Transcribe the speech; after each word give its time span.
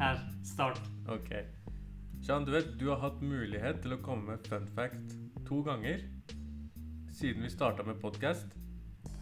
Her. 0.00 0.16
Start. 0.44 0.80
Ok. 1.08 1.28
Sean, 2.24 2.44
du 2.44 2.52
vet, 2.54 2.70
du 2.80 2.86
har 2.88 3.00
hatt 3.02 3.20
mulighet 3.24 3.82
til 3.84 3.94
å 3.96 4.00
komme 4.04 4.32
med 4.34 4.46
fun 4.48 4.66
fact 4.76 5.14
to 5.48 5.60
ganger 5.66 6.02
siden 7.20 7.44
vi 7.44 7.50
starta 7.52 7.84
med 7.84 7.98
podkast. 8.00 8.54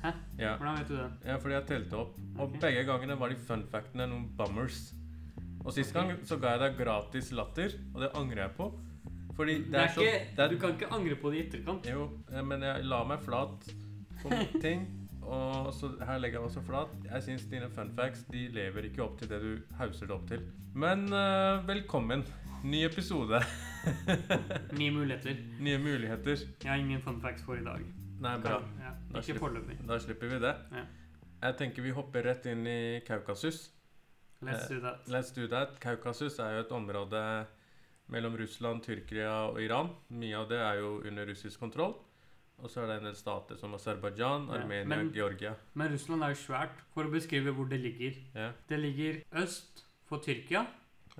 Hæ? 0.04 0.12
Ja. 0.38 0.52
Hvordan 0.61 0.77
vet 0.79 0.91
du 0.91 0.95
det? 1.00 1.09
ja, 1.27 1.36
fordi 1.43 1.56
jeg 1.56 1.66
telte 1.72 1.98
opp. 1.98 2.18
Og 2.38 2.54
begge 2.62 2.84
gangene 2.86 3.16
var 3.18 3.32
de 3.34 3.38
fun 3.48 3.64
factene 3.72 4.06
noen 4.11 4.29
bummers. 4.38 4.93
Og 5.64 5.72
sist 5.75 5.95
gang 5.96 6.12
så 6.27 6.38
ga 6.38 6.54
jeg 6.54 6.62
deg 6.62 6.79
gratis 6.79 7.32
latter, 7.34 7.74
og 7.95 8.04
det 8.04 8.12
angrer 8.18 8.45
jeg 8.45 8.54
på. 8.60 8.68
Fordi 9.38 9.56
det 9.64 9.72
Det 9.72 9.80
er, 9.80 9.88
er 9.88 9.95
så 9.95 10.04
ikke, 10.06 10.22
det 10.36 10.45
er, 10.45 10.52
du 10.54 10.58
kan 10.62 10.76
ikke 10.76 10.92
angre 10.95 11.18
på 11.18 11.30
det 11.32 11.38
i 11.40 11.42
etterkant. 11.48 11.90
Jo, 11.90 12.06
eh, 12.30 12.42
men 12.46 12.62
jeg 12.66 12.86
la 12.86 13.02
meg 13.06 13.26
flat 13.26 13.68
på 14.22 14.30
ting. 14.64 14.86
Og 15.29 15.72
så 15.76 15.90
her 16.08 16.20
legger 16.22 16.38
jeg 16.38 16.44
meg 16.44 16.48
også 16.48 16.62
flat. 16.64 16.92
Jeg 17.04 17.25
syns 17.26 17.46
dine 17.50 17.68
fun 17.75 17.90
facts 17.96 18.25
de 18.32 18.46
lever 18.54 18.89
ikke 18.89 19.03
opp 19.04 19.18
til 19.21 19.29
det 19.29 19.40
du 19.43 19.50
hauser 19.76 20.08
det 20.08 20.14
opp 20.16 20.25
til. 20.30 20.46
Men 20.79 21.04
uh, 21.12 21.61
velkommen. 21.68 22.25
Ny 22.64 22.80
episode. 22.86 23.40
Nye 24.80 24.90
muligheter. 24.94 25.36
Nye 25.61 25.79
muligheter. 25.79 26.46
Jeg 26.64 26.70
har 26.70 26.80
ingen 26.80 27.03
fun 27.04 27.20
facts 27.20 27.44
for 27.44 27.61
i 27.61 27.64
dag. 27.64 27.84
Nei, 28.18 28.34
bra. 28.43 28.62
Ja, 28.80 28.94
Da 29.12 29.20
ikke 29.22 29.39
foreløpig. 29.39 29.79
Da 29.89 29.98
slipper 30.03 30.32
vi 30.32 30.40
det. 30.43 30.54
Ja. 30.72 30.86
Jeg 31.42 31.58
tenker 31.61 31.84
vi 31.84 31.95
hopper 31.95 32.25
rett 32.27 32.48
inn 32.50 32.64
i 32.67 32.81
Kaukasus. 33.06 33.69
Let's 34.42 34.67
do 34.70 34.81
that. 34.81 35.06
Let's 35.12 35.31
do 35.34 35.47
that. 35.53 35.78
Kaukasus 35.83 36.39
er 36.42 36.56
jo 36.56 36.64
et 36.64 36.72
område 36.75 37.22
mellom 38.08 38.36
Russland, 38.41 38.83
Tyrkia 38.83 39.31
og 39.53 39.61
Iran. 39.62 39.92
Mye 40.08 40.36
av 40.41 40.48
det 40.50 40.58
er 40.62 40.81
jo 40.81 40.98
under 41.05 41.28
russisk 41.28 41.61
kontroll. 41.61 41.98
Og 42.62 42.70
så 42.70 42.80
er 42.83 42.86
det 42.91 42.97
en 42.98 43.05
del 43.11 43.14
stater 43.14 43.56
som 43.56 43.75
Aserbajdsjan, 43.75 44.48
Ja, 44.50 44.58
Armenia, 44.61 44.84
men- 44.97 45.12
Georgia. 45.14 45.53
Men 45.75 45.92
Russland 45.92 46.22
er 46.25 46.28
jo 46.28 46.34
svært. 46.34 46.70
For 46.94 47.05
å 47.05 47.11
beskrive 47.12 47.53
hvor 47.55 47.69
det 47.70 47.81
ligger. 47.81 48.17
Ja, 48.34 48.50
Det 48.69 48.78
ligger 48.81 49.20
øst 49.42 49.84
for 50.09 50.19
Tyrkia, 50.19 50.67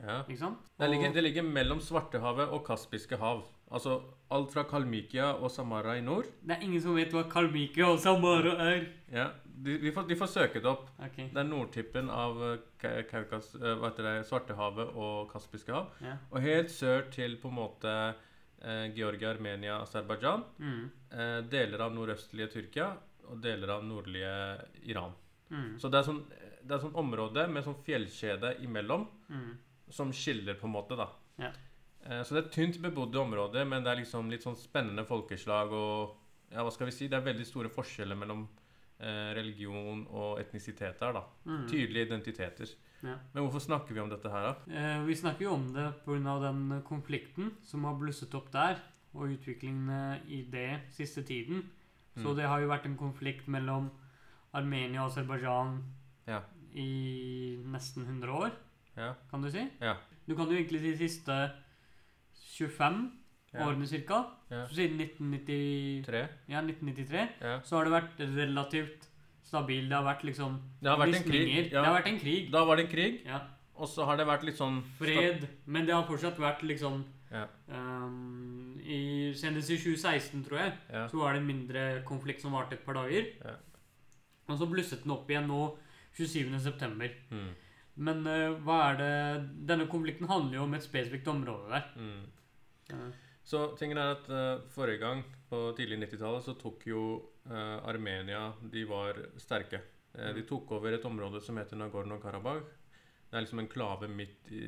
ja. 0.03 0.23
ikke 0.25 0.39
sant? 0.39 0.59
Det, 0.81 0.91
ligger, 0.91 1.13
det 1.13 1.23
ligger 1.23 1.43
mellom 1.43 1.79
Svartehavet 1.81 2.49
og 2.49 2.65
Kaspiske 2.67 3.17
hav. 3.17 3.45
Altså 3.71 4.01
alt 4.31 4.51
fra 4.53 4.63
Kalmykia 4.65 5.35
og 5.43 5.51
Samara 5.51 5.97
i 5.99 6.01
nord. 6.01 6.25
det 6.47 6.57
er 6.57 6.63
ingen 6.63 6.81
som 6.81 6.97
vet 6.97 7.13
hva 7.13 7.23
Kalmykia 7.31 7.87
og 7.87 7.99
Samara 8.01 8.55
er. 8.65 8.87
Ja, 9.13 9.27
de, 9.45 9.79
de, 9.79 9.93
får, 9.93 10.09
de 10.09 10.17
får 10.17 10.27
søke 10.27 10.55
det 10.55 10.67
opp. 10.67 10.89
Okay. 10.99 11.29
Det 11.29 11.37
er 11.37 11.43
nordtippen 11.45 12.09
av 12.11 12.41
eh, 12.43 13.03
Kaukas, 13.11 13.55
eh, 13.55 13.75
hva 13.77 13.91
heter 13.91 14.03
det, 14.09 14.27
Svartehavet 14.27 14.95
og 14.97 15.31
Kaspiske 15.33 15.73
hav. 15.73 15.91
ja. 16.01 16.17
Og 16.31 16.41
helt 16.41 16.71
sør 16.71 17.11
til 17.11 17.37
på 17.37 17.49
en 17.49 17.55
måte 17.55 18.15
eh, 18.63 18.89
Georgia, 18.97 19.31
Armenia, 19.35 19.83
Aserbajdsjan. 19.83 20.45
Mm. 20.59 20.91
Eh, 21.11 21.41
deler 21.49 21.81
av 21.81 21.95
nordøstlige 21.95 22.51
Tyrkia 22.53 22.91
og 23.31 23.41
deler 23.41 23.71
av 23.79 23.85
nordlige 23.85 24.33
Iran. 24.85 25.13
Mm. 25.51 25.79
Så 25.81 25.89
det 25.91 25.99
er 26.03 26.05
sånn, 26.05 26.23
det 26.63 26.75
er 26.77 26.83
sånn 26.83 26.97
område 27.01 27.47
med 27.49 27.65
sånn 27.65 27.79
fjellkjede 27.85 28.59
imellom 28.65 29.07
Mm. 29.31 29.57
som 29.91 30.13
skiller, 30.13 30.55
på 30.55 30.67
en 30.67 30.73
måte. 30.73 30.97
da. 30.97 31.09
Ja. 31.39 31.53
Eh, 32.05 32.23
så 32.23 32.35
det 32.35 32.45
er 32.45 32.47
et 32.49 32.53
tynt 32.53 32.83
bebodde 32.83 33.17
område, 33.17 33.65
men 33.67 33.83
det 33.85 33.91
er 33.93 34.03
liksom 34.05 34.29
litt 34.31 34.43
sånn 34.43 34.57
spennende 34.57 35.05
folkeslag 35.07 35.73
og 35.73 36.17
Ja, 36.51 36.63
hva 36.65 36.73
skal 36.73 36.87
vi 36.87 36.93
si? 36.93 37.09
Det 37.09 37.17
er 37.19 37.33
veldig 37.35 37.45
store 37.45 37.69
forskjeller 37.69 38.17
mellom 38.17 38.49
eh, 39.01 39.35
religion 39.35 40.07
og 40.11 40.39
etnisitet 40.41 40.99
her, 41.01 41.13
da. 41.13 41.23
Mm. 41.45 41.69
Tydelige 41.69 42.07
identiteter. 42.07 42.71
Ja. 43.03 43.19
Men 43.35 43.45
hvorfor 43.45 43.61
snakker 43.61 43.93
vi 43.95 44.01
om 44.01 44.09
dette 44.09 44.31
her, 44.31 44.43
da? 44.43 44.73
Eh, 44.73 45.05
vi 45.05 45.15
snakker 45.15 45.43
jo 45.45 45.53
om 45.53 45.73
det 45.75 45.93
pga. 46.07 46.41
den 46.41 46.83
konflikten 46.89 47.53
som 47.63 47.85
har 47.85 47.95
blusset 47.95 48.35
opp 48.35 48.51
der, 48.51 48.79
og 49.15 49.29
utviklingene 49.33 50.21
i 50.29 50.43
det 50.51 50.81
siste 50.91 51.23
tiden. 51.23 51.63
Så 52.17 52.29
Mm. 52.33 52.37
det 52.37 52.47
har 52.47 52.61
jo 52.61 52.69
vært 52.69 52.85
en 52.87 52.97
konflikt 52.97 53.47
mellom 53.49 53.91
Armenia 54.55 55.01
og 55.05 55.11
Aserbajdsjan 55.11 55.83
Ja. 56.27 56.41
i 56.75 57.57
nesten 57.65 58.05
100 58.07 58.29
år, 58.33 58.51
Ja. 58.97 59.15
kan 59.31 59.41
du 59.43 59.51
si. 59.51 59.69
Ja. 59.81 59.95
Du 60.27 60.35
kan 60.35 60.47
jo 60.49 60.57
egentlig 60.57 60.81
si 60.81 60.91
de 60.93 60.99
siste 61.09 61.53
25 62.59 63.11
ja. 63.55 63.67
årene 63.67 63.87
ca. 64.07 64.25
Ja. 64.51 64.67
Siden 64.69 64.99
1993, 64.99 66.29
ja, 66.49 66.61
1993 66.61 67.29
Ja. 67.41 67.61
så 67.63 67.77
har 67.77 67.85
det 67.85 67.93
vært 67.93 68.19
relativt 68.37 69.09
stabil. 69.45 69.89
Det 69.89 69.97
har 69.97 70.05
vært 70.05 70.25
liksom 70.25 70.59
Det 70.83 70.89
har 70.91 70.99
vært 70.99 71.17
en 71.17 71.23
krig. 71.31 71.71
Det 71.71 71.85
har 71.85 71.95
vært 72.03 72.07
en 72.13 72.19
krig. 72.21 72.51
Da 72.51 72.65
var 72.65 72.77
det 72.77 72.85
en 72.87 72.91
krig, 72.93 73.23
Ja. 73.27 73.41
og 73.77 73.87
så 73.89 74.05
har 74.05 74.17
det 74.17 74.27
vært 74.27 74.43
litt 74.45 74.57
sånn 74.57 74.83
Fred. 74.99 75.49
Men 75.67 75.87
det 75.87 75.95
har 75.95 76.05
fortsatt 76.05 76.37
vært 76.37 76.61
liksom 76.63 77.05
Ja. 77.31 77.47
ehm, 77.71 78.68
i, 78.89 79.01
Senest 79.37 79.71
i 79.71 79.79
2016, 79.79 80.43
tror 80.47 80.59
jeg, 80.63 80.73
Ja. 80.93 81.05
så 81.11 81.21
var 81.21 81.33
det 81.35 81.43
en 81.43 81.49
mindre 81.51 81.85
konflikt 82.09 82.43
som 82.43 82.57
varte 82.57 82.75
et 82.79 82.85
par 82.87 82.97
dager. 82.99 83.29
Ja. 83.45 83.55
Og 84.49 84.59
så 84.59 84.69
blusset 84.71 85.05
den 85.05 85.13
opp 85.13 85.29
igjen 85.31 85.49
nå 85.51 85.63
27.9. 86.17 87.11
Mm. 87.31 87.49
Men 88.09 88.27
uh, 88.27 88.57
hva 88.65 88.79
er 88.93 88.99
det 88.99 89.15
Denne 89.69 89.89
konflikten 89.91 90.29
handler 90.31 90.61
jo 90.61 90.67
om 90.69 90.75
et 90.79 90.87
spesifikt 90.87 91.29
område 91.29 91.69
der. 91.73 91.89
Mm. 91.99 92.25
Ja. 92.93 93.11
Så 93.49 93.63
tingen 93.81 93.99
er 94.01 94.15
at 94.17 94.29
uh, 94.31 94.65
forrige 94.73 95.03
gang, 95.03 95.23
på 95.49 95.61
tidlig 95.77 95.99
90-tallet, 96.05 96.45
så 96.45 96.55
tok 96.61 96.83
jo 96.87 97.03
uh, 97.49 97.79
Armenia 97.89 98.53
De 98.61 98.85
var 98.89 99.17
sterke. 99.41 99.81
Eh, 100.19 100.33
de 100.35 100.43
tok 100.49 100.73
over 100.77 100.97
et 100.97 101.05
område 101.05 101.41
som 101.45 101.57
heter 101.61 101.79
Nagorno-Karabakh. 101.81 102.65
Det 103.29 103.37
er 103.37 103.45
liksom 103.45 103.61
en 103.63 103.69
klave 103.69 104.09
midt 104.09 104.49
i 104.57 104.63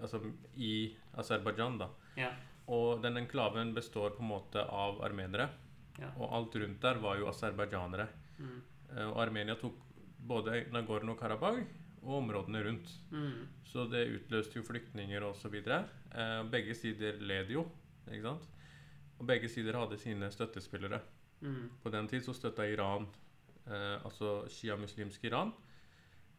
Altså 0.00 0.18
i 0.56 0.72
Aserbajdsjan, 1.14 1.78
da. 1.78 1.90
ja. 2.18 2.30
Og 2.70 3.02
den 3.02 3.18
enklaven 3.18 3.74
består 3.74 4.14
på 4.14 4.22
en 4.22 4.30
måte 4.30 4.62
av 4.62 5.00
armenere. 5.02 5.48
Ja. 5.98 6.12
Og 6.16 6.32
alt 6.36 6.56
rundt 6.62 6.80
der 6.82 7.00
var 7.02 7.18
jo 7.18 7.28
aserbajdsjanere. 7.30 8.06
Mm. 8.38 8.58
Eh, 8.94 9.06
og 9.08 9.22
Armenia 9.24 9.56
tok 9.58 9.76
både 10.30 10.64
Nagorno-Karabakh 10.72 11.64
og 12.02 12.14
områdene 12.22 12.62
rundt. 12.64 12.92
Mm. 13.10 13.48
Så 13.66 13.84
det 13.90 14.06
utløste 14.14 14.60
jo 14.60 14.66
flyktninger 14.66 15.24
osv. 15.26 15.56
Eh, 15.60 16.36
begge 16.52 16.74
sider 16.78 17.18
led 17.20 17.50
jo, 17.56 17.66
ikke 18.08 18.22
sant? 18.28 18.46
Og 19.20 19.26
begge 19.28 19.50
sider 19.52 19.76
hadde 19.76 19.98
sine 20.00 20.30
støttespillere. 20.32 21.00
Mm. 21.40 21.66
På 21.82 21.90
den 21.92 22.08
tid 22.08 22.24
så 22.24 22.32
støtta 22.36 22.64
Iran, 22.68 23.08
eh, 23.66 23.98
altså 24.04 24.46
sjiamuslimsk 24.48 25.24
Iran, 25.28 25.52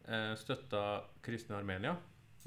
eh, 0.08 0.32
støtta 0.36 1.02
kristne 1.22 1.56
Armenia. 1.56 1.96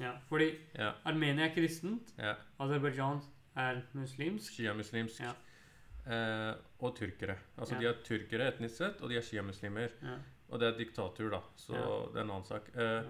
ja. 0.00 0.12
Fordi 0.28 0.50
Ja, 0.74 0.92
Armenia 1.04 1.46
er 1.46 1.54
kristent, 1.54 2.12
ja, 2.18 2.34
Aserbajdsjan 2.60 3.20
er 3.56 3.82
muslimsk. 3.94 4.52
sjiamuslimsk. 4.58 5.20
Ja. 5.20 5.32
Eh, 6.06 6.54
og 6.80 6.96
tyrkere. 6.96 7.36
Altså 7.58 7.74
Ja. 7.74 7.80
de 7.80 7.86
er 7.88 8.02
tyrkere 8.04 8.48
etnisk 8.52 8.76
sett, 8.76 9.00
og 9.02 9.08
de 9.10 9.16
er 9.16 9.22
sjiamuslimer. 9.22 9.90
Ja. 10.02 10.18
Og 10.50 10.60
det 10.60 10.68
er 10.68 10.78
diktatur, 10.78 11.30
da, 11.30 11.40
så 11.56 11.72
det 12.12 12.20
er 12.20 12.24
en 12.24 12.30
annen 12.30 12.44
sak. 12.44 12.68
Eh. 12.76 13.02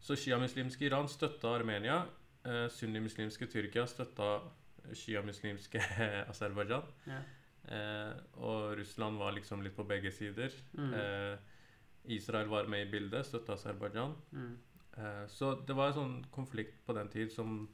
Så 0.00 0.14
sjiamuslimske 0.16 0.84
Iran 0.86 1.08
støtta 1.08 1.54
Armenia. 1.58 2.04
Eh, 2.44 2.68
Sunnimuslimske 2.68 3.46
Tyrkia 3.50 3.86
støtta 3.86 4.40
sjiamuslimske 4.92 5.80
Aserbajdsjan. 6.30 6.84
Ja. 7.08 7.18
Eh, 7.74 8.12
og 8.44 8.76
Russland 8.78 9.18
var 9.18 9.32
liksom 9.32 9.62
litt 9.64 9.74
på 9.76 9.86
begge 9.88 10.12
sider. 10.12 10.52
Mm. 10.76 10.94
Eh, 10.94 11.38
Israel 12.18 12.48
var 12.52 12.66
med 12.68 12.86
i 12.86 12.90
bildet, 12.90 13.24
støtta 13.26 13.56
Aserbajdsjan. 13.56 14.14
Mm. 14.32 14.58
Eh, 14.98 15.26
så 15.32 15.54
det 15.66 15.74
var 15.76 15.88
en 15.88 15.98
sånn 15.98 16.18
konflikt 16.30 16.84
på 16.86 16.92
den 16.94 17.08
tid 17.08 17.32
som 17.32 17.64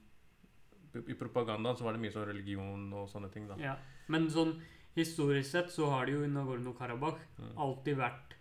I 0.95 1.15
propagandaen 1.15 1.77
så 1.77 1.85
var 1.85 1.93
det 1.93 2.01
mye 2.03 2.11
sånn 2.13 2.27
religion 2.27 2.93
og 2.93 3.09
sånne 3.09 3.31
ting, 3.33 3.47
da. 3.49 3.55
Ja. 3.59 3.77
Men 4.09 4.29
sånn 4.29 4.57
historisk 4.97 5.51
sett 5.51 5.71
så 5.71 5.89
har 5.91 6.07
det 6.07 6.13
jo 6.15 6.25
i 6.25 6.29
Nagorno-Karabakh 6.33 7.19
Mm. 7.39 7.53
alltid 7.57 7.97
vært 7.97 8.35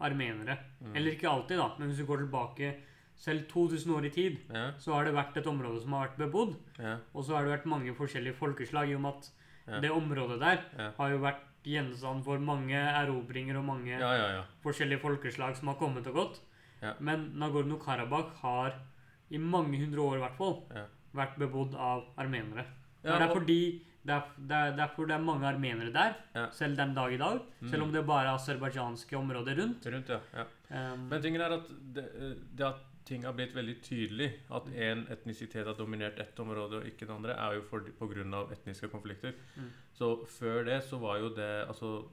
armenere. 0.00 0.58
Mm. 0.82 0.94
Eller 0.96 1.12
ikke 1.16 1.28
alltid, 1.30 1.58
da, 1.58 1.72
men 1.78 1.88
hvis 1.88 1.98
du 1.98 2.06
går 2.06 2.18
tilbake 2.22 2.74
selv 3.18 3.48
2000 3.50 3.90
år 3.96 4.04
i 4.06 4.10
tid, 4.10 4.38
Ja, 4.54 4.72
så 4.78 4.92
har 4.94 5.04
det 5.04 5.14
vært 5.14 5.36
et 5.36 5.46
område 5.46 5.80
som 5.82 5.92
har 5.92 6.08
vært 6.08 6.18
bebodd. 6.18 6.54
ja, 6.78 6.98
Og 7.14 7.24
så 7.24 7.34
har 7.34 7.44
det 7.44 7.58
vært 7.58 7.66
mange 7.66 7.94
forskjellige 7.96 8.34
folkeslag, 8.34 8.88
i 8.90 8.94
og 8.94 9.00
med 9.00 9.14
at 9.14 9.30
Ja. 9.66 9.80
det 9.80 9.90
området 9.90 10.38
der 10.38 10.92
har 10.96 11.10
jo 11.10 11.18
vært 11.18 11.40
gjenstand 11.64 12.22
for 12.24 12.38
mange 12.38 12.72
erobringer 12.74 13.56
og 13.58 13.64
mange 13.64 13.88
Ja, 13.98 14.12
ja, 14.14 14.28
ja. 14.36 14.44
forskjellige 14.62 15.00
folkeslag 15.00 15.56
som 15.56 15.66
har 15.68 15.74
kommet 15.74 16.06
og 16.06 16.14
gått. 16.14 16.40
Ja. 16.80 16.94
Men 17.00 17.32
Nagorno-Karabakh 17.34 18.34
har 18.40 18.74
i 19.30 19.36
mange 19.36 19.76
hundre 19.78 19.98
år 20.00 20.16
i 20.16 20.20
hvert 20.20 20.36
fall 20.36 20.62
Ja. 20.74 20.84
Vært 21.14 21.38
bebodd 21.38 21.74
av 21.74 22.04
armenere. 22.18 22.64
Ja, 23.04 23.18
det, 23.18 23.22
er 23.22 23.28
og- 23.30 23.36
fordi, 23.38 23.82
det, 24.04 24.14
er, 24.14 24.22
det 24.48 24.56
er 24.56 24.76
derfor 24.76 25.06
det 25.06 25.14
er 25.16 25.24
mange 25.24 25.44
armenere 25.46 25.92
der, 25.92 26.14
Ja. 26.34 26.48
selv 26.50 26.76
den 26.76 26.94
dag 26.94 27.12
i 27.12 27.16
dag. 27.16 27.40
Mm. 27.60 27.68
Selv 27.70 27.82
om 27.82 27.92
det 27.92 28.06
bare 28.06 28.26
er 28.28 28.34
aserbajdsjanske 28.36 29.16
områder 29.16 29.56
rundt. 29.62 29.86
Rundt, 29.86 30.08
ja. 30.08 30.20
ja. 30.34 30.44
Um, 30.92 31.08
Men 31.08 31.22
tingen 31.22 31.40
er 31.40 31.52
at 31.58 31.68
det, 31.94 32.06
det 32.56 32.66
at 32.66 32.84
ting 33.08 33.22
har 33.24 33.32
blitt 33.32 33.54
veldig 33.56 33.80
tydelig, 33.82 34.32
at 34.52 34.66
én 34.68 35.06
etnisitet 35.10 35.64
har 35.66 35.74
dominert 35.74 36.18
ett 36.20 36.38
område 36.40 36.82
og 36.82 36.84
ikke 36.86 37.06
det 37.06 37.14
andre, 37.14 37.32
er 37.38 37.54
jo 37.56 37.62
for, 37.70 37.80
på 37.80 38.08
grunn 38.10 38.34
av 38.34 38.50
etniske 38.52 38.90
konflikter. 38.92 39.32
Mm. 39.56 39.70
Så 39.96 40.10
før 40.28 40.64
det 40.66 40.82
så 40.84 40.98
var 41.00 41.18
jo 41.18 41.30
det 41.34 41.66
Altså 41.68 42.04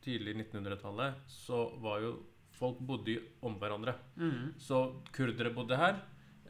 tidlig 0.00 0.36
1900-tallet 0.36 1.14
så 1.26 1.64
var 1.82 2.00
jo 2.00 2.12
Folk 2.58 2.78
bodde 2.82 3.20
om 3.42 3.54
hverandre. 3.60 3.92
mm, 4.16 4.54
Så 4.58 4.78
kurdere 5.14 5.52
bodde 5.54 5.76
her. 5.78 6.00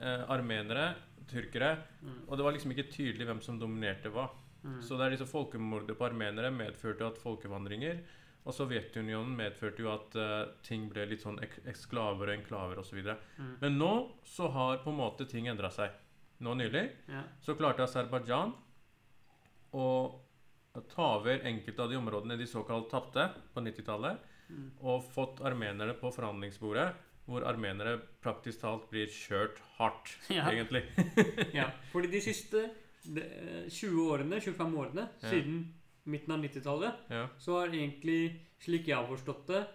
Eh, 0.01 0.23
armenere, 0.31 0.95
tyrkere. 1.31 1.77
mm, 2.03 2.21
Og 2.29 2.37
det 2.37 2.45
var 2.45 2.53
liksom 2.57 2.73
ikke 2.75 2.91
tydelig 2.91 3.27
hvem 3.27 3.41
som 3.43 3.59
dominerte 3.61 4.11
hva. 4.11 4.29
mm. 4.65 4.81
Så 4.83 4.97
det 4.99 5.07
er 5.07 5.11
disse 5.17 5.27
folkemordet 5.31 5.97
på 5.99 6.07
armenere 6.09 6.51
medførte 6.51 7.07
at 7.07 7.19
folkevandringer 7.19 8.01
Og 8.47 8.55
Sovjetunionen 8.55 9.35
medførte 9.37 9.83
jo 9.83 9.91
at 9.93 10.15
uh, 10.17 10.47
ting 10.63 10.89
ble 10.89 11.05
litt 11.11 11.21
sånn 11.21 11.39
ek 11.43 11.59
eksklaver 11.69 12.31
og 12.31 12.35
enklaver 12.39 12.79
osv. 12.81 13.03
Mm. 13.37 13.57
Men 13.61 13.77
nå 13.79 13.91
så 14.25 14.49
har 14.55 14.79
på 14.79 14.89
en 14.91 14.97
måte 14.97 15.27
ting 15.29 15.49
endra 15.49 15.69
seg. 15.71 15.91
nå 16.41 16.55
nylig, 16.55 16.91
Ja. 17.09 17.25
så 17.43 17.55
klarte 17.59 17.83
Aserbajdsjan 17.83 18.55
å 19.75 19.87
ta 20.95 21.09
over 21.19 21.41
enkelte 21.45 21.83
av 21.83 21.91
de 21.91 21.97
områdene 21.99 22.37
de 22.39 22.47
såkalt 22.47 22.89
tapte 22.91 23.29
på 23.55 23.61
90-tallet, 23.61 24.19
Mm. 24.49 24.71
og 24.81 25.03
fått 25.13 25.43
armenere 25.45 25.93
på 26.01 26.09
forhandlingsbordet, 26.15 26.95
hvor 27.29 27.45
armenere 27.45 27.99
praktisk 28.25 28.63
talt 28.63 28.87
blir 28.91 29.07
kjørt 29.13 29.59
hardt, 29.79 30.15
Ja. 30.33 30.47
egentlig. 30.51 30.83
ja. 31.59 31.69
Fordi 31.93 32.09
de 32.15 32.21
siste 32.25 32.63
eh, 32.65 33.67
20 33.69 34.07
årene, 34.11 34.41
25 34.41 34.79
årene, 34.81 35.09
Ja. 35.23 35.29
siden 35.31 35.59
midten 36.09 36.33
av 36.33 36.41
90-tallet, 36.41 37.03
Ja, 37.13 37.27
så 37.39 37.59
har 37.61 37.69
egentlig, 37.77 38.21
slik 38.65 38.89
jeg 38.89 38.97
har 38.97 39.05
forstått 39.11 39.47
det, 39.53 39.67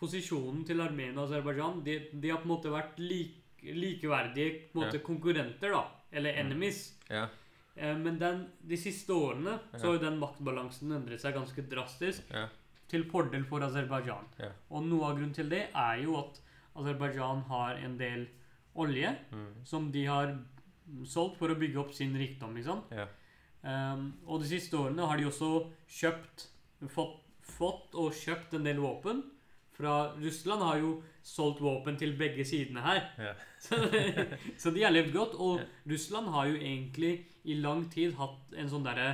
posisjonen 0.00 0.64
til 0.66 0.80
Armenia 0.80 1.18
og 1.20 1.26
Aserbajdsjan 1.28 1.82
de, 1.84 1.94
de 2.22 2.30
har 2.32 2.40
på 2.40 2.48
en 2.48 2.52
måte 2.54 2.70
vært 2.72 2.98
like, 3.02 3.36
likeverdige 3.76 4.70
måte, 4.78 5.00
konkurrenter, 5.04 5.74
da. 5.76 5.82
Eller 6.12 6.32
Mm. 6.34 6.46
enemies. 6.46 6.94
ja, 7.10 7.28
Eh, 7.76 7.96
men 7.96 8.18
den, 8.18 8.40
de 8.66 8.76
siste 8.76 9.08
årene 9.14 9.52
så 9.78 9.86
har 9.86 9.92
jo 9.94 10.00
den 10.02 10.16
maktbalansen 10.18 10.90
endret 10.92 11.20
seg 11.22 11.32
ganske 11.36 11.62
drastisk 11.70 12.26
ja, 12.34 12.48
til 12.90 13.06
fordel 13.10 13.46
for 13.48 13.62
Aserbajdsjan. 13.66 14.28
Ja. 14.42 14.50
Og 14.70 14.84
noe 14.86 15.08
av 15.08 15.16
grunnen 15.18 15.34
til 15.36 15.50
det 15.52 15.68
er 15.70 16.02
jo 16.04 16.18
at 16.20 16.40
Aserbajdsjan 16.80 17.44
har 17.50 17.80
en 17.84 17.96
del 18.00 18.26
olje 18.80 19.14
mm, 19.30 19.50
som 19.66 19.90
de 19.92 20.04
har 20.06 20.34
solgt 21.06 21.38
for 21.38 21.52
å 21.52 21.58
bygge 21.58 21.80
opp 21.82 21.94
sin 21.94 22.16
rikdom. 22.18 22.56
ja, 22.90 23.08
Um, 23.60 24.14
og 24.24 24.40
de 24.40 24.46
siste 24.48 24.72
årene 24.72 25.04
har 25.04 25.18
de 25.20 25.26
også 25.28 25.66
kjøpt 25.92 26.46
fått, 26.88 27.18
fått 27.44 27.96
og 28.00 28.14
kjøpt 28.16 28.54
en 28.56 28.64
del 28.64 28.80
våpen. 28.80 29.20
Fra 29.76 30.14
Russland 30.16 30.64
har 30.64 30.78
jo 30.80 30.94
solgt 31.24 31.60
våpen 31.60 31.98
til 32.00 32.14
begge 32.16 32.44
sidene 32.48 32.80
her. 32.84 33.02
ja, 33.20 33.34
Så, 33.60 33.76
så 34.56 34.72
de 34.72 34.84
har 34.84 34.92
levd 34.92 35.12
godt. 35.12 35.36
Og. 35.36 35.60
Russland 35.88 36.32
har 36.32 36.48
jo 36.48 36.56
egentlig 36.56 37.26
i 37.44 37.58
lang 37.60 37.84
tid 37.92 38.16
hatt 38.16 38.56
en 38.56 38.72
sånn 38.72 38.86
derre 38.86 39.10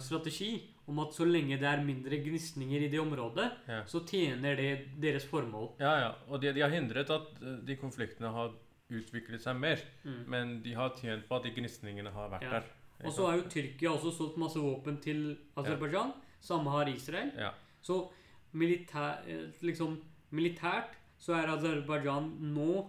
strategi 0.00 0.50
om 0.88 0.98
at 1.04 1.12
så 1.12 1.26
lenge 1.28 1.58
det 1.60 1.68
er 1.68 1.82
mindre 1.84 2.16
gnisninger 2.24 2.80
i 2.86 2.88
det 2.88 3.00
området, 3.02 3.50
ja. 3.68 3.82
så 3.86 4.00
tjener 4.08 4.56
det 4.56 4.70
deres 5.02 5.26
formål. 5.28 5.74
Ja, 5.80 5.92
ja. 6.00 6.10
Og 6.28 6.40
de, 6.40 6.52
de 6.56 6.60
har 6.64 6.72
hindret 6.72 7.10
at 7.12 7.42
eh, 7.42 7.58
de 7.68 7.76
konfliktene 7.76 8.30
har 8.32 8.54
utviklet 8.88 9.42
seg 9.44 9.56
mer. 9.60 9.82
Mm. 10.04 10.20
Men 10.32 10.54
de 10.64 10.72
har 10.78 10.94
tjent 10.96 11.26
på 11.28 11.36
at 11.36 11.44
de 11.44 11.50
gnisningene 11.58 12.10
har 12.14 12.30
vært 12.32 12.42
Ja. 12.48 12.50
der. 12.50 12.70
Og 13.04 13.12
så 13.12 13.26
har 13.28 13.36
jo 13.36 13.44
Tyrkia 13.52 13.90
også 13.92 14.10
solgt 14.16 14.38
masse 14.40 14.58
våpen 14.58 14.96
til 15.00 15.36
Aserbajdsjan. 15.56 16.12
Samme 16.40 16.70
har 16.72 16.88
Israel. 16.90 17.30
Ja. 17.38 17.50
Så 17.82 18.08
militær, 18.58 19.20
eh, 19.28 19.52
liksom, 19.62 20.00
militært 20.32 20.96
så 21.18 21.34
er 21.36 21.52
Aserbajdsjan 21.52 22.32
nå, 22.54 22.86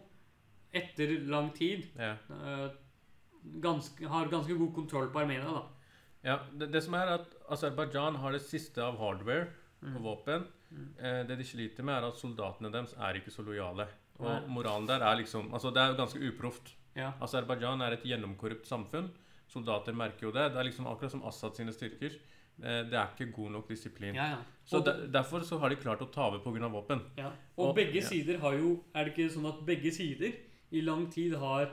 etter 0.73 1.19
lang 1.27 1.51
tid, 1.53 1.83
Ja. 1.99 2.15
eh, 2.29 2.69
ganske, 3.61 4.07
har 4.07 4.27
ganske 4.29 4.57
god 4.57 4.73
kontroll 4.73 5.09
på 5.11 5.19
Armenia. 5.19 5.43
da. 5.45 5.63
Ja 6.23 6.39
det, 6.57 6.71
det 6.71 6.83
som 6.83 6.93
er 6.93 7.07
at 7.19 7.27
Aserbajdsjan 7.49 8.15
har 8.21 8.31
det 8.31 8.41
siste 8.41 8.77
av 8.83 8.97
hardware 8.99 9.47
og 9.81 9.89
Mm. 9.95 10.03
våpen. 10.03 10.43
Mm. 10.71 10.87
Eh, 10.99 11.23
det 11.25 11.37
de 11.37 11.43
sliter 11.43 11.83
med, 11.83 11.95
er 11.95 12.07
at 12.09 12.15
soldatene 12.19 12.69
deres 12.71 12.93
er 12.99 13.13
ikke 13.15 13.31
så 13.31 13.41
lojale. 13.45 13.87
Og 14.19 14.27
Nei. 14.27 14.47
moralen 14.51 14.85
der 14.87 14.99
er 15.01 15.15
liksom 15.15 15.53
Altså, 15.53 15.71
det 15.73 15.77
er 15.81 15.87
jo 15.93 15.95
ganske 16.05 16.19
uproft. 16.19 16.73
Ja. 16.95 17.13
Aserbajdsjan 17.21 17.81
er 17.81 17.91
et 17.93 18.03
gjennomkorrupt 18.03 18.67
samfunn. 18.67 19.09
Soldater 19.47 19.93
merker 19.93 20.27
jo 20.27 20.31
det. 20.31 20.51
Det 20.51 20.57
er 20.59 20.63
liksom 20.67 20.85
akkurat 20.87 21.11
som 21.11 21.23
Assad 21.25 21.55
sine 21.55 21.71
styrker. 21.71 22.11
Eh, 22.61 22.83
det 22.83 22.93
er 22.93 23.07
ikke 23.17 23.31
god 23.33 23.51
nok 23.51 23.69
disiplin. 23.69 24.13
Ja, 24.15 24.25
ja. 24.35 24.37
Så 24.65 24.83
de, 24.83 25.07
Derfor 25.07 25.39
så 25.47 25.57
har 25.59 25.69
de 25.69 25.75
klart 25.77 26.01
å 26.01 26.11
ta 26.11 26.27
over 26.27 26.39
pga. 26.39 26.67
våpen. 26.69 27.01
ja. 27.17 27.31
og 27.57 27.69
og- 27.69 27.75
begge 27.75 28.01
sider 28.03 28.37
har 28.39 28.51
jo 28.53 28.83
Er 28.93 29.05
det 29.05 29.15
ikke 29.15 29.31
sånn 29.31 29.47
at 29.47 29.65
begge 29.65 29.91
sider 29.93 30.33
i 30.73 30.81
lang 30.81 31.09
tid 31.09 31.35
har 31.35 31.71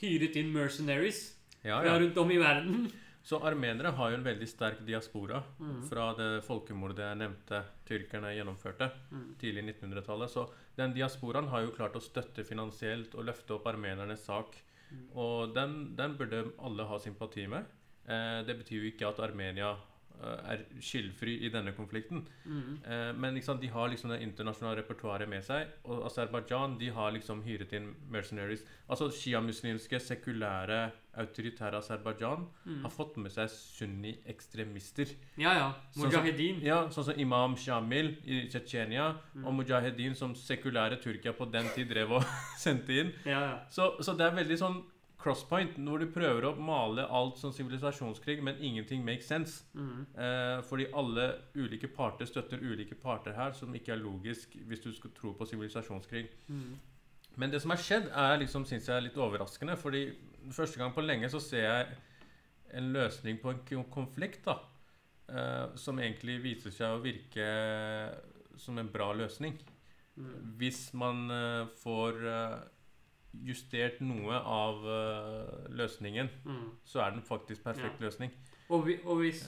hyret 0.00 0.34
inn 0.36 0.52
mercenaries 0.52 1.34
Ja, 1.64 1.80
fra 1.82 1.98
rundt 1.98 2.16
om 2.16 2.30
i 2.30 2.36
verden? 2.38 2.90
Så 3.28 3.36
armenere 3.44 3.90
har 3.92 4.10
jo 4.10 4.16
en 4.16 4.24
veldig 4.24 4.46
sterk 4.48 4.78
diaspora 4.88 5.42
Mm. 5.60 5.82
fra 5.88 6.14
det 6.16 6.28
folkemordet 6.46 7.04
jeg 7.04 7.18
nevnte 7.20 7.58
tyrkerne 7.84 8.30
gjennomførte 8.32 8.90
Mm. 9.12 9.34
tidlig 9.38 9.64
i 9.64 9.66
1900-tallet. 9.72 10.30
Så 10.30 10.46
den 10.78 10.94
diasporaen 10.94 11.48
har 11.48 11.60
jo 11.66 11.70
klart 11.76 11.96
å 11.98 12.00
støtte 12.00 12.44
finansielt 12.44 13.14
og 13.14 13.26
løfte 13.26 13.54
opp 13.58 13.66
armenernes 13.66 14.24
sak. 14.24 14.56
Mm. 14.90 15.02
Og 15.14 15.52
den, 15.54 15.94
den 15.96 16.16
burde 16.16 16.52
alle 16.58 16.86
ha 16.88 16.98
sympati 16.98 17.46
med. 17.46 17.66
Eh, 18.08 18.42
det 18.48 18.56
betyr 18.56 18.80
jo 18.80 18.90
ikke 18.90 19.08
at 19.10 19.18
Armenia 19.20 19.74
er 20.22 20.64
skyldfri 20.80 21.36
i 21.46 21.48
denne 21.48 21.72
konflikten. 21.72 22.24
Mm. 22.44 22.78
Eh, 22.84 23.12
men 23.14 23.34
liksom, 23.34 23.60
de 23.60 23.68
har 23.68 23.88
liksom 23.88 24.10
det 24.10 24.20
internasjonale 24.22 24.80
repertoaret 24.82 25.28
med 25.28 25.44
seg. 25.44 25.68
Og 25.84 26.04
Aserbajdsjan 26.06 26.78
de 26.78 26.88
har 26.90 27.12
liksom 27.12 27.42
hyret 27.42 27.72
inn 27.72 27.94
mercenaries. 28.10 28.64
Altså 28.88 29.10
sjiamuslimske, 29.10 30.00
sekulære, 30.00 30.90
autoritære 31.18 31.78
Aserbajdsjan 31.78 32.46
Mm. 32.66 32.82
har 32.82 32.90
fått 32.90 33.16
med 33.16 33.32
seg 33.32 33.48
sunni-ekstremister. 33.48 35.08
Ja, 35.36 35.52
ja. 35.54 35.72
Sånn 35.94 36.10
som- 36.10 36.22
Mujahedin. 36.22 36.60
Ja, 36.62 36.88
Sånn 36.88 37.04
som 37.04 37.14
Imam 37.18 37.56
Shamil 37.56 38.16
i 38.24 38.48
Tsjetsjenia 38.48 39.16
Mm. 39.34 39.44
og 39.46 39.54
Mujahedin 39.54 40.14
som 40.16 40.34
sekulære 40.34 41.00
Tyrkia 41.02 41.32
på 41.32 41.50
den 41.50 41.66
tid 41.74 41.88
drev 41.88 42.12
og 42.12 42.22
sendte 42.58 42.90
inn. 43.00 43.12
Ja, 43.24 43.40
ja. 43.40 43.58
Så, 43.70 43.96
så 44.00 44.16
det 44.16 44.26
er 44.26 44.36
veldig 44.36 44.58
sånn 44.58 44.82
crosspoint 45.18 45.78
når 45.82 46.04
du 46.04 46.10
prøver 46.14 46.46
å 46.46 46.54
male 46.62 47.04
alt 47.10 47.40
som 47.40 47.52
sivilisasjonskrig, 47.54 48.38
men 48.44 48.60
ingenting 48.62 49.02
makes 49.06 49.26
sense. 49.26 49.64
Mm. 49.74 50.04
Eh, 50.14 50.60
fordi 50.68 50.86
alle 50.94 51.26
ulike 51.56 51.90
parter 51.90 52.28
støtter 52.28 52.62
ulike 52.62 52.94
parter 52.98 53.34
her, 53.34 53.52
som 53.58 53.74
ikke 53.74 53.96
er 53.96 54.02
logisk 54.02 54.54
hvis 54.68 54.84
du 54.84 54.92
skal 54.94 55.14
tro 55.16 55.34
på 55.34 55.48
sivilisasjonskrig. 55.50 56.28
Mm. 56.48 56.78
Men 57.38 57.50
det 57.54 57.62
som 57.62 57.74
har 57.74 57.82
skjedd, 57.82 58.10
er 58.14 58.38
liksom, 58.42 58.66
synes 58.66 58.88
jeg 58.88 58.96
er 58.96 59.06
litt 59.06 59.18
overraskende. 59.18 59.76
Fordi 59.78 60.08
første 60.54 60.80
gang 60.80 60.94
på 60.94 61.04
lenge 61.04 61.30
så 61.30 61.42
ser 61.42 61.66
jeg 61.66 61.98
en 62.78 62.92
løsning 62.94 63.38
på 63.42 63.52
en 63.54 63.84
konflikt 63.90 64.46
da, 64.46 64.58
eh, 65.30 65.76
som 65.78 65.98
egentlig 66.02 66.38
viser 66.44 66.74
seg 66.74 66.94
å 66.94 67.02
virke 67.02 67.46
som 68.58 68.78
en 68.78 68.90
bra 68.90 69.12
løsning. 69.16 69.54
Mm. 70.18 70.32
Hvis 70.58 70.88
man 70.98 71.30
eh, 71.30 71.70
får 71.82 72.26
eh, 72.26 72.58
justert 73.44 74.00
noe 74.00 74.34
av 74.38 74.84
eh, 74.88 75.68
løsningen, 75.76 76.30
Mm. 76.44 76.70
så 76.84 77.02
er 77.04 77.10
den 77.16 77.22
faktisk 77.22 77.64
perfekt 77.64 78.00
løsning. 78.00 78.30
Og, 78.68 78.86
vi, 78.86 78.98
og 79.04 79.22
hvis, 79.22 79.44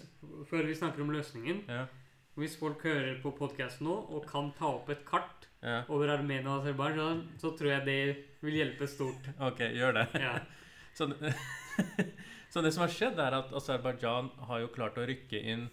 før 0.48 0.64
vi 0.64 0.74
snakker 0.74 1.02
om 1.02 1.10
løsningen 1.12 1.64
Ja, 1.68 1.86
Hvis 2.38 2.54
folk 2.56 2.80
hører 2.86 3.18
på 3.20 3.34
podkasten 3.36 3.84
nå 3.84 3.92
og 4.08 4.24
kan 4.30 4.52
ta 4.56 4.70
opp 4.78 4.88
et 4.88 5.02
kart 5.04 5.48
ja. 5.62 5.82
over 5.92 6.08
Armenia 6.14 6.48
og 6.48 6.62
Aserbajdsjan, 6.62 7.20
så 7.38 7.50
tror 7.58 7.70
jeg 7.74 7.84
det 7.84 8.16
vil 8.40 8.54
hjelpe 8.56 8.86
stort. 8.88 9.28
Ok, 9.40 9.60
gjør 9.76 9.92
det. 9.98 10.06
Ja. 10.22 10.38
Så, 10.96 11.06
så 12.50 12.60
det 12.64 12.72
som 12.74 12.82
har 12.82 12.90
skjedd, 12.92 13.18
er 13.22 13.36
at 13.36 13.52
Aserbajdsjan 13.56 14.30
har 14.48 14.60
jo 14.64 14.72
klart 14.74 14.98
å 14.98 15.04
rykke 15.06 15.38
inn 15.52 15.68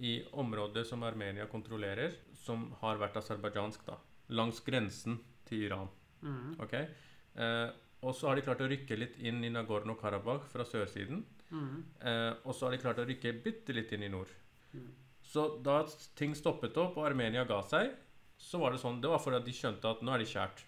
i 0.00 0.18
områder 0.32 0.84
som 0.84 1.02
Armenia 1.06 1.46
kontrollerer, 1.50 2.12
som 2.36 2.68
har 2.80 3.00
vært 3.00 3.16
aserbajdsjansk, 3.20 3.86
da. 3.86 3.96
Langs 4.36 4.60
grensen 4.64 5.18
til 5.48 5.66
Iran. 5.68 5.88
Mm. 6.22 6.58
ok? 6.60 6.74
Eh, 7.34 7.68
og 8.00 8.16
så 8.16 8.30
har 8.30 8.38
de 8.38 8.44
klart 8.46 8.62
å 8.64 8.68
rykke 8.70 8.96
litt 8.96 9.18
inn 9.20 9.42
i 9.44 9.52
Nagorno-Karabakh 9.52 10.48
fra 10.52 10.64
sørsiden. 10.64 11.22
Mm. 11.50 11.82
Eh, 12.00 12.32
og 12.44 12.54
så 12.56 12.66
har 12.66 12.74
de 12.74 12.82
klart 12.82 13.00
å 13.02 13.06
rykke 13.08 13.34
bitte 13.44 13.76
litt 13.76 13.92
inn 13.92 14.06
i 14.06 14.12
nord. 14.12 14.30
Mm. 14.72 14.88
Så 15.30 15.46
da 15.62 15.82
ting 16.18 16.32
stoppet 16.38 16.78
opp 16.80 16.96
og 16.98 17.06
Armenia 17.10 17.44
ga 17.46 17.60
seg, 17.66 17.92
så 18.40 18.58
var 18.62 18.72
det 18.72 18.80
sånn 18.80 19.02
Det 19.02 19.10
var 19.10 19.20
fordi 19.20 19.42
de 19.44 19.54
skjønte 19.54 19.90
at 19.90 20.00
nå 20.02 20.14
er 20.14 20.22
de 20.22 20.30
kjært. 20.30 20.64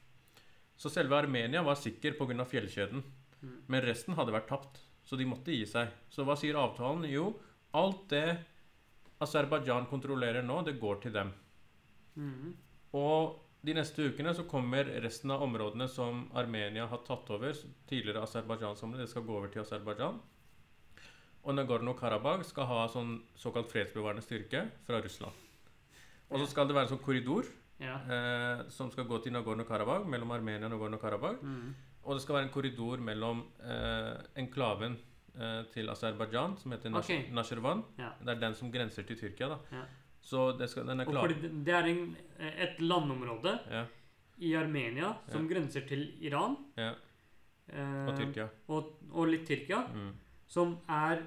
Så 0.76 0.90
selve 0.92 1.16
Armenia 1.16 1.62
var 1.64 1.78
sikker 1.80 2.18
pga. 2.18 2.44
fjellkjeden. 2.44 3.02
Mm. 3.42 3.58
Men 3.66 3.84
resten 3.86 4.14
hadde 4.14 4.34
vært 4.34 4.50
tapt. 4.50 4.80
Så 5.02 5.16
de 5.16 5.26
måtte 5.26 5.54
gi 5.54 5.64
seg. 5.66 5.88
Så 6.10 6.24
hva 6.26 6.36
sier 6.38 6.58
avtalen? 6.58 7.08
Jo, 7.10 7.32
alt 7.74 8.08
det 8.12 8.26
Aserbajdsjan 9.22 9.88
kontrollerer 9.90 10.42
nå, 10.42 10.62
det 10.66 10.78
går 10.80 11.00
til 11.02 11.14
dem. 11.14 11.32
Mm. 12.18 12.52
Og 12.98 13.41
de 13.62 13.74
neste 13.76 14.08
ukene 14.10 14.32
så 14.34 14.42
kommer 14.50 14.88
resten 15.04 15.30
av 15.30 15.42
områdene 15.44 15.86
som 15.88 16.24
Armenia 16.34 16.86
har 16.90 17.02
tatt 17.06 17.28
over, 17.30 17.54
tidligere 17.86 18.22
Aserbajdsjans 18.26 18.82
område, 18.82 19.04
det 19.06 19.12
skal 19.12 19.22
gå 19.26 19.36
over 19.38 19.52
til 19.54 19.62
Aserbajdsjan. 19.62 20.18
Og 21.42 21.54
Nagorno-Karabakh 21.56 22.44
skal 22.46 22.66
ha 22.70 22.82
sånn 22.90 23.16
såkalt 23.38 23.70
fredsbevarende 23.70 24.22
styrke 24.22 24.64
fra 24.86 25.00
Russland. 25.02 25.32
Og 26.30 26.38
så 26.42 26.46
skal 26.50 26.68
det 26.68 26.74
være 26.76 26.88
en 26.88 26.94
sånn 26.96 27.02
korridor 27.04 27.46
Ja. 27.82 27.96
eh, 28.06 28.68
som 28.70 28.90
skal 28.90 29.04
gå 29.10 29.18
til 29.22 29.32
Nagorno-Karabakh, 29.34 30.06
mellom 30.06 30.30
Armenia 30.30 30.66
og 30.66 30.72
Nagorno-Karabakh. 30.76 31.42
Mm. 31.42 31.74
Og 32.04 32.14
det 32.14 32.22
skal 32.22 32.34
være 32.36 32.44
en 32.48 32.54
korridor 32.54 32.98
mellom 32.98 33.44
eh, 33.62 34.22
enklaven 34.42 34.96
eh, 35.38 35.64
til 35.72 35.88
Aserbajdsjan, 35.90 36.56
som 36.58 36.72
heter 36.72 36.94
okay. 36.98 37.26
Nasjervan. 37.30 37.84
Ja. 37.98 38.10
Det 38.20 38.28
er 38.36 38.40
den 38.40 38.54
som 38.54 38.70
grenser 38.72 39.02
til 39.06 39.18
Tyrkia, 39.18 39.48
da. 39.48 39.58
Ja. 39.72 39.82
Så 40.22 40.52
det 40.58 40.68
skal, 40.70 40.86
den 40.86 41.00
er 41.02 41.06
Og 41.08 41.12
klar. 41.12 41.26
fordi 41.28 41.48
det- 41.64 41.74
er 41.74 41.88
en, 41.90 42.16
et 42.38 42.78
landområde 42.80 43.58
Ja, 43.70 43.84
i 44.38 44.54
Armenia 44.54 45.16
som 45.28 45.48
grenser 45.48 45.86
til 45.88 46.04
Iran 46.22 46.56
ja. 46.76 46.92
eh, 47.68 48.06
Og 48.08 48.16
Tyrkia. 48.18 48.48
og, 48.68 48.92
og 49.12 49.26
litt 49.28 49.46
Tyrkia, 49.46 49.82
Mm. 49.92 50.12
som 50.46 50.78
er 50.88 51.22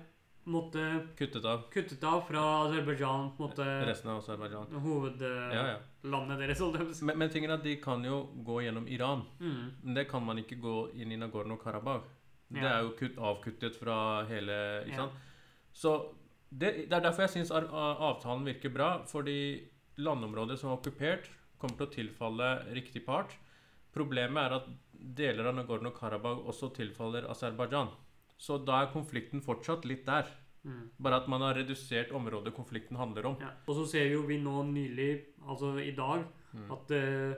måtte, 0.48 1.08
Kuttet 1.18 1.44
av 1.46 1.64
kuttet 1.74 2.04
av 2.04 2.22
fra 2.28 2.42
Aserbajdsjan, 2.68 3.32
resten 3.88 4.10
av 4.12 4.20
Aserbajdsjan. 4.22 4.68
hovedlandet 4.80 5.54
Ja, 5.54 5.68
ja. 5.68 6.78
deres. 6.78 7.02
Men, 7.02 7.18
men 7.18 7.30
tingen 7.30 7.50
er 7.50 7.56
at 7.56 7.64
de 7.64 7.76
kan 7.82 8.04
jo 8.04 8.30
gå 8.46 8.62
gjennom 8.64 8.88
Iran. 8.88 9.24
Mm. 9.40 9.72
Men 9.84 9.94
det 9.96 10.08
kan 10.10 10.24
man 10.24 10.38
ikke 10.38 10.60
gå 10.62 10.94
inn 10.96 11.12
i 11.12 11.18
Nagorno-Karabakh. 11.18 12.04
Det 12.54 12.62
er 12.64 12.84
jo 12.84 12.92
kutt, 12.92 13.16
avkuttet 13.18 13.76
fra 13.76 14.24
hele 14.26 14.84
Ikke 14.86 14.92
Ja. 14.92 14.96
sant? 14.98 15.12
Så 15.74 16.14
det, 16.50 16.90
det 16.90 16.94
er 16.94 17.04
derfor 17.04 17.26
jeg 17.26 17.36
syns 17.38 17.52
avtalen 17.56 18.46
virker 18.48 18.74
bra. 18.74 18.90
Fordi 19.10 19.38
landområdet 19.98 20.60
som 20.60 20.72
er 20.72 20.78
okkupert, 20.80 21.30
kommer 21.60 21.80
til 21.80 21.88
å 21.88 21.94
tilfalle 21.94 22.50
riktig 22.76 23.06
part. 23.06 23.34
Problemet 23.96 24.42
er 24.44 24.58
at 24.58 24.66
deler 25.16 25.48
av 25.50 25.56
Nagorno-Karabakh 25.60 26.48
også 26.52 26.74
tilfaller 26.76 27.30
Aserbajdsjan. 27.32 27.94
Så 28.38 28.58
da 28.68 28.82
er 28.84 28.92
konflikten 28.92 29.44
fortsatt 29.44 29.86
litt 29.88 30.04
der. 30.08 30.28
Mm. 30.66 30.90
Bare 31.00 31.22
at 31.22 31.28
man 31.32 31.44
har 31.46 31.56
redusert 31.56 32.12
området 32.12 32.56
konflikten 32.58 32.98
handler 33.00 33.30
om. 33.30 33.36
Ja. 33.40 33.54
Og 33.70 33.78
så 33.78 33.86
ser 33.94 34.10
jo 34.12 34.26
vi 34.28 34.40
nå 34.42 34.64
nylig, 34.72 35.12
altså 35.48 35.76
i 35.80 35.94
dag, 35.96 36.26
Mm. 36.56 36.70
at 36.72 36.92
uh, 36.96 37.34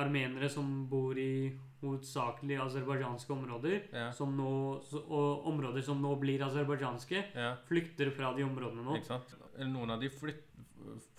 armenere 0.00 0.48
som 0.48 0.86
bor 0.88 1.18
i 1.20 1.52
hovedsakelig 1.82 2.56
aserbajdsjanske 2.64 3.32
områder, 3.34 3.80
Ja, 3.92 4.10
som 4.16 4.36
nå, 4.36 4.50
og 5.06 5.48
områder 5.50 5.84
som 5.84 6.00
nå 6.02 6.14
blir 6.20 6.44
aserbajdsjanske, 6.46 7.24
ja, 7.34 7.50
flykter 7.68 8.10
fra 8.16 8.32
de 8.36 8.44
områdene 8.46 8.84
nå. 8.86 8.96
ikke 9.00 9.12
sant? 9.12 9.34
Noen 9.58 9.90
av 9.90 10.00
de 10.00 10.10
flyt, 10.12 10.42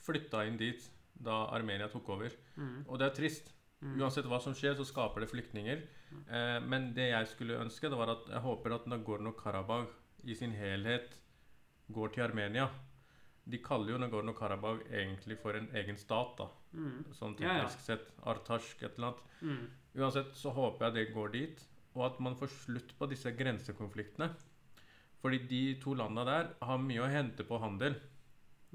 flytta 0.05 0.45
inn 0.47 0.57
dit 0.57 0.89
da 1.13 1.47
Armenia 1.53 1.87
tok 1.89 2.09
over. 2.13 2.33
Mm. 2.55 2.83
Og 2.87 2.99
det 2.99 3.07
er 3.07 3.15
trist. 3.17 3.53
Mm. 3.81 3.95
Uansett 4.01 4.25
hva 4.29 4.39
som 4.41 4.53
skjer, 4.57 4.75
så 4.77 4.85
skaper 4.85 5.21
det 5.21 5.29
flyktninger. 5.31 5.81
Eh, 6.29 6.59
men 6.65 6.91
det 6.97 7.11
jeg 7.11 7.29
skulle 7.33 7.59
ønske, 7.61 7.89
det 7.89 7.97
var 7.99 8.13
at 8.15 8.29
jeg 8.31 8.41
håper 8.45 8.75
at 8.77 8.85
Nagorno-Karabakh 8.89 9.93
i 10.25 10.35
sin 10.37 10.53
helhet 10.57 11.17
går 11.93 12.13
til 12.15 12.25
Armenia. 12.25 12.69
De 13.47 13.59
kaller 13.63 13.93
jo 13.93 13.99
Nagorno-Karabakh 14.01 14.81
egentlig 14.91 15.37
for 15.39 15.55
en 15.55 15.69
egen 15.79 15.97
stat, 15.99 16.33
da. 16.39 16.49
Mm. 16.73 17.05
Sånn 17.15 17.35
Ja, 17.39 17.47
ja. 17.47 17.53
teknisk 17.63 17.85
sett. 17.85 18.09
Artasjk, 18.27 18.83
et 18.83 18.97
eller 18.97 19.13
annet. 19.13 19.23
Mm. 19.41 19.69
Uansett 20.01 20.33
så 20.35 20.51
håper 20.55 20.85
jeg 20.87 20.97
det 20.97 21.13
går 21.15 21.31
dit, 21.35 21.63
og 21.95 22.05
at 22.11 22.19
man 22.19 22.35
får 22.35 22.51
slutt 22.53 22.91
på 22.99 23.07
disse 23.09 23.31
grensekonfliktene. 23.31 24.29
Fordi 25.21 25.39
de 25.49 25.61
to 25.81 25.95
landa 25.97 26.25
der 26.27 26.51
har 26.61 26.77
mye 26.77 27.01
å 27.01 27.09
hente 27.09 27.43
på 27.47 27.57
handel. 27.63 27.95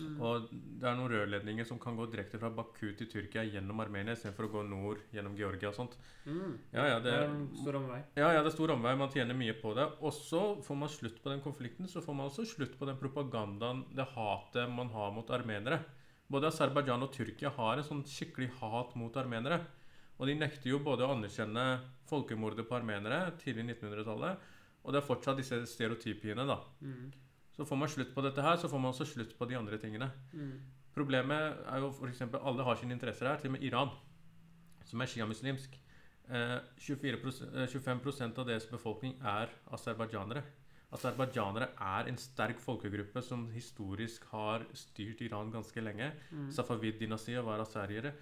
Mm. 0.00 0.14
Og 0.24 0.46
det 0.50 0.86
er 0.88 0.94
noen 0.96 1.10
rørledninger 1.12 1.66
som 1.68 1.78
kan 1.80 1.96
gå 1.98 2.06
direkte 2.10 2.38
fra 2.40 2.48
Baku 2.54 2.94
til 2.96 3.10
Tyrkia 3.12 3.44
gjennom 3.44 3.82
Armenia 3.84 4.16
istedenfor 4.16 4.48
å 4.48 4.52
gå 4.54 4.62
nord 4.64 5.02
gjennom 5.12 5.34
Georgia 5.36 5.68
og 5.68 5.76
sånt. 5.76 5.98
Mm. 6.24 6.54
Ja, 6.72 6.86
ja, 6.94 7.00
Det 7.04 7.12
er 7.12 7.26
en 7.26 7.44
stor 7.58 7.76
omvei. 7.82 8.00
ja, 8.16 8.30
ja, 8.32 8.40
det 8.40 8.52
er 8.52 8.56
stor 8.56 8.72
omvei. 8.72 8.94
Man 8.96 9.12
tjener 9.12 9.36
mye 9.36 9.52
på 9.60 9.74
det. 9.76 9.88
Og 10.00 10.14
så 10.16 10.42
får 10.64 10.80
man 10.80 10.88
slutt 10.88 11.20
på 11.22 11.30
den 11.34 11.44
konflikten. 11.44 11.88
Så 11.88 12.00
får 12.00 12.16
man 12.16 12.30
også 12.30 12.46
slutt 12.48 12.78
på 12.78 12.88
den 12.88 12.96
propagandaen, 12.96 13.84
det 13.92 14.08
hatet 14.14 14.70
man 14.70 14.88
har 14.96 15.12
mot 15.12 15.28
armenere. 15.30 15.82
Både 16.32 16.48
Aserbajdsjan 16.48 17.04
og 17.04 17.12
Tyrkia 17.12 17.52
har 17.52 17.76
en 17.76 17.84
sånn 17.84 18.04
skikkelig 18.08 18.48
hat 18.62 18.96
mot 18.96 19.16
armenere. 19.20 19.60
Og 20.18 20.28
de 20.28 20.36
nekter 20.38 20.70
jo 20.70 20.78
både 20.78 21.04
å 21.04 21.12
anerkjenne 21.16 21.80
folkemordet 22.08 22.64
på 22.68 22.76
armenere 22.78 23.32
tidlig 23.40 23.74
1900-tallet, 23.74 24.48
og 24.82 24.92
det 24.92 25.00
er 25.00 25.06
fortsatt 25.06 25.38
disse 25.40 25.58
stereotypiene, 25.66 26.44
da. 26.46 26.58
Mm. 26.82 27.12
Så 27.52 27.66
får 27.68 27.76
man 27.76 27.90
slutt 27.92 28.14
på 28.14 28.24
dette 28.24 28.42
her, 28.44 28.56
så 28.56 28.68
får 28.68 28.80
man 28.80 28.94
også 28.94 29.06
slutt 29.10 29.34
på 29.38 29.48
de 29.48 29.58
andre 29.58 29.78
tingene. 29.78 30.08
Mm. 30.32 30.54
Problemet 30.94 31.60
er 31.68 31.82
jo 31.82 31.90
f.eks. 31.92 32.22
alle 32.40 32.64
har 32.64 32.80
sine 32.80 32.96
interesser 32.96 33.28
her, 33.28 33.40
til 33.40 33.52
og 33.52 33.56
med 33.56 33.66
Iran, 33.68 33.92
som 34.88 35.00
er 35.00 35.10
sjiamuslimsk. 35.12 35.78
Eh, 36.32 36.58
24 36.78 37.18
eh, 37.18 37.68
25% 37.68 38.40
av 38.40 38.48
deres 38.48 38.66
befolkning 38.70 39.16
er 39.20 39.52
aserbajdsjanere. 39.72 40.42
Aserbajdsjanere 40.92 41.70
er 41.80 42.08
en 42.10 42.18
sterk 42.20 42.60
folkegruppe 42.60 43.22
som 43.24 43.46
historisk 43.52 44.24
har 44.32 44.66
styrt 44.76 45.20
Iran 45.24 45.52
ganske 45.52 45.80
lenge. 45.80 46.12
Mm. 46.30 46.50
Safavid-dynastiet 46.52 47.44
var 47.44 47.64
aseriere. 47.64 48.12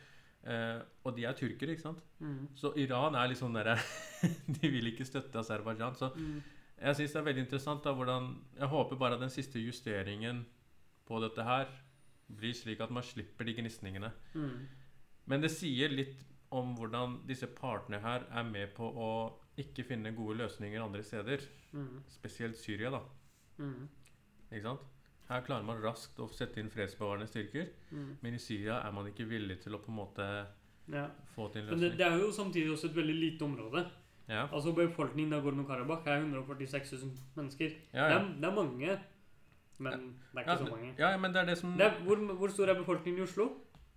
Eh, 0.47 0.79
og 1.05 1.17
de 1.17 1.27
er 1.29 1.37
turkere, 1.37 1.75
ikke 1.75 1.85
sant? 1.85 2.03
Mm. 2.19 2.49
Så 2.57 2.73
Iran 2.81 3.19
er 3.19 3.29
litt 3.29 3.41
sånn 3.43 3.55
derre 3.55 3.75
De 4.61 4.71
vil 4.73 4.89
ikke 4.93 5.05
støtte 5.07 5.43
Aserbajdsjan. 5.43 5.99
Så 5.99 6.15
Mm. 6.17 6.41
Jeg 6.81 6.97
syns 6.97 7.13
det 7.13 7.21
er 7.21 7.27
veldig 7.29 7.45
interessant 7.45 7.85
da, 7.85 7.93
hvordan 7.93 8.31
Jeg 8.59 8.69
håper 8.73 8.97
bare 8.97 9.15
at 9.15 9.21
den 9.21 9.31
siste 9.31 9.61
justeringen 9.61 10.45
på 11.09 11.21
dette 11.23 11.45
her 11.45 11.69
blir 12.31 12.55
slik 12.55 12.81
at 12.81 12.91
man 12.95 13.03
slipper 13.03 13.45
de 13.45 13.55
gnisningene. 13.59 14.13
Mm. 14.35 14.67
Men 15.27 15.41
det 15.43 15.51
sier 15.51 15.91
litt 15.91 16.17
om 16.55 16.75
hvordan 16.79 17.19
disse 17.27 17.47
partene 17.47 17.99
her 18.03 18.25
er 18.31 18.47
med 18.47 18.73
på 18.77 18.87
å 18.87 19.11
ikke 19.59 19.85
finne 19.85 20.13
gode 20.17 20.39
løsninger 20.39 20.83
andre 20.83 21.03
steder. 21.03 21.43
Mm. 21.75 22.01
Spesielt 22.09 22.57
Syria, 22.59 22.91
da. 22.95 23.01
Mm. 23.59 23.89
Ikke 24.51 24.63
sant? 24.63 24.87
Her 25.31 25.43
klarer 25.47 25.67
man 25.67 25.83
raskt 25.83 26.19
å 26.19 26.27
sette 26.35 26.59
inn 26.63 26.71
fredsbevarende 26.71 27.29
styrker, 27.31 27.69
Mm. 27.91 28.17
men 28.23 28.35
i 28.35 28.39
Syria 28.39 28.81
er 28.87 28.91
man 28.93 29.07
ikke 29.07 29.29
villig 29.29 29.61
til 29.63 29.75
å 29.75 29.79
på 29.83 29.91
en 29.91 29.97
måte 29.99 30.47
Ja. 30.91 31.09
få 31.37 31.53
til 31.53 31.63
en 31.63 31.69
Men 31.71 31.81
det, 31.81 31.97
det 31.99 32.07
er 32.07 32.19
jo 32.19 32.31
samtidig 32.33 32.71
også 32.73 32.89
et 32.91 32.97
veldig 32.97 33.15
lite 33.21 33.43
område. 33.45 33.91
Ja, 34.31 34.45
Altså 34.55 34.73
Befolkningen 34.77 35.33
i 35.33 35.37
Nagorno-Karabakh 35.37 36.07
er 36.07 36.21
146 36.23 36.93
000 37.03 37.11
mennesker. 37.37 37.73
ja, 37.95 38.05
Det, 38.09 38.17
er, 38.17 38.29
det 38.41 38.45
er 38.51 38.55
mange, 38.55 38.99
men 39.79 39.93
det 40.33 40.37
er 40.37 40.41
ikke 40.45 40.51
Ja, 40.53 40.57
så 40.59 40.69
mange. 40.71 40.95
ja, 40.99 41.17
men 41.17 41.33
det 41.35 41.41
er 41.41 41.47
det 41.51 41.59
som 41.59 41.73
Det 41.79 41.87
er, 41.87 41.99
hvor, 42.05 42.17
hvor 42.39 42.49
stor 42.55 42.69
er 42.71 42.79
befolkningen 42.79 43.19
i 43.21 43.27
Oslo? 43.27 43.49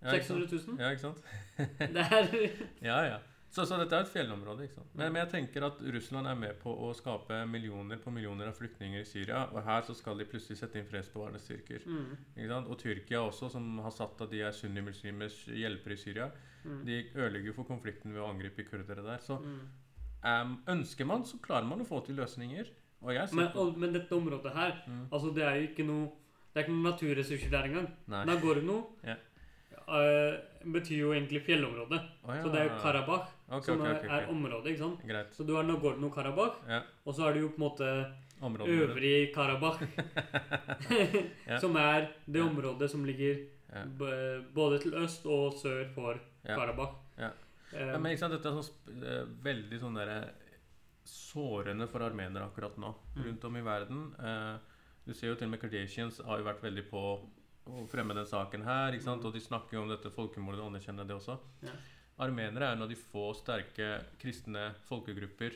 ja, 0.03 0.13
ikke 0.17 0.25
sant? 0.25 0.49
600 0.49 0.73
000? 0.73 0.81
Ja, 0.81 0.89
ikke 0.89 1.01
sant? 1.01 1.21
Det 1.97 2.07
er 2.11 2.49
Ja, 2.89 2.97
ja. 3.13 3.17
Så, 3.53 3.65
så 3.69 3.77
dette 3.77 3.93
er 3.93 3.99
jo 4.01 4.05
et 4.07 4.13
fjellområde. 4.15 4.63
ikke 4.65 4.73
sant? 4.79 4.87
Men, 4.97 5.11
men 5.13 5.19
jeg 5.21 5.29
tenker 5.29 5.65
at 5.67 5.77
Russland 5.93 6.25
er 6.27 6.33
med 6.41 6.55
på 6.63 6.71
å 6.73 6.87
skape 6.97 7.43
millioner 7.45 7.99
på 8.01 8.09
millioner 8.09 8.47
av 8.49 8.55
flyktninger 8.57 9.03
i 9.03 9.05
Syria. 9.05 9.43
Og 9.53 9.61
her 9.67 9.81
så 9.85 9.93
skal 9.93 10.17
de 10.17 10.25
plutselig 10.25 10.57
sette 10.57 10.79
inn 10.81 10.87
fredsbevarende 10.89 11.37
styrker. 11.43 11.85
mm. 11.85 12.15
ikke 12.33 12.47
sant? 12.49 12.67
Og 12.73 12.79
Tyrkia 12.81 13.21
også, 13.21 13.51
som 13.53 13.67
har 13.85 13.93
satt 13.93 14.23
at 14.25 14.31
de 14.33 14.41
er 14.41 14.51
sunnimuslimers 14.57 15.43
hjelpere 15.53 15.93
i 15.93 16.01
Syria. 16.01 16.31
Mm. 16.65 16.81
De 16.87 16.97
ødelegger 17.13 17.51
jo 17.51 17.53
for 17.59 17.69
konflikten 17.69 18.15
ved 18.17 18.23
å 18.25 18.31
angripe 18.33 18.65
kurdere 18.71 19.05
der. 19.05 19.21
Så 19.21 19.37
Mm. 19.37 19.59
Em, 20.23 20.55
ønsker 20.67 21.05
man, 21.05 21.23
så 21.25 21.37
klarer 21.43 21.67
man 21.67 21.81
å 21.83 21.87
få 21.87 21.99
til 22.05 22.15
løsninger. 22.15 22.71
Men, 23.03 23.49
og, 23.59 23.77
men 23.77 23.91
dette 23.91 24.15
området 24.15 24.53
her, 24.55 24.77
mm. 24.87 25.07
altså 25.11 25.33
det 25.35 25.43
er 25.43 25.55
jo 25.59 25.63
ikke 25.67 25.83
noe 25.83 26.05
Det 26.53 26.61
er 26.61 26.63
ikke 26.63 26.71
noen 26.75 26.85
naturressurser 26.87 27.49
der 27.51 27.65
engang. 27.67 27.87
Nei. 28.13 28.25
Nagorno 28.29 28.75
Ja. 29.03 29.15
Uh, 29.83 30.37
betyr 30.71 30.99
jo 31.01 31.09
egentlig 31.11 31.41
fjellområde. 31.43 31.97
Oh, 32.23 32.29
ja. 32.31 32.43
Så 32.43 32.51
det 32.53 32.59
er 32.61 32.67
jo 32.69 32.75
Karabakh 32.79 33.25
okay, 33.49 33.65
som 33.65 33.81
okay, 33.81 33.89
er, 33.89 33.97
ok, 33.97 34.11
er 34.15 34.29
området, 34.31 34.67
ikke 34.71 34.79
sant? 34.79 35.01
Greit. 35.09 35.33
Så 35.35 35.43
du 35.43 35.55
har 35.57 35.65
Nagorno-Karabakh, 35.67 36.61
Ja. 36.69 36.79
og 37.03 37.15
så 37.17 37.25
har 37.25 37.33
du 37.33 37.41
jo 37.41 37.49
på 37.49 37.59
en 37.59 37.65
måte 37.65 37.89
Området. 38.39 38.77
øvrig 38.77 39.33
Karabakh. 39.35 39.83
Ja. 41.49 41.59
Som 41.59 41.75
er 41.75 42.07
det 42.25 42.41
området 42.45 42.89
som 42.91 43.03
ligger 43.05 43.43
Ja. 43.73 43.83
både 44.53 44.79
til 44.79 44.93
øst 44.93 45.25
og 45.25 45.53
sør 45.59 45.83
for 45.95 46.15
Ja. 46.45 46.55
Karabakh. 46.55 46.95
Ja. 47.73 47.93
Eh, 47.93 47.99
men 47.99 48.13
ikke 48.13 48.23
sant, 48.23 48.35
dette 48.37 48.49
er 48.49 48.61
sånn, 48.61 49.37
veldig 49.43 49.79
sånn 49.81 49.97
der, 49.97 50.33
sårende 51.03 51.87
for 51.91 52.05
armenere 52.05 52.45
akkurat 52.47 52.77
nå, 52.79 52.93
Mm. 53.15 53.23
rundt 53.25 53.43
om 53.45 53.57
i 53.57 53.61
verden. 53.61 54.15
Eh, 54.19 54.57
du 55.05 55.13
ser 55.13 55.27
jo 55.27 55.35
til 55.35 55.47
og 55.47 55.51
med 55.51 55.59
Kardashians 55.59 56.21
har 56.23 56.37
jo 56.39 56.45
vært 56.45 56.61
veldig 56.61 56.89
på 56.89 57.01
å 57.67 57.87
fremme 57.89 58.13
den 58.15 58.25
saken 58.25 58.63
her, 58.63 58.93
ikke 58.93 59.03
sant? 59.03 59.21
Mm. 59.21 59.27
og 59.27 59.33
de 59.33 59.39
snakker 59.39 59.73
jo 59.73 59.81
om 59.81 59.89
dette 59.89 60.11
folkemordet 60.11 60.59
og 60.61 60.71
anerkjenner 60.71 61.07
det 61.07 61.15
også. 61.15 61.39
Ja. 61.61 61.71
Armenere 62.19 62.69
er 62.69 62.75
en 62.75 62.83
av 62.83 62.89
de 62.89 62.95
få 62.95 63.33
sterke 63.35 64.05
kristne 64.19 64.75
folkegrupper 64.87 65.55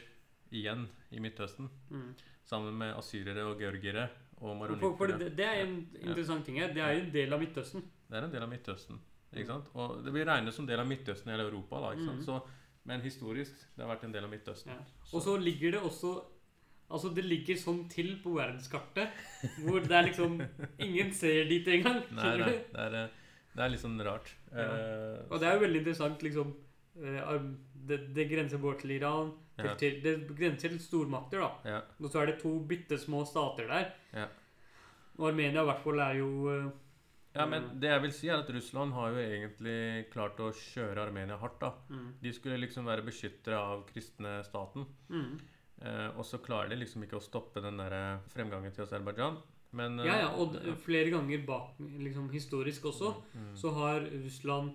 igjen 0.51 0.87
i 1.11 1.19
Midtøsten, 1.19 1.69
mm. 1.91 2.15
sammen 2.45 2.77
med 2.77 2.95
asyrere 2.95 3.45
og 3.45 3.59
georgere 3.59 4.09
og 4.39 4.97
for 4.97 5.07
det, 5.07 5.35
det 5.35 5.45
er 5.45 5.63
en 5.65 5.77
interessant 5.97 6.45
ting 6.45 6.59
her. 6.61 6.73
Det 6.73 6.81
er 6.83 6.93
jo 6.93 7.05
en 7.05 7.13
del 7.13 7.33
av 7.33 7.39
Midtøsten. 7.41 7.81
Det 8.07 8.17
er 8.19 8.27
en 8.27 8.31
del 8.31 8.43
av 8.43 8.51
Midtøsten. 8.51 8.99
Og 9.75 10.03
det 10.05 10.13
blir 10.15 10.25
regnet 10.25 10.55
som 10.55 10.65
del 10.67 10.79
av 10.79 10.87
Midtøsten 10.87 11.33
eller 11.33 11.49
Europa. 11.51 11.81
da? 11.83 11.91
Mm. 11.97 12.21
Så, 12.23 12.39
men 12.87 13.01
historisk 13.03 13.53
det 13.75 13.83
har 13.83 13.91
vært 13.95 14.05
en 14.07 14.15
del 14.15 14.23
av 14.23 14.31
Midtøsten. 14.31 14.71
Ja. 14.71 15.05
Og 15.11 15.21
så 15.21 15.37
ligger 15.37 15.77
det 15.77 15.83
også 15.83 16.17
Altså, 16.87 17.09
det 17.11 17.25
ligger 17.25 17.57
sånn 17.59 17.81
til 17.91 18.13
på 18.23 18.31
verdenskartet 18.37 19.09
hvor 19.65 19.83
det 19.83 19.91
er 19.91 20.05
liksom 20.07 20.37
Ingen 20.85 21.09
ser 21.11 21.43
dit 21.49 21.67
engang. 21.67 21.97
Nei, 22.15 22.29
nei, 22.39 22.53
det 22.71 22.85
er, 22.85 23.09
det 23.57 23.65
er 23.65 23.73
litt 23.73 23.81
sånn 23.81 23.99
rart. 24.07 24.31
Ja. 24.53 24.67
Uh, 24.71 25.17
Og 25.27 25.41
det 25.41 25.49
er 25.49 25.57
jo 25.57 25.63
veldig 25.65 25.81
interessant, 25.81 26.23
liksom 26.23 26.53
eh, 27.03 27.35
det, 27.91 27.97
det 28.15 28.27
grenser 28.31 28.63
både 28.63 28.79
til 28.85 28.95
Iran 28.95 29.33
til, 29.57 29.67
Ja. 29.67 29.75
til, 29.75 29.99
Det 30.03 30.15
grenser 30.37 30.69
til 30.69 30.79
stormakter, 30.79 31.43
da. 31.43 31.51
ja, 31.73 31.81
Og 31.99 32.07
så 32.13 32.21
er 32.21 32.31
det 32.31 32.39
to 32.39 32.53
bitte 32.69 32.97
små 33.01 33.25
stater 33.27 33.67
der. 33.67 33.91
Ja. 34.13 34.27
Og 35.17 35.31
Armenia 35.31 35.63
i 35.63 35.69
hvert 35.71 35.83
fall 35.83 35.99
er 36.07 36.19
jo 36.21 36.29
eh, 36.53 36.67
ja, 37.37 37.45
men 37.49 37.67
det 37.79 37.89
jeg 37.91 38.01
vil 38.03 38.13
si 38.15 38.27
er 38.31 38.41
at 38.41 38.49
Russland 38.53 38.93
har 38.97 39.11
jo 39.13 39.21
egentlig 39.23 40.09
klart 40.13 40.39
å 40.43 40.49
kjøre 40.51 41.03
Armenia 41.07 41.37
hardt. 41.37 41.59
da. 41.61 41.71
mm, 41.89 42.07
De 42.23 42.33
skulle 42.33 42.57
liksom 42.61 42.85
være 42.89 43.05
beskyttere 43.05 43.57
av 43.59 43.85
kristne 43.91 44.39
staten. 44.47 44.87
mm. 45.09 45.37
Eh, 45.77 46.07
og 46.17 46.25
så 46.25 46.39
klarer 46.41 46.71
de 46.71 46.79
liksom 46.81 47.03
ikke 47.05 47.19
å 47.19 47.21
stoppe 47.21 47.61
den 47.61 47.77
der 47.77 47.93
eh, 47.93 48.19
fremgangen 48.33 48.71
til 48.73 48.81
Aserbajdsjan. 48.87 49.35
Men 49.77 49.99
eh, 49.99 50.07
Ja, 50.07 50.15
ja, 50.23 50.29
og 50.41 50.55
flere 50.81 51.11
ganger 51.13 51.43
bak, 51.45 51.75
liksom 51.77 52.31
historisk 52.33 52.87
også, 52.89 53.11
mm, 53.35 53.51
så 53.61 53.73
har 53.75 53.99
Russland 54.23 54.71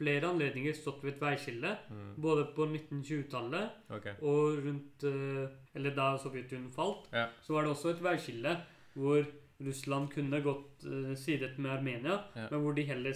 flere 0.00 0.26
anledninger 0.26 0.74
stått 0.74 1.04
ved 1.04 1.14
et 1.14 1.20
veiskille. 1.22 1.76
mm, 1.90 2.14
Både 2.18 2.48
på 2.56 2.66
1920-tallet 2.66 3.70
okay. 3.94 4.14
og 4.22 4.58
rundt 4.64 5.04
eh, 5.04 5.54
Eller 5.76 5.94
da 5.94 6.16
Sovjetunionen 6.18 6.72
falt, 6.74 7.06
Ja. 7.12 7.28
så 7.46 7.54
var 7.54 7.62
det 7.62 7.70
også 7.70 7.90
et 7.94 8.02
veiskille 8.02 8.56
hvor 8.98 9.22
Russland 9.66 10.10
kunne 10.14 10.40
gått 10.44 10.84
uh, 10.88 11.14
sidet 11.18 11.58
med 11.58 11.70
Armenia, 11.78 12.20
Ja. 12.36 12.46
men 12.50 12.60
hvor 12.64 12.74
de 12.76 12.84
heller 12.88 13.14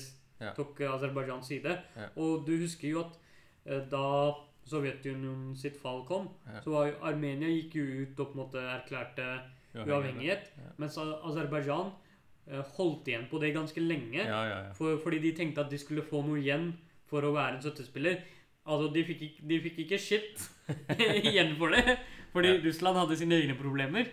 tok 0.56 0.80
eh, 0.80 0.90
Aserbajdsjans 0.92 1.46
side. 1.48 1.76
Og 2.20 2.44
du 2.46 2.56
husker 2.60 2.88
jo 2.90 3.00
at 3.04 3.14
uh, 3.70 3.80
da 3.90 4.04
Sovjetunionen 4.68 5.54
sitt 5.60 5.76
fall 5.76 6.04
kom, 6.08 6.28
så 6.64 6.70
var 6.72 6.86
jo 6.88 6.94
Armenia 7.04 7.48
gikk 7.52 7.74
jo 7.76 7.84
ut 8.04 8.20
og 8.20 8.30
på 8.30 8.38
en 8.38 8.40
måte 8.46 8.62
erklærte 8.64 9.26
uavhengighet. 9.74 10.46
Mens 10.80 10.96
Aserbajdsjan 10.96 11.90
holdt 12.76 13.08
igjen 13.08 13.26
på 13.30 13.40
det 13.42 13.50
ganske 13.54 13.80
lenge. 13.84 14.24
For, 14.78 14.96
fordi 15.04 15.18
de 15.20 15.32
tenkte 15.36 15.60
at 15.64 15.70
de 15.72 15.78
skulle 15.80 16.04
få 16.04 16.22
noe 16.24 16.40
igjen 16.40 16.70
for 17.08 17.24
å 17.28 17.34
være 17.36 17.58
en 17.58 17.62
støttespiller. 17.64 18.22
Altså, 18.64 18.88
de 18.94 19.04
fikk, 19.04 19.22
de 19.44 19.60
fikk 19.66 19.82
ikke 19.84 19.98
shit 20.00 20.44
igjen 21.28 21.54
for 21.60 21.76
det. 21.76 21.98
Fordi. 22.32 22.54
Russland 22.64 22.96
hadde 23.02 23.16
sine 23.20 23.36
egne 23.42 23.56
problemer. 23.60 24.08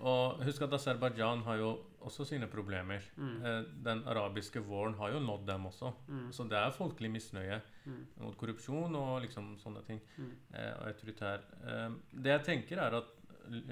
Og 0.00 0.42
husk 0.44 0.60
at 0.62 0.72
Aserbajdsjan 0.76 1.42
har 1.46 1.56
jo 1.56 1.70
også 2.06 2.24
sine 2.28 2.46
problemer. 2.52 3.00
Mm. 3.16 3.36
Eh, 3.44 3.62
Den 3.84 4.02
arabiske 4.06 4.60
våren 4.62 4.94
har 4.98 5.12
jo 5.14 5.20
nådd 5.20 5.46
dem 5.46 5.64
også. 5.66 5.92
Mm. 6.08 6.26
Så 6.32 6.44
det 6.48 6.58
er 6.58 6.70
folkelig 6.76 7.10
misnøye 7.10 7.60
Mm. 7.86 8.06
mot 8.20 8.36
korrupsjon 8.36 8.94
og 8.96 9.22
liksom 9.22 9.56
sånne 9.58 9.84
ting. 9.86 10.00
Mm. 10.18 10.30
Eh, 10.54 10.72
og 10.80 10.86
autoritær. 10.88 11.40
Eh, 11.66 11.90
det 12.12 12.30
jeg 12.32 12.44
tenker, 12.44 12.78
er 12.78 12.94
at 12.96 13.04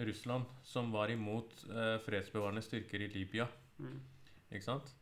Russland, 0.06 0.44
som 0.62 0.92
var 0.92 1.08
imot 1.10 1.50
eh, 1.68 1.98
fredsbevarende 1.98 2.62
styrker 2.62 3.00
i 3.02 3.08
Libya, 3.08 3.46
Mm. 3.78 4.00
ikke 4.52 4.62
sant? 4.64 4.94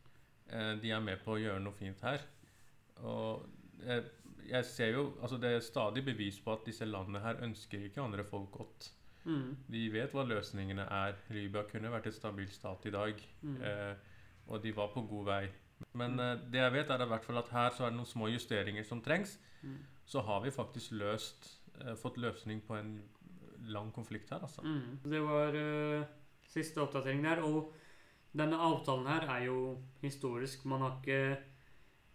Eh, 0.49 0.75
de 0.81 0.89
er 0.91 0.99
med 0.99 1.23
på 1.23 1.33
å 1.35 1.39
gjøre 1.39 1.61
noe 1.61 1.73
fint 1.73 2.01
her. 2.01 2.19
Og 3.03 3.45
jeg 4.49 4.65
ser 4.65 4.91
jo 4.93 5.13
Altså, 5.21 5.37
det 5.39 5.51
er 5.55 5.59
stadig 5.59 6.03
bevis 6.05 6.39
på 6.39 6.51
at 6.53 6.65
disse 6.65 6.85
landene 6.85 7.19
her 7.21 7.35
ønsker 7.35 7.85
ikke 7.85 8.01
andre 8.03 8.23
folk 8.23 8.51
godt. 8.51 8.91
Mm. 9.25 9.55
De 9.71 9.83
vet 9.93 10.11
hva 10.13 10.25
løsningene 10.27 10.85
er. 10.91 11.15
Libya 11.29 11.63
kunne 11.69 11.91
vært 11.93 12.07
et 12.11 12.17
stabilt 12.17 12.53
stat 12.53 12.85
i 12.85 12.93
dag. 12.93 13.21
Mm. 13.41 13.61
Eh, 13.61 13.95
og 14.47 14.63
de 14.63 14.73
var 14.75 14.91
på 14.93 15.05
god 15.07 15.25
vei. 15.25 15.43
Men 15.93 16.19
eh, 16.19 16.37
det 16.51 16.59
jeg 16.61 16.73
vet, 16.73 16.89
er 16.91 17.03
i 17.03 17.09
hvert 17.11 17.25
fall 17.25 17.37
at 17.41 17.51
her 17.55 17.69
så 17.75 17.85
er 17.85 17.93
det 17.93 17.99
noen 17.99 18.09
små 18.09 18.27
justeringer 18.31 18.83
som 18.87 19.01
trengs. 19.03 19.37
Mm. 19.61 19.77
Så 20.05 20.21
har 20.27 20.41
vi 20.43 20.51
faktisk 20.51 20.91
løst 20.99 21.47
eh, 21.79 21.95
fått 21.99 22.19
løsning 22.19 22.61
på 22.67 22.75
en 22.75 22.97
lang 23.63 23.93
konflikt 23.95 24.29
her, 24.29 24.43
altså. 24.43 24.61
Mm. 24.61 24.99
Det 25.07 25.21
var 25.23 25.55
uh, 25.55 26.03
siste 26.51 26.81
oppdatering 26.83 27.23
der. 27.23 27.39
Og 27.47 27.71
denne 28.35 28.59
avtalen 28.59 29.07
her 29.07 29.27
er 29.37 29.45
jo 29.47 29.77
historisk. 30.01 30.65
Man 30.65 30.83
har 30.83 30.97
ikke, 30.99 31.37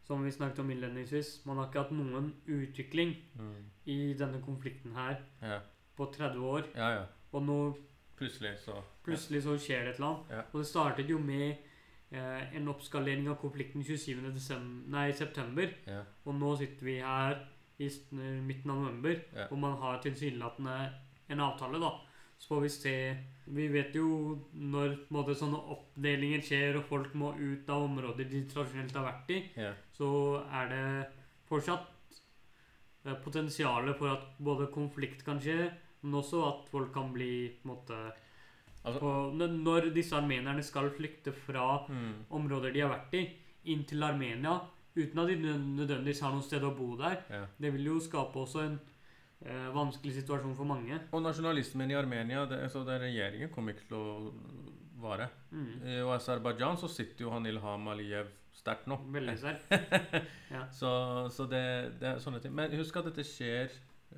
som 0.05 0.25
vi 0.25 0.31
snakket 0.35 0.61
om 0.61 0.71
innledningsvis, 0.75 1.39
man 1.49 1.57
har 1.57 1.71
ikke 1.71 1.87
hatt 1.87 1.97
noen 1.97 2.35
utvikling 2.45 3.17
Mm. 3.39 3.65
i 3.87 4.15
denne 4.19 4.43
konflikten 4.43 4.93
her 4.93 5.23
Ja. 5.43 5.61
På 5.99 6.07
30 6.15 6.45
år. 6.55 6.69
ja, 6.77 6.91
ja. 7.01 7.05
Og 7.37 7.43
nå 7.45 7.59
Plutselig 8.19 8.57
så 8.65 8.73
plutselig 9.07 9.43
så 9.45 9.53
skjer 9.63 9.85
det 9.87 9.91
et 9.93 9.99
eller 10.01 10.09
annet. 10.09 10.31
Ja. 10.35 10.41
Og 10.53 10.57
det 10.63 10.67
startet 10.67 11.11
jo 11.13 11.19
med 11.23 11.45
eh, 12.11 12.57
en 12.59 12.67
oppskalering 12.73 13.29
av 13.31 13.37
konflikten 13.41 13.85
27. 13.87 14.25
Desember, 14.35 14.89
nei, 14.91 15.13
september. 15.15 15.71
Ja. 15.87 16.01
Og 16.27 16.35
nå 16.35 16.51
sitter 16.59 16.89
vi 16.89 16.97
her 17.05 17.39
i 17.79 17.89
midten 18.43 18.73
av 18.75 18.81
november, 18.83 19.21
Ja. 19.37 19.47
hvor 19.47 19.61
man 19.63 19.77
har 19.79 20.01
tilsynelatende 20.03 20.75
en 21.31 21.41
avtale, 21.45 21.79
da. 21.79 21.93
Så 22.39 22.55
får 22.55 22.61
vi 22.63 22.69
se 22.75 22.97
Vi 23.47 23.69
vet 23.73 23.95
jo 23.95 24.09
når 24.53 24.97
måte, 25.15 25.35
sånne 25.39 25.57
oppdelinger 25.73 26.43
skjer, 26.45 26.77
og 26.77 26.85
folk 26.85 27.15
må 27.15 27.31
ut 27.39 27.71
av 27.71 27.87
områder 27.87 28.29
de 28.29 28.43
tradisjonelt 28.51 28.93
har 28.99 29.07
vært 29.07 29.31
i, 29.31 29.39
ja. 29.57 29.71
så 29.97 30.11
er 30.53 30.69
det 30.69 31.07
fortsatt 31.49 31.87
potensialet 33.25 33.97
for 33.97 34.11
at 34.13 34.27
både 34.43 34.67
konflikt 34.75 35.25
kan 35.25 35.41
skje, 35.41 35.71
men 36.03 36.15
også 36.21 36.41
at 36.49 36.69
folk 36.71 36.93
kan 36.95 37.13
bli 37.13 37.49
på 37.63 37.69
en 37.69 37.75
måte 37.77 38.01
Altså- 38.87 39.01
på, 39.03 39.11
Når 39.35 39.89
disse 39.93 40.15
armenerne 40.17 40.63
skal 40.63 40.89
flykte 40.95 41.33
fra 41.35 41.85
Mm. 41.89 42.25
områder 42.31 42.73
de 42.73 42.81
har 42.81 42.89
vært 42.91 43.15
i, 43.19 43.25
inn 43.65 43.83
til 43.85 44.03
Armenia, 44.03 44.61
uten 44.97 45.19
at 45.19 45.27
de 45.29 45.37
nødvendigvis 45.37 46.21
har 46.23 46.33
noe 46.33 46.43
sted 46.43 46.63
å 46.63 46.71
bo 46.77 46.97
der, 46.97 47.19
ja. 47.31 47.45
det 47.61 47.73
vil 47.75 47.85
jo 47.85 47.99
skape 48.01 48.39
også 48.39 48.63
en 48.65 48.79
eh, 49.45 49.69
vanskelig 49.75 50.15
situasjon 50.23 50.55
for 50.57 50.65
mange. 50.65 51.01
Og 51.13 51.23
nasjonalismen 51.23 51.91
i 51.91 51.95
Armenia, 51.95 52.47
det, 52.47 52.63
altså, 52.63 52.85
den 52.87 53.01
regjeringen 53.03 53.51
kommer 53.53 53.73
ikke 53.75 53.89
til 53.89 53.97
å 53.99 54.33
vare. 55.03 55.29
Mm. 55.53 55.83
I 55.85 55.99
Aserbajdsjan 56.15 56.77
så 56.81 56.89
sitter 56.89 57.25
jo 57.27 57.31
han 57.31 57.47
Ilham 57.47 57.87
Aliyev 57.89 58.27
sterkt 58.55 58.87
nå. 58.91 58.97
Veldig 59.13 59.37
sterkt. 59.43 59.69
Så, 60.75 60.91
så 61.31 61.47
det, 61.51 61.99
det 62.01 62.09
er 62.15 62.19
sånne 62.23 62.41
ting. 62.43 62.55
Men 62.55 62.71
husk 62.79 62.97
at 62.97 63.05
dette 63.11 63.27
skjer 63.27 63.71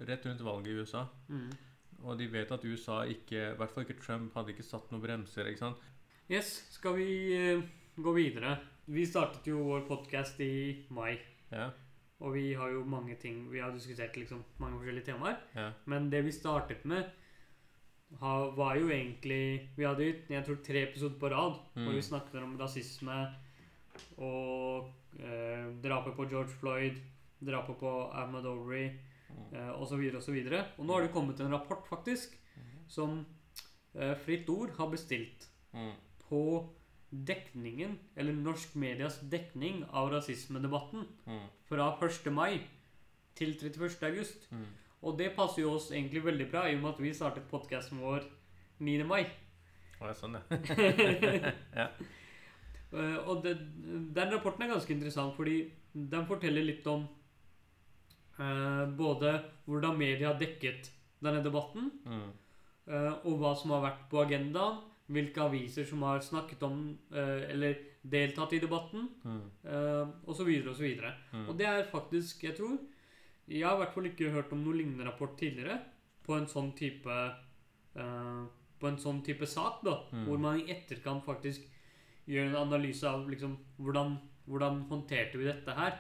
rett 0.07 0.24
rundt 0.26 0.40
valget 0.46 0.68
i 0.72 0.78
USA. 0.81 1.04
Mm. 1.28 1.50
Og 2.04 2.16
de 2.18 2.26
vet 2.32 2.50
at 2.52 2.64
USA 2.64 3.02
ikke, 3.04 3.52
i 3.52 3.56
hvert 3.58 3.70
fall 3.74 3.84
ikke 3.84 3.98
Trump, 4.00 4.32
hadde 4.34 4.54
ikke 4.54 4.64
satt 4.64 4.90
noen 4.90 5.02
bremser. 5.02 5.46
ikke 5.50 5.58
sant? 5.66 5.76
Yes, 6.30 6.52
skal 6.72 6.94
vi 6.96 7.08
eh, 7.36 7.62
gå 8.00 8.12
videre? 8.16 8.54
Vi 8.90 9.04
startet 9.06 9.46
jo 9.46 9.58
vår 9.66 9.84
podkast 9.88 10.40
i 10.40 10.84
mai, 10.90 11.18
Ja, 11.52 11.70
og 12.20 12.34
vi 12.34 12.52
har 12.54 12.70
jo 12.70 12.84
mange 12.84 13.14
ting 13.18 13.50
Vi 13.50 13.58
har 13.60 13.70
diskutert 13.72 14.16
liksom 14.16 14.42
mange 14.58 14.78
forskjellige 14.78 15.04
temaer. 15.12 15.36
ja, 15.54 15.72
Men 15.86 16.10
det 16.10 16.24
vi 16.24 16.30
startet 16.32 16.84
med, 16.84 17.04
var 18.20 18.74
jo 18.76 18.88
egentlig 18.90 19.68
Vi 19.76 19.84
hadde 19.84 20.04
jo 20.04 20.14
jeg 20.28 20.44
tror, 20.46 20.56
tre 20.66 20.82
episoder 20.88 21.18
på 21.18 21.30
rad 21.30 21.54
hvor 21.74 21.90
Mm. 21.90 21.94
vi 21.94 22.02
snakket 22.02 22.42
om 22.42 22.56
rasisme 22.58 23.34
og 24.18 24.90
eh, 25.20 25.66
drapet 25.82 26.14
på 26.16 26.26
George 26.30 26.48
Floyd, 26.60 26.96
drapet 27.44 27.76
på 27.80 28.10
Ahmed 28.12 28.44
Overy. 28.46 28.90
Eh, 29.52 29.70
osv. 29.82 30.02
osv. 30.16 30.36
Og 30.36 30.58
og 30.78 30.84
nå 30.86 30.92
har 30.96 31.06
det 31.06 31.14
kommet 31.14 31.40
en 31.40 31.52
rapport, 31.52 31.86
faktisk, 31.88 32.36
som 32.90 33.24
eh, 33.94 34.16
Fritt 34.24 34.48
Ord 34.48 34.74
har 34.78 34.90
bestilt 34.90 35.48
mm, 35.72 35.92
på 36.28 36.42
dekningen, 37.10 37.98
eller 38.16 38.32
norsk 38.32 38.76
medias 38.78 39.18
dekning 39.30 39.84
av 39.90 40.12
rasismedebatten 40.12 41.06
mm, 41.26 41.46
fra 41.66 41.90
1. 42.02 42.32
mai 42.32 42.60
til 43.34 43.56
31. 43.56 44.02
august. 44.02 44.50
mm. 44.50 44.68
Og 45.00 45.16
det 45.16 45.30
passer 45.32 45.62
jo 45.62 45.74
oss 45.78 45.90
egentlig 45.90 46.20
veldig 46.24 46.50
bra, 46.50 46.66
i 46.68 46.74
og 46.76 46.82
med 46.82 46.90
at 46.90 46.98
vi 47.00 47.14
startet 47.16 47.48
podkasten 47.48 48.02
vår 48.02 48.26
9. 48.84 49.04
mai. 49.08 49.22
Å, 50.00 50.10
ja, 50.10 50.16
sånn, 50.16 50.36
ja. 50.36 50.58
ja. 51.80 51.86
Eh, 52.90 53.16
og 53.24 53.40
det, 53.44 53.54
den 54.16 54.34
rapporten 54.34 54.66
er 54.66 54.74
ganske 54.74 54.92
interessant, 54.92 55.32
fordi 55.36 55.62
den 55.92 56.28
forteller 56.28 56.66
litt 56.66 56.86
om 56.90 57.06
eh, 58.40 58.85
både 58.96 59.35
hvordan 59.66 59.98
media 59.98 60.33
har 60.33 60.40
dekket 60.40 60.90
denne 61.20 61.42
debatten, 61.44 61.90
Mm, 62.07 62.31
eh, 62.88 63.12
og 63.24 63.38
hva 63.38 63.55
som 63.57 63.70
har 63.74 63.83
vært 63.85 64.09
på 64.11 64.22
agendaen, 64.24 64.81
hvilke 65.11 65.42
aviser 65.42 65.85
som 65.85 66.03
har 66.07 66.22
snakket 66.22 66.62
om 66.62 66.98
eh, 67.12 67.50
eller 67.50 67.74
deltatt 68.03 68.53
i 68.55 68.61
debatten, 68.62 69.09
mm, 69.24 69.42
eh, 69.64 70.07
osv. 70.31 70.48
osv. 70.70 70.87
mm. 71.33 71.48
Og 71.48 71.59
det 71.59 71.66
er 71.66 71.85
faktisk, 71.90 72.44
jeg 72.44 72.57
tror 72.57 72.79
Jeg 73.50 73.66
har 73.66 73.74
i 73.74 73.79
hvert 73.81 73.94
fall 73.94 74.07
ikke 74.07 74.31
hørt 74.31 74.53
om 74.53 74.61
noen 74.62 74.76
lignende 74.79 75.05
rapport 75.09 75.37
tidligere 75.37 75.81
på 76.22 76.37
en 76.37 76.46
sånn 76.46 76.70
type 76.79 77.11
eh, 77.11 78.44
På 78.79 78.88
en 78.88 78.96
sånn 78.96 79.24
type 79.26 79.46
sak, 79.46 79.83
da. 79.83 79.96
Mm. 80.12 80.24
Hvor 80.24 80.38
man 80.38 80.61
i 80.61 80.70
etterkant 80.70 81.24
faktisk 81.24 81.66
gjør 82.31 82.46
en 82.46 82.61
analyse 82.62 83.05
av 83.09 83.26
liksom 83.29 83.57
hvordan, 83.76 84.14
hvordan 84.46 84.85
håndterte 84.88 85.37
vi 85.37 85.48
dette 85.48 85.74
her. 85.76 85.98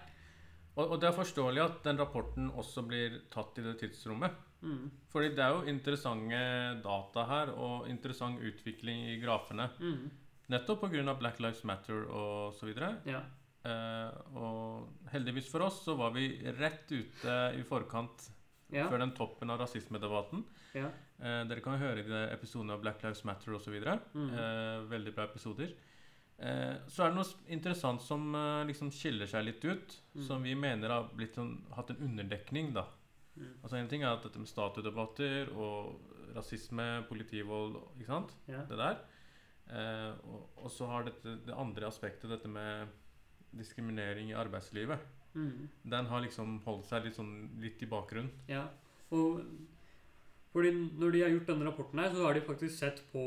Og, 0.76 0.92
og 0.94 1.00
det 1.02 1.08
er 1.10 1.16
forståelig 1.16 1.62
at 1.64 1.80
den 1.84 1.98
rapporten 1.98 2.50
også 2.56 2.84
blir 2.86 3.18
tatt 3.32 3.58
i 3.58 3.64
det 3.66 3.76
tidsrommet. 3.82 4.36
Mm. 4.62 4.90
Fordi 5.10 5.30
det 5.34 5.42
er 5.44 5.54
jo 5.56 5.66
interessante 5.72 6.40
data 6.84 7.24
her, 7.26 7.52
og 7.56 7.88
interessant 7.90 8.40
utvikling 8.44 9.06
i 9.14 9.18
grafene. 9.22 9.68
Mm. 9.80 10.10
Nettopp 10.50 10.84
pga. 10.86 11.14
Black 11.18 11.40
Lives 11.40 11.62
Matter 11.64 12.04
og 12.08 12.54
så 12.54 12.66
videre. 12.68 12.96
Ja. 13.08 13.22
Eh, 13.64 14.36
og 14.40 15.10
heldigvis 15.12 15.50
for 15.52 15.66
oss 15.66 15.82
så 15.84 15.96
var 15.98 16.14
vi 16.16 16.30
rett 16.58 16.88
ute 16.90 17.38
i 17.58 17.62
forkant 17.68 18.30
Ja. 18.70 18.86
før 18.88 18.98
den 19.02 19.10
toppen 19.12 19.50
av 19.50 19.58
rasismedebatten. 19.60 20.44
ja. 20.74 20.90
Eh, 21.20 21.44
dere 21.44 21.60
kan 21.60 21.76
høre 21.76 21.98
i 22.00 22.08
de 22.08 22.20
episodene 22.32 22.72
av 22.72 22.80
Black 22.80 23.02
Lives 23.02 23.24
Matter 23.24 23.52
osv. 23.52 23.74
Mm. 24.14 24.30
Eh, 24.32 24.86
veldig 24.88 25.12
bra 25.14 25.24
episoder. 25.24 25.74
Eh, 26.40 26.76
så 26.88 27.04
er 27.04 27.10
det 27.12 27.18
noe 27.18 27.52
interessant 27.52 28.00
som 28.00 28.30
eh, 28.34 28.62
liksom 28.70 28.88
skiller 28.94 29.28
seg 29.28 29.44
litt 29.44 29.64
ut, 29.64 29.96
Mm. 30.14 30.22
som 30.26 30.42
vi 30.42 30.54
mener 30.58 30.88
har 30.90 31.04
blitt 31.14 31.36
sånn, 31.36 31.52
hatt 31.76 31.90
en 31.90 32.00
underdekning. 32.02 32.72
da. 32.74 32.86
Mm. 33.36 33.52
Altså 33.62 33.76
En 33.76 33.88
ting 33.88 34.02
er 34.02 34.08
at 34.16 34.22
dette 34.24 34.38
med 34.40 34.48
statudebatter 34.48 35.52
og 35.54 36.00
rasisme, 36.34 37.04
politivold, 37.08 37.76
ikke 38.00 38.06
sant? 38.06 38.32
Yeah. 38.48 38.64
Det 38.66 38.76
der. 38.80 38.96
Eh, 39.70 40.12
og, 40.26 40.48
og 40.64 40.70
så 40.70 40.86
har 40.90 41.04
dette 41.04 41.36
det 41.46 41.54
andre 41.54 41.86
aspektet, 41.86 42.28
dette 42.30 42.48
med 42.48 42.88
diskriminering 43.52 44.30
i 44.30 44.34
arbeidslivet. 44.38 44.98
Mm. 45.34 45.68
Den 45.84 46.06
har 46.06 46.20
liksom 46.24 46.60
holdt 46.64 46.86
seg 46.90 47.04
litt 47.04 47.14
sånn 47.14 47.60
litt 47.62 47.82
i 47.82 47.86
bakgrunnen. 47.86 48.30
Ja, 48.48 48.64
og 49.12 49.42
fordi 50.52 50.72
når 50.98 51.12
de 51.12 51.20
har 51.22 51.30
gjort 51.30 51.46
denne 51.52 51.66
rapporten 51.68 52.00
her, 52.02 52.10
så 52.10 52.24
har 52.26 52.34
de 52.34 52.40
faktisk 52.40 52.74
sett 52.78 53.02
på 53.12 53.22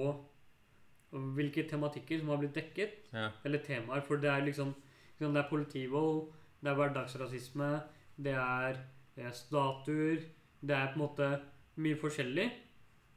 hvilke 1.14 1.68
tematikker 1.70 2.20
som 2.20 2.30
har 2.34 2.38
blitt 2.42 2.56
dekket, 2.58 2.96
Ja. 3.14 3.30
eller 3.46 3.60
temaer, 3.60 4.02
for 4.02 4.18
det 4.18 4.30
er 4.30 4.46
liksom 4.46 4.74
liksom, 5.20 5.34
Det 5.34 5.44
er 5.46 5.50
politivold, 5.50 6.32
det 6.64 6.70
er 6.72 6.76
hverdagsrasisme, 6.76 7.82
det 8.18 8.34
er 8.34 8.78
eh, 9.18 9.32
statuer 9.32 10.24
Det 10.66 10.72
er 10.76 10.94
på 10.94 11.00
en 11.00 11.08
måte 11.08 11.42
mye 11.78 11.96
forskjellig 12.00 12.52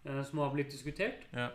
eh, 0.04 0.22
som 0.24 0.38
har 0.38 0.50
blitt 0.52 0.70
diskutert. 0.72 1.26
Ja. 1.32 1.48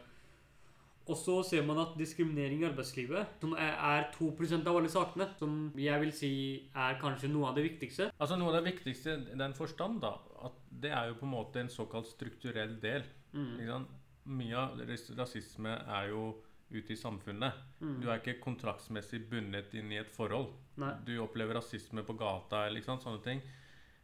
Og 1.10 1.17
så 1.17 1.41
ser 1.43 1.65
man 1.65 1.80
at 1.82 1.97
diskriminering 1.97 2.62
i 2.62 2.67
arbeidslivet, 2.69 3.25
som 3.41 3.54
er, 3.58 3.73
er 3.73 4.06
2% 4.13 4.67
av 4.69 4.77
alle 4.77 4.89
sakene, 4.89 5.27
som 5.39 5.71
jeg 5.75 5.99
vil 6.04 6.12
si 6.15 6.32
er 6.75 6.99
kanskje 7.01 7.27
noe 7.32 7.49
av 7.49 7.56
det 7.58 7.65
viktigste 7.65 8.12
Altså 8.21 8.38
Noe 8.38 8.54
av 8.54 8.63
det 8.63 8.73
viktigste 8.73 9.17
i 9.34 9.38
den 9.38 9.54
forstand, 9.58 9.99
da, 10.01 10.13
at 10.45 10.60
det 10.84 10.91
er 10.91 11.10
jo 11.10 11.17
på 11.19 11.25
en 11.27 11.34
måte 11.34 11.60
en 11.60 11.69
såkalt 11.73 12.08
strukturell 12.08 12.77
del. 12.82 13.04
Mm. 13.34 13.49
Ikke 13.58 13.71
sant? 13.73 13.97
Mye 14.25 14.53
av 14.57 14.77
rasisme 15.17 15.69
er 15.88 16.10
jo 16.10 16.43
ute 16.71 16.93
i 16.93 16.95
samfunnet. 16.95 17.53
Mm. 17.81 17.95
Du 18.01 18.07
er 18.10 18.19
ikke 18.21 18.38
kontraktsmessig 18.43 19.23
bundet 19.29 19.73
inn 19.75 19.91
i 19.91 19.97
et 19.99 20.12
forhold. 20.13 20.53
Nei. 20.79 20.93
Du 21.05 21.17
opplever 21.23 21.57
rasisme 21.57 22.03
på 22.07 22.13
gata 22.19 22.65
eller 22.67 22.81
sant, 22.86 23.01
sånne 23.03 23.23
ting. 23.25 23.41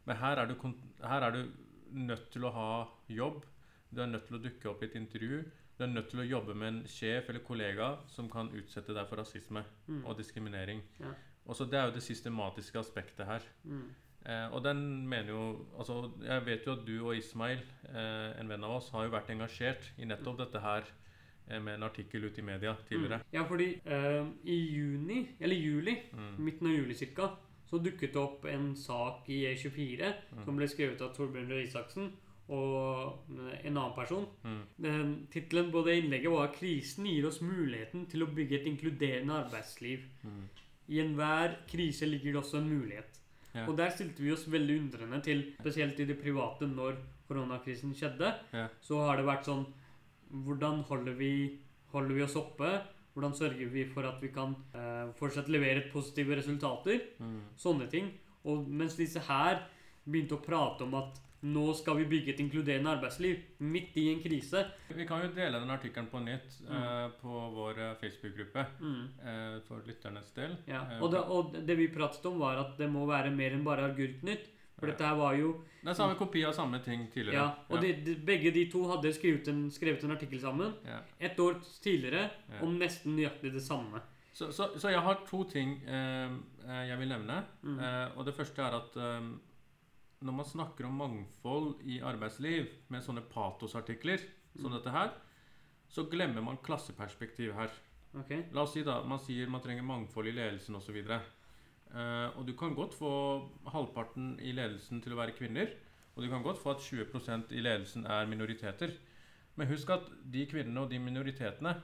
Men 0.06 0.16
her 0.16 0.36
er, 0.42 0.46
du, 0.50 0.54
her 1.04 1.22
er 1.22 1.30
du 1.32 1.46
nødt 1.92 2.30
til 2.32 2.44
å 2.44 2.50
ha 2.52 2.88
jobb. 3.08 3.44
Du 3.90 4.02
er 4.02 4.10
nødt 4.10 4.26
til 4.28 4.36
å 4.36 4.42
dukke 4.44 4.68
opp 4.68 4.82
i 4.82 4.86
et 4.90 4.96
intervju. 5.00 5.44
Du 5.78 5.84
er 5.84 5.92
nødt 5.92 6.10
til 6.10 6.20
å 6.20 6.26
jobbe 6.28 6.54
med 6.58 6.68
en 6.68 6.82
sjef 6.90 7.28
eller 7.30 7.40
kollega 7.46 7.92
som 8.10 8.28
kan 8.28 8.50
utsette 8.58 8.92
deg 8.96 9.06
for 9.08 9.16
rasisme 9.22 9.62
Mm. 9.88 10.04
og 10.04 10.18
diskriminering. 10.18 10.82
Ja. 11.00 11.14
Og 11.46 11.56
så 11.56 11.64
Det 11.64 11.78
er 11.78 11.86
jo 11.86 11.94
det 11.94 12.02
systematiske 12.02 12.78
aspektet 12.78 13.24
her. 13.26 13.40
Mm. 13.64 13.94
Eh, 14.26 14.48
og 14.52 14.64
den 14.64 15.06
mener 15.08 15.28
jo 15.30 15.66
altså 15.78 16.10
Jeg 16.24 16.46
vet 16.46 16.66
jo 16.66 16.72
at 16.72 16.86
du 16.86 17.06
og 17.06 17.16
Ismail, 17.16 17.58
eh, 17.88 18.40
en 18.40 18.48
venn 18.48 18.64
av 18.64 18.70
oss, 18.76 18.90
har 18.90 19.04
jo 19.06 19.10
vært 19.14 19.30
engasjert 19.30 19.92
i 19.98 20.04
nettopp 20.04 20.38
dette 20.38 20.60
her 20.60 20.82
eh, 21.48 21.60
med 21.62 21.74
en 21.78 21.82
artikkel 21.86 22.24
ute 22.24 22.38
i 22.42 22.44
media 22.44 22.74
tidligere. 22.88 23.18
Mm. 23.22 23.32
Ja, 23.32 23.44
fordi 23.48 23.68
eh, 23.86 24.26
i 24.44 24.56
juni, 24.76 25.28
eller 25.40 25.56
juli, 25.56 25.96
Mm. 26.12 26.34
midten 26.44 26.66
av 26.66 26.72
juli 26.74 26.94
cirka, 26.94 27.30
så 27.70 27.78
dukket 27.78 28.12
det 28.12 28.16
opp 28.20 28.44
en 28.44 28.74
sak 28.76 29.28
i 29.28 29.44
E24 29.54 30.14
Mm. 30.32 30.44
som 30.44 30.56
ble 30.56 30.68
skrevet 30.68 31.00
av 31.00 31.14
Torbjørn 31.14 31.48
Røe 31.50 31.62
Isaksen 31.66 32.12
og 32.48 33.24
eh, 33.30 33.66
en 33.66 33.76
annen 33.76 33.94
person. 33.94 34.26
Mm. 34.44 35.26
Tittelen 35.30 35.70
på 35.72 35.84
det 35.86 35.98
innlegget 36.02 36.30
var 36.30 36.48
'Krisen 36.52 37.06
gir 37.06 37.26
oss 37.28 37.40
muligheten 37.40 38.06
til 38.10 38.22
å 38.22 38.26
bygge 38.34 38.60
et 38.60 38.66
inkluderende 38.66 39.44
arbeidsliv'. 39.44 40.04
Mm. 40.24 40.48
I 40.88 41.00
enhver 41.00 41.56
krise 41.68 42.06
ligger 42.06 42.32
det 42.32 42.36
også 42.42 42.58
en 42.58 42.68
mulighet. 42.68 43.20
Ja. 43.54 43.64
Og 43.66 43.76
der 43.78 43.92
stilte 43.94 44.22
vi 44.22 44.32
oss 44.34 44.46
veldig 44.50 44.76
undrende 44.82 45.20
til, 45.24 45.44
spesielt 45.60 46.00
i 46.00 46.06
det 46.08 46.18
private 46.20 46.68
når 46.68 46.98
koronakrisen 47.28 47.94
skjedde. 47.96 48.32
Ja. 48.54 48.66
Så 48.84 49.00
har 49.04 49.20
det 49.20 49.28
vært 49.28 49.48
sånn 49.48 49.66
Hvordan 50.28 50.82
holder 50.84 51.14
vi, 51.16 51.32
holder 51.88 52.18
vi 52.18 52.20
oss 52.20 52.34
oppe? 52.36 52.68
Hvordan 53.14 53.32
sørger 53.32 53.70
vi 53.72 53.86
for 53.88 54.04
at 54.04 54.18
vi 54.20 54.28
kan 54.28 54.52
eh, 54.76 55.08
fortsatt 55.16 55.48
levere 55.48 55.86
positive 55.88 56.36
resultater? 56.36 57.00
Mm. 57.16 57.38
Sånne 57.56 57.86
ting. 57.88 58.10
Og 58.44 58.68
mens 58.68 58.98
disse 58.98 59.22
her 59.24 59.62
begynte 60.04 60.36
å 60.36 60.44
prate 60.44 60.84
om 60.84 60.98
at 61.00 61.16
nå 61.42 61.74
skal 61.78 61.96
vi 62.00 62.04
bygge 62.10 62.32
et 62.34 62.40
inkluderende 62.42 62.90
arbeidsliv 62.90 63.36
midt 63.60 63.96
i 63.96 64.08
en 64.12 64.20
krise. 64.22 64.64
Vi 64.90 65.06
kan 65.06 65.22
jo 65.22 65.28
dele 65.36 65.60
den 65.60 65.70
artikkelen 65.70 66.08
på 66.10 66.18
nytt 66.24 66.60
Mm. 66.66 66.76
eh, 66.76 67.08
på 67.22 67.28
vår 67.54 67.78
eh, 67.78 67.94
Facebook-gruppe 68.00 68.66
Mm. 68.80 69.08
eh, 69.22 69.60
for 69.68 69.82
lytternes 69.86 70.32
del. 70.34 70.56
Ja. 70.66 70.82
Eh, 70.90 71.02
Og, 71.02 71.10
det, 71.12 71.20
og 71.20 71.52
det 71.66 71.76
vi 71.76 71.88
pratet 71.88 72.24
om, 72.26 72.38
var 72.38 72.56
at 72.58 72.76
det 72.78 72.90
må 72.90 73.06
være 73.06 73.30
mer 73.30 73.52
enn 73.52 73.64
bare 73.64 73.90
Agurknytt. 73.92 74.48
For 74.78 74.86
Ja. 74.86 74.92
dette 74.92 75.04
her 75.06 75.16
var 75.16 75.34
jo 75.34 75.64
Det 75.82 75.90
er 75.90 75.94
samme 75.94 76.14
kopi 76.16 76.44
av 76.44 76.52
samme 76.54 76.78
ting 76.84 77.08
tidligere. 77.10 77.32
Ja, 77.34 77.54
og 77.70 77.80
De, 77.80 77.92
de, 77.92 78.14
begge 78.16 78.52
de 78.52 78.70
to 78.70 78.84
hadde 78.88 79.12
skrevet 79.12 79.48
en, 79.48 79.70
skrevet 79.70 80.04
en 80.04 80.10
artikkel 80.12 80.40
sammen 80.40 80.72
Ja. 80.84 81.00
et 81.20 81.36
år 81.38 81.54
tidligere 81.82 82.30
Ja. 82.50 82.62
om 82.62 82.78
nesten 82.78 83.16
nøyaktig 83.16 83.52
det 83.52 83.62
samme. 83.62 84.00
Så, 84.32 84.52
så, 84.52 84.68
så 84.78 84.88
jeg 84.90 85.00
har 85.00 85.14
to 85.26 85.42
ting 85.44 85.82
eh, 85.86 86.30
eh, 86.68 86.88
jeg 86.88 86.98
vil 86.98 87.08
nevne. 87.08 87.44
Mm. 87.64 87.78
Eh, 87.80 88.08
og 88.18 88.24
det 88.24 88.34
første 88.34 88.58
er 88.62 88.74
at 88.76 88.96
eh, 88.96 89.20
når 90.20 90.34
man 90.34 90.48
snakker 90.48 90.86
om 90.88 90.98
mangfold 90.98 91.82
i 91.86 92.00
arbeidsliv 92.02 92.66
med 92.90 93.04
sånne 93.04 93.22
patosartikler 93.30 94.18
som 94.56 94.66
Mm. 94.66 94.76
dette 94.76 94.90
her, 94.90 95.12
så 95.88 96.04
glemmer 96.10 96.42
man 96.42 96.58
klasseperspektiv 96.58 97.54
her. 97.54 97.70
Okay. 98.14 98.42
La 98.52 98.62
oss 98.62 98.72
si 98.72 98.82
da, 98.82 99.02
man 99.04 99.18
sier 99.18 99.48
man 99.48 99.60
trenger 99.60 99.82
mangfold 99.82 100.26
i 100.26 100.32
ledelsen 100.32 100.74
osv. 100.74 100.96
Uh, 101.88 102.36
og 102.36 102.46
du 102.46 102.52
kan 102.56 102.74
godt 102.74 102.94
få 102.94 103.48
halvparten 103.72 104.40
i 104.40 104.52
ledelsen 104.52 105.00
til 105.00 105.12
å 105.12 105.20
være 105.20 105.36
kvinner. 105.36 105.70
Og 106.16 106.24
du 106.24 106.28
kan 106.28 106.42
godt 106.42 106.58
få 106.58 106.74
at 106.74 106.82
20% 106.82 107.52
i 107.52 107.62
ledelsen 107.62 108.06
er 108.06 108.26
minoriteter. 108.26 108.90
Men 109.56 109.68
husk 109.68 109.90
at 109.90 110.10
de 110.24 110.46
kvinnene 110.46 110.80
og 110.80 110.90
de 110.90 110.98
minoritetene 110.98 111.76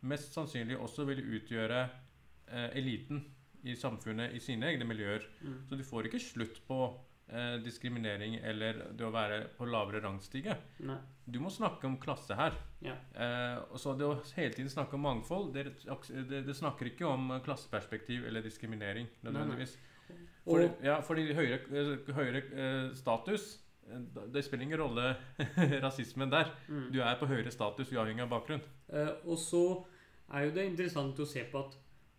mest 0.00 0.34
sannsynlig 0.34 0.78
også 0.78 1.04
vil 1.08 1.22
utgjøre 1.38 1.80
eh, 1.84 2.70
eliten 2.78 3.24
i 3.62 3.74
samfunnet 3.74 4.34
i 4.34 4.42
sine 4.42 4.66
egne 4.66 4.86
miljøer. 4.86 5.24
Mm. 5.42 5.60
Så 5.68 5.78
du 5.78 5.84
får 5.84 6.08
ikke 6.08 6.22
slutt 6.22 6.60
på 6.66 6.78
eh, 7.28 7.58
diskriminering 7.64 8.38
eller 8.42 8.82
det 8.96 9.06
å 9.06 9.12
være 9.14 9.40
på 9.58 9.68
lavere 9.68 10.02
rangstige. 10.04 10.56
Nei. 10.86 10.98
Du 11.28 11.38
må 11.44 11.50
snakke 11.52 11.86
om 11.88 11.98
klasse 12.00 12.36
her. 12.38 12.56
Ja. 12.84 12.94
Eh, 13.14 13.58
og 13.68 13.80
så 13.82 13.94
det 13.98 14.06
å 14.06 14.16
hele 14.36 14.54
tiden 14.54 14.72
snakke 14.72 14.96
om 14.96 15.04
mangfold, 15.04 15.52
det, 15.54 15.66
det, 16.30 16.42
det 16.46 16.56
snakker 16.56 16.92
ikke 16.92 17.08
om 17.08 17.34
klasseperspektiv 17.44 18.26
eller 18.28 18.44
diskriminering 18.44 19.08
nødvendigvis. 19.26 19.76
For, 20.44 20.64
ja, 20.84 21.00
fordi 21.04 21.26
høyere, 21.36 21.58
eh, 21.68 22.14
høyere 22.16 22.40
eh, 22.56 22.94
status 22.96 23.58
eh, 23.90 23.98
Det 24.32 24.40
spiller 24.46 24.64
ingen 24.64 24.80
rolle 24.80 25.10
rasismen 25.84 26.32
der. 26.32 26.54
mm. 26.68 26.86
Du 26.94 27.02
er 27.02 27.18
på 27.20 27.28
høyere 27.28 27.52
status 27.52 27.92
uavhengig 27.92 28.24
av 28.24 28.32
bakgrunn. 28.32 28.64
Eh, 28.88 29.10
og 29.28 29.36
så 29.42 29.64
er 30.32 30.46
jo 30.46 30.54
det 30.56 30.64
interessant 30.70 31.20
å 31.20 31.28
se 31.28 31.44
på 31.52 31.60
at 31.66 31.76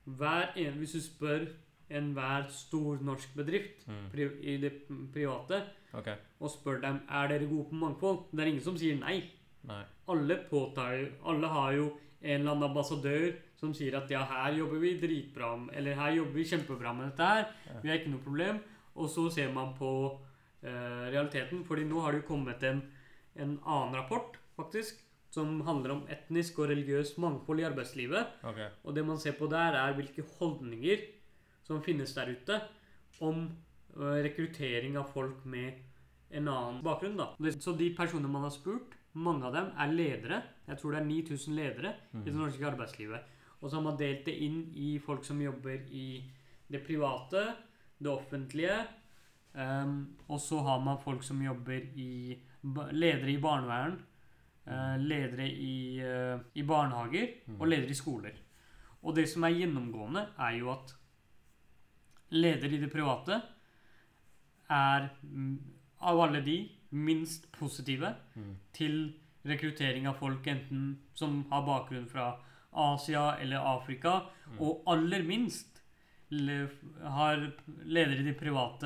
hver 0.10 0.54
en, 0.58 0.78
hvis 0.78 0.94
du 0.98 1.02
spør 1.02 1.48
enhver 1.90 2.48
stor 2.54 3.02
norsk 3.02 3.34
bedrift 3.38 3.86
pri, 4.12 4.28
i 4.42 4.58
det 4.62 4.74
private 5.14 5.64
okay. 5.94 6.16
og 6.40 6.52
spør 6.54 6.82
dem 6.84 7.02
er 7.10 7.32
dere 7.32 7.50
gode 7.50 7.70
på 7.72 7.80
mangfold, 7.82 8.20
det 8.32 8.44
er 8.44 8.52
ingen 8.52 8.66
som 8.66 8.78
sier 8.78 9.00
nei. 9.00 9.22
Nei. 9.68 9.82
Alle 10.08 10.38
påtar 10.50 11.02
Alle 11.28 11.50
har 11.52 11.74
jo 11.76 11.90
en 12.20 12.42
eller 12.42 12.52
annen 12.54 12.70
ambassadør 12.70 13.34
som 13.60 13.74
sier 13.76 13.98
at 14.00 14.12
ja, 14.12 14.22
her 14.28 14.56
jobber 14.60 14.80
vi 14.84 14.94
dritbra 15.02 15.52
Eller 15.76 15.98
her 16.00 16.16
jobber 16.16 16.40
vi 16.40 16.48
kjempebra 16.48 16.94
med 16.96 17.10
dette 17.10 17.28
her. 17.28 17.46
Ja. 17.68 17.82
Vi 17.84 17.92
har 17.92 18.00
ikke 18.00 18.14
noe 18.14 18.24
problem. 18.24 18.62
Og 18.96 19.12
så 19.12 19.28
ser 19.32 19.52
man 19.56 19.74
på 19.78 19.92
eh, 20.64 21.06
realiteten. 21.12 21.66
Fordi 21.68 21.86
nå 21.88 22.00
har 22.04 22.16
det 22.16 22.24
jo 22.24 22.30
kommet 22.32 22.64
en, 22.68 22.82
en 23.36 23.54
annen 23.60 23.96
rapport, 24.00 24.40
faktisk, 24.56 25.00
som 25.32 25.60
handler 25.68 25.96
om 25.98 26.06
etnisk 26.12 26.60
og 26.60 26.72
religiøst 26.72 27.20
mangfold 27.22 27.62
i 27.62 27.68
arbeidslivet. 27.68 28.40
Okay. 28.52 28.72
Og 28.84 28.96
det 28.96 29.06
man 29.08 29.20
ser 29.22 29.36
på 29.40 29.48
der, 29.52 29.78
er 29.80 29.96
hvilke 30.00 30.26
holdninger 30.40 31.04
som 31.70 31.84
finnes 31.86 32.14
der 32.18 32.32
ute 32.34 32.58
om 33.22 33.44
eh, 33.96 34.20
rekruttering 34.26 34.98
av 34.98 35.12
folk 35.14 35.46
med 35.46 35.74
en 36.32 36.48
annen 36.50 36.84
bakgrunn. 36.86 37.18
da. 37.18 37.28
Så 37.60 37.76
de 37.78 37.92
personene 37.98 38.30
man 38.30 38.44
har 38.48 38.54
spurt, 38.54 38.96
mange 39.14 39.46
av 39.46 39.54
dem 39.54 39.72
er 39.78 39.94
ledere. 39.94 40.42
Jeg 40.70 40.78
tror 40.78 40.92
det 40.94 41.00
er 41.02 41.06
9000 41.10 41.56
ledere 41.58 41.94
i 42.14 42.24
det 42.26 42.34
Mhm. 42.34 42.42
norske 42.44 42.66
arbeidslivet. 42.70 43.22
Og 43.62 43.70
så 43.70 43.76
har 43.76 43.84
man 43.84 43.98
delt 43.98 44.26
det 44.26 44.36
inn 44.42 44.72
i 44.76 45.00
folk 45.00 45.26
som 45.26 45.42
jobber 45.42 45.80
i 45.92 46.24
det 46.72 46.84
private, 46.86 47.56
det 48.02 48.08
offentlige. 48.08 48.88
Um, 49.56 50.16
og 50.30 50.40
så 50.40 50.62
har 50.64 50.80
man 50.80 50.98
folk 51.04 51.24
som 51.24 51.42
jobber 51.42 51.82
i 51.96 52.38
Ledere 52.92 53.32
i 53.32 53.38
barnevern. 53.42 54.00
uh, 54.68 54.98
ledere 55.02 55.48
i, 55.50 56.00
uh, 56.04 56.40
i 56.56 56.62
barnehager 56.62 57.28
og 57.48 57.66
Mhm. 57.66 57.70
ledere 57.70 57.90
i 57.90 57.94
skoler. 57.94 58.32
Og 59.04 59.16
det 59.16 59.28
som 59.30 59.44
er 59.44 59.50
gjennomgående, 59.50 60.28
er 60.38 60.60
jo 60.60 60.70
at 60.72 60.94
ledere 62.32 62.74
i 62.76 62.78
det 62.82 62.92
private 62.92 63.42
er 64.70 65.10
mm, 65.24 65.58
av 66.02 66.20
alle 66.26 66.42
de 66.46 66.58
minst 66.92 67.50
positive 67.52 68.16
Mm. 68.36 68.56
til 68.74 69.14
rekruttering 69.46 70.08
av 70.08 70.16
folk 70.20 70.46
enten 70.48 70.98
som 71.16 71.46
har 71.52 71.62
bakgrunn 71.66 72.08
fra 72.10 72.38
Asia 72.74 73.38
eller 73.42 73.58
Afrika, 73.58 74.26
Mm. 74.48 74.60
og 74.62 74.84
aller 74.88 75.24
minst 75.24 75.82
le 76.32 76.70
har 77.04 77.52
ledere 77.86 78.20
i 78.20 78.24
det 78.32 78.38
private 78.40 78.86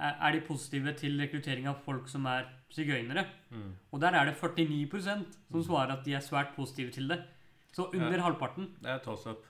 er 0.00 0.14
er 0.20 0.32
de 0.32 0.40
positive 0.46 0.92
til 0.96 1.18
rekruttering 1.18 1.66
av 1.66 1.80
folk 1.84 2.08
som 2.08 2.24
er 2.26 2.44
sigøynere. 2.70 3.26
Mm. 3.50 3.72
Og 3.92 4.00
der 4.00 4.12
er 4.14 4.24
det 4.26 4.36
49% 4.36 5.26
som 5.50 5.60
Mm. 5.60 5.64
svarer 5.64 5.90
at 5.98 6.04
de 6.04 6.12
er 6.14 6.20
svært 6.20 6.54
positive 6.54 6.90
til 6.92 7.08
det. 7.08 7.24
Så 7.72 7.90
under 7.92 8.16
Ja. 8.16 8.22
halvparten. 8.22 8.68
Det 8.80 8.86
er 8.90 8.98
toss-up. 8.98 9.44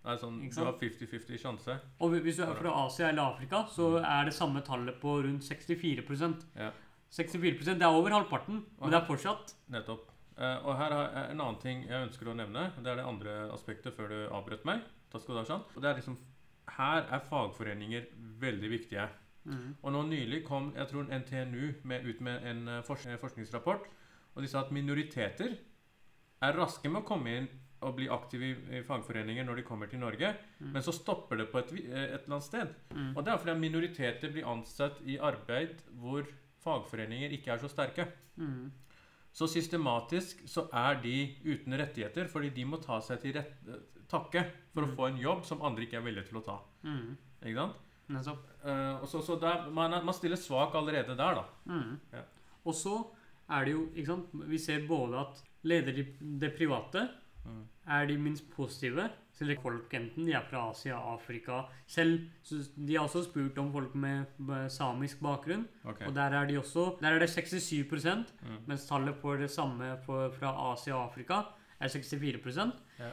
Det 0.00 0.14
er 0.14 0.20
sånn, 0.22 0.36
du 0.48 0.60
har 0.64 0.76
50-50 0.80 1.40
sjanse. 1.42 1.74
Og 2.00 2.14
hvis 2.24 2.38
du 2.38 2.44
er 2.46 2.54
fra 2.56 2.72
Asia 2.86 3.10
eller 3.10 3.34
Afrika, 3.34 3.66
så 3.68 3.98
er 4.00 4.30
det 4.30 4.32
samme 4.32 4.62
tallet 4.64 4.96
på 5.02 5.18
rundt 5.26 5.44
64 5.44 6.06
Ja. 6.56 6.70
64% 7.10 7.74
det 7.76 7.82
er 7.82 7.90
over 7.92 8.14
halvparten, 8.14 8.62
men 8.80 8.90
det 8.92 8.96
er 9.00 9.06
fortsatt 9.06 9.54
Nettopp. 9.68 10.10
Eh, 10.38 10.58
og 10.64 10.76
her 10.78 10.94
er 10.94 11.30
en 11.32 11.40
annen 11.40 11.58
ting 11.60 11.82
jeg 11.84 12.06
ønsker 12.06 12.30
å 12.30 12.36
nevne. 12.38 12.70
Det 12.78 12.88
er 12.92 13.00
det 13.00 13.04
andre 13.04 13.32
aspektet 13.52 13.92
før 13.96 14.08
du 14.08 14.18
avbrøt 14.32 14.64
meg. 14.64 14.84
Takk 15.12 15.24
skal 15.24 15.36
du 15.36 15.40
ha, 15.42 15.46
Jean. 15.48 15.64
Og 15.74 15.82
det 15.82 15.90
er 15.90 15.98
liksom, 15.98 16.16
her 16.78 17.02
er 17.02 17.26
fagforeninger 17.26 18.06
veldig 18.40 18.70
viktige. 18.70 19.08
mm. 19.44 19.74
Og 19.82 19.92
nå 19.92 20.04
nylig 20.08 20.44
kom 20.46 20.72
jeg 20.76 20.88
tror 20.88 21.10
NTNU 21.10 21.74
med, 21.84 22.06
ut 22.06 22.20
med 22.20 22.46
en 22.46 22.68
eh, 22.68 22.82
forskningsrapport. 23.20 23.90
Og 24.34 24.42
de 24.42 24.48
sa 24.48 24.62
at 24.62 24.72
minoriteter 24.72 25.58
er 26.40 26.56
raske 26.56 26.88
med 26.88 27.02
å 27.02 27.08
komme 27.08 27.36
inn 27.36 27.50
og 27.82 27.94
bli 27.96 28.08
aktive 28.12 28.44
i, 28.44 28.54
i 28.78 28.82
fagforeninger 28.84 29.44
når 29.48 29.56
de 29.56 29.62
kommer 29.64 29.88
til 29.88 29.98
Norge. 30.02 30.34
Mm. 30.60 30.72
Men 30.74 30.82
så 30.84 30.92
stopper 30.92 31.36
det 31.40 31.46
på 31.52 31.58
et, 31.62 31.70
eh, 31.78 32.02
et 32.14 32.18
eller 32.26 32.36
annet 32.36 32.44
sted. 32.48 32.74
Mm. 32.92 33.10
Og 33.16 33.24
det 33.24 33.32
er 33.32 33.38
fordi 33.40 33.54
minoriteter 33.62 34.32
blir 34.34 34.48
ansatt 34.50 35.00
i 35.08 35.16
arbeid 35.18 35.80
hvor 36.00 36.28
fagforeninger 36.60 37.32
ikke 37.38 37.54
er 37.54 37.62
så 37.62 37.70
sterke. 37.72 38.06
Mm. 38.36 38.70
Så 39.32 39.46
systematisk 39.48 40.42
så 40.50 40.66
er 40.74 40.98
de 41.04 41.14
uten 41.46 41.76
rettigheter, 41.78 42.26
fordi 42.28 42.50
de 42.56 42.64
må 42.66 42.80
ta 42.82 42.98
seg 43.00 43.20
til 43.22 43.36
rett, 43.38 43.54
takke 44.10 44.42
for 44.74 44.82
å 44.82 44.88
Mm. 44.90 44.96
få 44.96 45.06
en 45.08 45.20
jobb 45.22 45.44
som 45.46 45.62
andre 45.62 45.86
ikke 45.86 45.96
er 46.00 46.02
villige 46.02 46.28
til 46.28 46.40
å 46.40 46.44
ta. 46.44 46.58
Mm. 46.84 47.16
Ikke 47.46 47.54
sant? 47.56 47.76
Nettopp. 48.10 48.40
Eh, 48.66 48.96
og 49.00 49.06
så, 49.08 49.20
så 49.22 49.36
der, 49.40 49.70
man, 49.70 49.90
man 50.04 50.14
stiller 50.14 50.36
svak 50.36 50.74
allerede 50.74 51.14
der, 51.16 51.34
da. 51.38 51.44
Mm. 51.70 52.00
Ja. 52.12 52.22
Og 52.66 52.74
så 52.74 52.96
er 53.48 53.64
det 53.64 53.72
jo 53.72 53.86
ikke 53.94 54.06
sant, 54.06 54.26
Vi 54.50 54.58
ser 54.58 54.86
både 54.88 55.20
at 55.20 55.42
leder 55.62 55.96
i 55.98 56.04
det 56.42 56.56
private 56.58 57.08
Mm. 57.44 57.64
er 57.88 58.06
de 58.06 58.18
minst 58.18 58.50
positive 58.50 59.08
Selv 59.32 59.56
folk, 59.62 59.94
enten 59.94 60.26
de 60.26 60.32
er 60.32 60.42
fra 60.50 60.70
Asia, 60.70 60.94
Afrika 61.14 61.62
Selv 61.86 62.26
så 62.42 62.58
De 62.76 62.96
har 62.96 63.06
også 63.06 63.22
spurt 63.24 63.58
om 63.58 63.72
folk 63.72 63.94
med 63.94 64.24
med 64.38 64.68
samisk 64.70 65.20
bakgrunn, 65.20 65.66
Okay. 65.84 66.06
og 66.06 66.14
der 66.14 66.22
er 66.36 66.46
de 66.46 66.58
også 66.58 66.98
Der 67.00 67.08
er 67.08 67.18
det 67.18 67.30
67 67.30 68.04
Mm. 68.42 68.56
mens 68.66 68.86
tallet 68.86 69.16
for 69.16 69.36
det 69.36 69.50
samme 69.50 69.96
for, 70.06 70.30
fra 70.30 70.72
Asia 70.72 70.94
og 70.94 71.04
Afrika 71.10 71.42
er 71.80 71.88
64 71.88 72.72
Ja. 72.98 73.10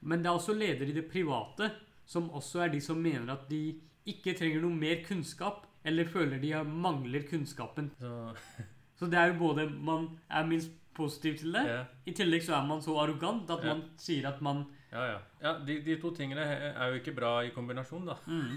Men 0.00 0.18
det 0.18 0.26
er 0.26 0.30
også 0.38 0.54
ledere 0.54 0.88
i 0.88 0.92
det 0.92 1.10
private 1.12 1.70
som 2.06 2.30
også 2.30 2.60
er 2.64 2.68
de 2.68 2.80
som 2.80 2.96
mener 2.96 3.32
at 3.32 3.48
de 3.50 3.80
ikke 4.06 4.32
trenger 4.38 4.60
noe 4.62 4.70
mer 4.74 5.02
kunnskap, 5.08 5.66
eller 5.84 6.04
føler 6.04 6.38
de 6.40 6.64
mangler 6.64 7.22
kunnskapen. 7.30 7.90
Så, 8.00 8.34
Så 8.98 9.06
det 9.06 9.14
er 9.18 9.26
jo 9.32 9.38
både 9.38 9.68
Man 9.70 10.18
er 10.30 10.46
minst 10.46 10.70
positiv 10.96 11.36
til 11.42 11.52
det. 11.54 11.62
Yeah. 11.68 11.84
I 12.08 12.14
tillegg 12.16 12.42
så 12.46 12.56
er 12.58 12.66
man 12.68 12.82
så 12.84 12.96
arrogant 13.02 13.50
at 13.52 13.64
yeah. 13.64 13.74
man 13.74 13.84
sier 14.00 14.28
at 14.30 14.40
man 14.44 14.64
ja. 14.92 15.02
ja. 15.10 15.18
ja 15.42 15.52
de, 15.66 15.80
de 15.84 15.96
to 16.00 16.10
tingene 16.16 16.44
er 16.46 16.92
jo 16.92 17.00
ikke 17.00 17.14
bra 17.16 17.32
i 17.44 17.52
kombinasjon, 17.54 18.06
da. 18.08 18.16
mm. 18.26 18.56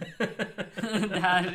Det 1.14 1.22
er 1.34 1.50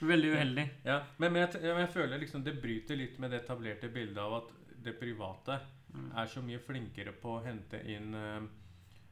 veldig 0.00 0.32
uheldig. 0.32 0.66
Ja, 0.86 1.02
men, 1.18 1.34
men, 1.34 1.42
jeg, 1.44 1.62
jeg 1.68 1.92
føler 1.92 2.22
liksom 2.22 2.44
det 2.46 2.56
bryter 2.62 2.96
litt 2.98 3.18
med 3.20 3.34
det 3.34 3.42
etablerte 3.42 3.90
bildet 3.92 4.22
av 4.22 4.40
at 4.40 4.52
det 4.82 4.96
private 4.98 5.60
Mm. 5.92 6.06
er 6.16 6.26
så 6.26 6.40
mye 6.40 6.56
flinkere 6.64 7.12
på 7.20 7.34
å 7.36 7.40
hente 7.44 7.76
inn 7.92 8.14
eh, 8.16 8.44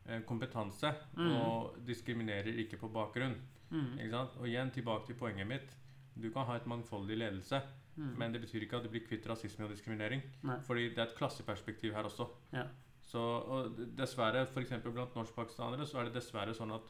eh, 0.07 0.23
kompetanse 0.25 0.95
Mm. 1.13 1.35
og 1.37 1.75
diskriminerer 1.85 2.57
ikke 2.63 2.79
på 2.81 2.89
bakgrunn. 2.89 3.35
Mm. 3.71 3.99
Ikke 3.99 4.15
sant? 4.15 4.39
Og 4.41 4.49
igjen 4.49 4.71
tilbake 4.73 5.11
til 5.11 5.19
poenget 5.21 5.47
mitt. 5.47 5.75
Du 6.17 6.31
kan 6.33 6.47
ha 6.49 6.57
et 6.57 6.67
mangfoldig 6.67 7.19
ledelse, 7.21 7.61
Mm. 8.01 8.13
men 8.17 8.33
det 8.33 8.41
betyr 8.41 8.65
ikke 8.65 8.79
at 8.79 8.87
du 8.87 8.93
blir 8.93 9.05
kvitt 9.05 9.27
rasisme 9.29 9.67
og 9.67 9.75
diskriminering. 9.75 10.23
Nei. 10.49 10.57
Fordi 10.65 10.89
det 10.89 11.03
er 11.03 11.11
et 11.11 11.19
klasseperspektiv 11.19 11.93
her 11.93 12.09
også. 12.09 12.27
Ja. 12.57 12.65
Så, 13.11 13.21
og 13.21 13.77
dessverre, 13.99 14.47
f.eks. 14.47 14.73
blant 14.87 15.17
norskpakistanere, 15.19 15.87
så 15.87 16.01
er 16.01 16.09
det 16.09 16.17
dessverre 16.21 16.55
sånn 16.57 16.73
at 16.77 16.89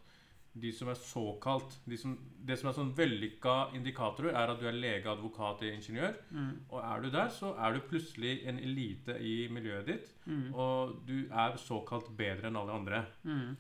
de 0.61 0.73
som 0.75 0.89
er 0.91 0.99
såkalt 0.99 1.77
de 1.87 1.97
som, 1.99 2.17
Det 2.47 2.57
som 2.59 2.69
er 2.71 2.75
sånn 2.75 2.93
vellykka 2.99 3.71
indikatorer, 3.79 4.35
er 4.35 4.51
at 4.51 4.59
du 4.59 4.67
er 4.67 4.75
lege, 4.75 5.07
advokat 5.11 5.63
eller 5.63 5.77
ingeniør. 5.79 6.17
Mm. 6.31 6.53
Og 6.69 6.81
er 6.83 7.05
du 7.05 7.11
der, 7.15 7.29
så 7.35 7.53
er 7.55 7.77
du 7.77 7.87
plutselig 7.87 8.41
en 8.51 8.59
elite 8.59 9.15
i 9.23 9.35
miljøet 9.53 9.87
ditt. 9.87 10.11
Mm. 10.27 10.49
Og 10.55 10.97
du 11.07 11.29
er 11.31 11.59
såkalt 11.61 12.11
bedre 12.19 12.51
enn 12.51 12.59
alle 12.59 12.79
andre. 12.81 13.05
Mm. 13.23 13.55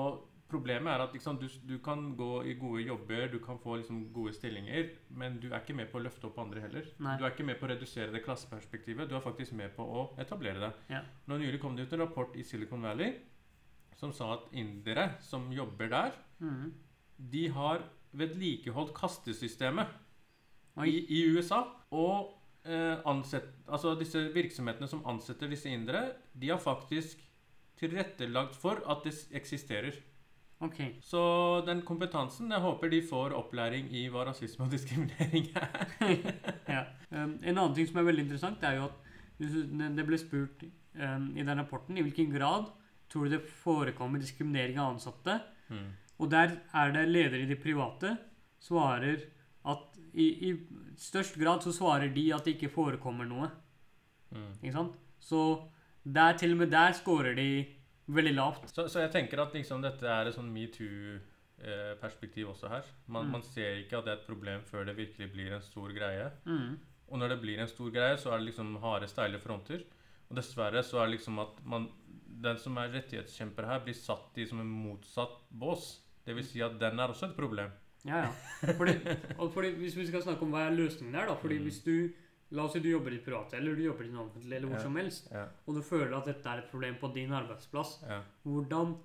Og 0.00 0.26
problemet 0.50 0.90
er 0.92 1.02
at 1.06 1.12
liksom, 1.16 1.38
du, 1.40 1.46
du 1.66 1.76
kan 1.84 2.02
gå 2.18 2.28
i 2.50 2.54
gode 2.58 2.82
jobber, 2.84 3.28
du 3.32 3.38
kan 3.42 3.58
få 3.62 3.76
liksom, 3.80 4.02
gode 4.14 4.32
stillinger, 4.36 4.90
men 5.16 5.38
du 5.42 5.48
er 5.50 5.60
ikke 5.62 5.76
med 5.78 5.88
på 5.92 5.98
å 6.00 6.02
løfte 6.04 6.26
opp 6.28 6.38
andre 6.42 6.60
heller. 6.66 6.86
Nei. 7.02 7.16
Du 7.20 7.24
er 7.24 7.32
ikke 7.34 7.46
med 7.48 7.58
på 7.60 7.66
å 7.68 7.70
redusere 7.72 8.12
det 8.14 8.22
klasseperspektivet, 8.26 9.08
du 9.10 9.16
er 9.18 9.24
faktisk 9.24 9.54
med 9.58 9.72
på 9.76 9.86
å 9.86 10.04
etablere 10.22 10.60
det. 10.66 10.72
Ja. 10.96 11.00
Nå 11.30 11.38
nylig 11.42 11.60
kom 11.62 11.76
det 11.78 11.86
ut 11.88 11.94
en 11.96 12.04
rapport 12.04 12.34
i 12.36 12.44
Silicon 12.46 12.82
Valley 12.86 13.14
som 14.00 14.12
sa 14.16 14.30
at 14.38 14.46
indere 14.56 15.14
som 15.24 15.50
jobber 15.52 15.90
der, 15.92 16.12
Mm. 16.40 16.70
de 17.30 17.48
har 17.52 17.82
vedlikeholdt 18.16 18.94
kastesystemet 18.96 19.90
i, 20.86 20.94
i 21.12 21.18
USA. 21.34 21.58
Og 21.92 22.30
eh, 22.64 22.96
ansett, 23.04 23.50
altså 23.68 23.92
disse 24.00 24.22
virksomhetene 24.32 24.88
som 24.88 25.02
ansetter 25.10 25.50
disse 25.52 25.68
indere, 25.68 26.14
de 26.32 26.48
har 26.48 26.58
faktisk 26.64 27.20
tilrettelagt 27.80 28.56
for 28.56 28.80
at 28.88 29.04
det 29.04 29.12
eksisterer. 29.36 29.96
Ok. 30.60 30.80
Så 31.00 31.20
den 31.66 31.80
kompetansen, 31.88 32.50
jeg 32.52 32.60
håper 32.60 32.90
de 32.92 33.00
får 33.08 33.32
opplæring 33.36 33.88
i 33.96 34.06
hva 34.12 34.26
rasisme 34.28 34.66
og 34.66 34.74
diskriminering 34.74 35.48
er. 35.56 35.86
ja. 36.74 36.82
Um, 37.10 37.38
en 37.40 37.54
annen 37.54 37.76
ting 37.76 37.88
som 37.88 38.02
er 38.02 38.10
veldig 38.10 38.26
interessant, 38.26 38.62
er 38.62 38.76
jo 38.76 38.90
at 38.90 38.98
det 39.40 40.04
ble 40.04 40.18
spurt 40.20 40.66
um, 40.66 41.30
i 41.32 41.46
den 41.46 41.62
rapporten 41.62 41.96
i 41.96 42.04
hvilken 42.04 42.28
grad 42.34 42.68
tror 43.10 43.26
du 43.26 43.34
det 43.34 43.46
forekommer 43.62 44.20
diskriminering 44.20 44.78
av 44.78 44.94
ansatte. 44.94 45.40
Og 46.20 46.28
der 46.30 46.58
er 46.76 46.92
det 46.94 47.08
ledere 47.08 47.44
i 47.44 47.48
det 47.48 47.58
private 47.62 48.14
svarer 48.60 49.24
at 49.70 49.98
i, 50.12 50.26
i 50.50 50.54
størst 51.00 51.38
grad 51.40 51.64
så 51.64 51.72
svarer 51.74 52.12
de 52.14 52.26
at 52.34 52.44
det 52.44 52.56
ikke 52.56 52.72
forekommer 52.74 53.28
noe. 53.28 53.48
Mm. 54.34 54.52
Ikke 54.60 54.76
sant? 54.76 54.96
Så 55.20 55.42
der, 56.04 56.36
til 56.38 56.54
og 56.54 56.62
med 56.62 56.72
der 56.72 56.92
scorer 56.96 57.34
de 57.36 57.50
veldig 58.14 58.34
lavt. 58.34 58.68
Så, 58.74 58.88
så 58.90 59.00
jeg 59.04 59.12
tenker 59.12 59.40
at 59.42 59.52
liksom 59.54 59.82
dette 59.82 60.06
er 60.06 60.26
et 60.30 60.34
sånn 60.36 60.50
metoo-perspektiv 60.52 62.48
også 62.52 62.68
her. 62.72 62.84
Man, 63.08 63.26
Mm. 63.26 63.30
man 63.32 63.42
ser 63.42 63.76
ikke 63.82 63.98
at 63.98 64.04
det 64.04 64.12
er 64.12 64.20
et 64.20 64.26
problem 64.26 64.62
før 64.64 64.84
det 64.86 64.96
virkelig 64.96 65.32
blir 65.32 65.52
en 65.56 65.62
stor 65.62 65.88
greie. 65.92 66.30
Mm. 66.46 66.78
Og 67.10 67.18
når 67.18 67.28
det 67.34 67.40
blir 67.42 67.58
en 67.58 67.68
stor 67.68 67.90
greie, 67.90 68.16
så 68.16 68.32
er 68.32 68.38
det 68.38 68.46
liksom 68.52 68.76
harde, 68.80 69.08
steile 69.08 69.38
fronter. 69.42 69.82
Og 70.30 70.36
dessverre 70.36 70.82
så 70.86 71.00
er 71.02 71.06
det 71.10 71.18
liksom 71.18 71.38
at 71.42 71.58
man, 71.64 71.88
den 72.40 72.56
som 72.58 72.76
er 72.78 72.88
rettighetskjemper 72.94 73.66
her, 73.66 73.80
blir 73.84 73.94
satt 73.98 74.38
i 74.38 74.46
som 74.46 74.60
en 74.60 74.66
motsatt 74.70 75.40
bås. 75.50 75.98
Det 76.24 76.34
vil 76.36 76.44
si 76.44 76.60
at 76.62 76.78
den 76.78 76.98
er 77.00 77.08
også 77.10 77.30
et 77.30 77.36
problem. 77.36 77.70
Ja, 78.04 78.22
ja. 78.30 78.72
Fordi, 78.78 78.94
fordi, 79.52 79.74
hvis 79.76 79.96
vi 79.96 80.06
skal 80.06 80.22
snakke 80.22 80.42
om 80.46 80.52
hva 80.54 80.68
er 80.68 80.76
løsningen 80.78 81.14
her, 81.18 81.26
da 81.26 81.34
fordi 81.34 81.58
Mm. 81.58 81.64
hvis 81.66 81.82
du 81.84 82.12
La 82.52 82.64
oss 82.64 82.72
si 82.72 82.80
du 82.82 82.88
jobber 82.90 83.12
i 83.14 83.18
private, 83.22 83.54
eller 83.56 83.76
du 83.76 83.82
jobber 83.84 84.04
i 84.04 84.08
det 84.10 84.18
offentlige, 84.18 84.56
eller 84.56 84.68
hvor 84.68 84.76
Ja. 84.78 84.82
som 84.82 84.96
helst, 84.96 85.28
Ja, 85.30 85.44
og 85.66 85.74
du 85.74 85.82
føler 85.82 86.16
at 86.16 86.24
dette 86.26 86.46
er 86.50 86.58
et 86.58 86.70
problem 86.70 86.96
på 86.98 87.12
din 87.14 87.30
arbeidsplass. 87.30 88.00
ja. 88.08 88.22
Hvordan 88.44 88.96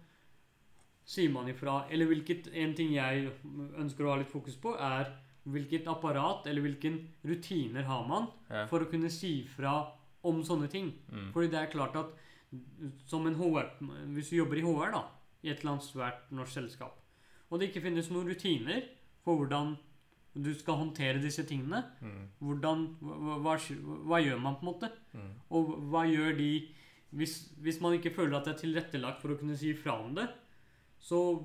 sier 1.05 1.29
man 1.31 1.47
ifra? 1.47 1.85
Eller 1.91 2.07
hvilket 2.07 2.47
En 2.53 2.73
ting 2.73 2.93
jeg 2.93 3.31
ønsker 3.77 4.05
å 4.05 4.09
ha 4.13 4.17
litt 4.17 4.31
fokus 4.31 4.55
på, 4.55 4.75
er 4.79 5.11
hvilket 5.47 5.85
apparat 5.85 6.47
eller 6.47 6.61
hvilken 6.61 7.07
rutiner 7.23 7.83
har 7.85 8.07
man 8.07 8.27
for 8.67 8.79
å 8.79 8.89
kunne 8.89 9.11
si 9.11 9.43
fra 9.45 9.91
om 10.23 10.41
sånne 10.41 10.67
ting. 10.71 10.91
Mm. 11.11 11.31
Fordi 11.31 11.51
det 11.51 11.59
er 11.61 11.71
klart 11.71 11.95
at 11.95 12.07
som 13.05 13.27
en 13.27 13.35
HR 13.35 13.69
Hvis 14.15 14.29
du 14.31 14.37
jobber 14.37 14.57
i 14.57 14.61
HR, 14.61 14.91
da, 14.91 15.03
i 15.43 15.49
et 15.51 15.59
eller 15.59 15.73
annet 15.73 15.83
svært 15.83 16.31
norsk 16.31 16.53
selskap, 16.53 16.95
og 17.51 17.59
det 17.59 17.69
ikke 17.71 17.83
finnes 17.83 18.09
noen 18.09 18.27
rutiner 18.27 18.83
for 19.23 19.37
hvordan 19.37 19.77
du 20.35 20.53
skal 20.53 20.75
håndtere 20.75 21.21
disse 21.21 21.43
tingene, 21.47 21.83
Mm. 22.01 22.27
hvordan, 22.41 22.85
hva, 23.01 23.37
hva, 23.39 23.55
hva 24.05 24.19
gjør 24.23 24.41
man, 24.41 24.55
på 24.55 24.65
en 24.65 24.73
måte? 24.73 24.89
Mm. 25.13 25.29
Og 25.51 25.75
hva 25.91 26.05
gjør 26.09 26.37
de 26.37 26.49
hvis, 27.15 27.53
hvis 27.63 27.79
man 27.81 27.93
ikke 27.93 28.11
føler 28.13 28.35
at 28.37 28.45
det 28.45 28.53
er 28.55 28.59
tilrettelagt 28.67 29.21
for 29.21 29.29
å 29.31 29.37
kunne 29.39 29.55
si 29.57 29.73
fra 29.73 29.93
om 30.03 30.13
det, 30.15 30.27
så 30.99 31.39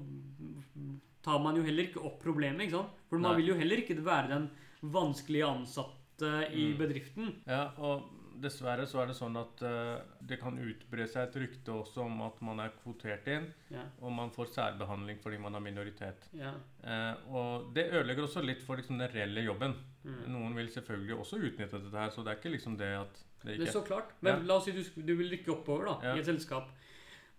tar 1.22 1.38
man 1.42 1.56
jo 1.58 1.62
heller 1.62 1.84
ikke 1.88 2.02
opp 2.04 2.20
problemet, 2.24 2.64
ikke 2.66 2.78
sant? 2.78 2.96
For 3.10 3.18
man 3.22 3.36
vil 3.38 3.52
jo 3.52 3.58
heller 3.60 3.82
ikke 3.82 3.98
være 4.04 4.28
den 4.32 4.48
vanskelige 4.82 5.46
ansatte 5.46 6.30
i 6.52 6.72
Mm. 6.72 6.78
bedriften. 6.78 7.34
Ja, 7.46 7.70
og 7.78 8.08
dessverre 8.42 8.86
så 8.88 9.02
er 9.02 9.10
det 9.10 9.16
sånn 9.18 9.36
at 9.40 9.62
uh, 9.62 10.00
det 10.26 10.38
kan 10.40 10.56
utbre 10.58 11.06
seg 11.10 11.28
et 11.28 11.36
rykte 11.42 11.72
også 11.74 12.02
om 12.06 12.20
at 12.26 12.40
man 12.46 12.60
er 12.64 12.72
kvotert 12.82 13.28
inn, 13.28 13.46
Ja, 13.70 13.84
og 14.00 14.12
man 14.16 14.30
får 14.34 14.50
særbehandling 14.54 15.20
fordi 15.22 15.38
man 15.38 15.54
har 15.54 15.60
minoritet. 15.64 16.28
ja. 16.36 16.52
Uh, 16.84 17.14
og 17.36 17.70
det 17.76 17.88
ødelegger 17.92 18.24
også 18.24 18.42
litt 18.44 18.62
for 18.64 18.76
liksom, 18.80 18.98
den 18.98 19.10
reelle 19.12 19.44
jobben. 19.44 19.74
Mm. 20.04 20.20
Noen 20.32 20.54
vil 20.56 20.68
selvfølgelig 20.72 21.18
også 21.20 21.36
utnytte 21.44 21.78
dette 21.84 21.98
her, 22.00 22.10
så 22.10 22.24
det 22.24 22.32
er 22.32 22.38
ikke 22.40 22.54
liksom 22.56 22.76
det 22.80 22.92
at 22.98 23.24
det 23.44 23.58
Det 23.58 23.68
er 23.68 23.72
så 23.72 23.84
klart. 23.84 24.12
Men 24.20 24.36
Ja. 24.40 24.46
la 24.48 24.54
oss 24.56 24.64
si 24.64 24.72
du, 24.72 24.82
du 25.02 25.14
vil 25.16 25.30
rykke 25.32 25.52
oppover 25.52 25.84
da, 25.86 26.14
i 26.14 26.18
et 26.20 26.26
selskap. 26.26 26.70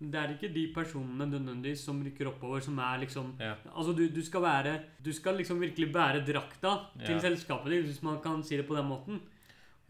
Det 0.02 0.18
er 0.18 0.32
ikke 0.34 0.50
de 0.54 0.64
personene 0.74 1.28
nødvendigvis 1.30 1.84
som 1.86 2.00
rykker 2.02 2.26
oppover, 2.32 2.60
som 2.60 2.80
er 2.80 3.04
liksom. 3.04 3.36
Altså, 3.76 3.94
du, 3.94 4.08
du 4.10 4.22
skal 4.26 4.42
være 4.42 4.72
Du 5.04 5.12
skal 5.14 5.38
liksom 5.38 5.60
virkelig 5.62 5.92
bære 5.94 6.24
drakta 6.26 6.72
til 7.06 7.20
selskapet 7.22 7.70
ditt, 7.72 7.86
hvis 7.86 8.02
man 8.04 8.18
kan 8.22 8.42
si 8.44 8.58
det 8.58 8.66
på 8.68 8.76
den 8.76 8.88
måten. 8.90 9.22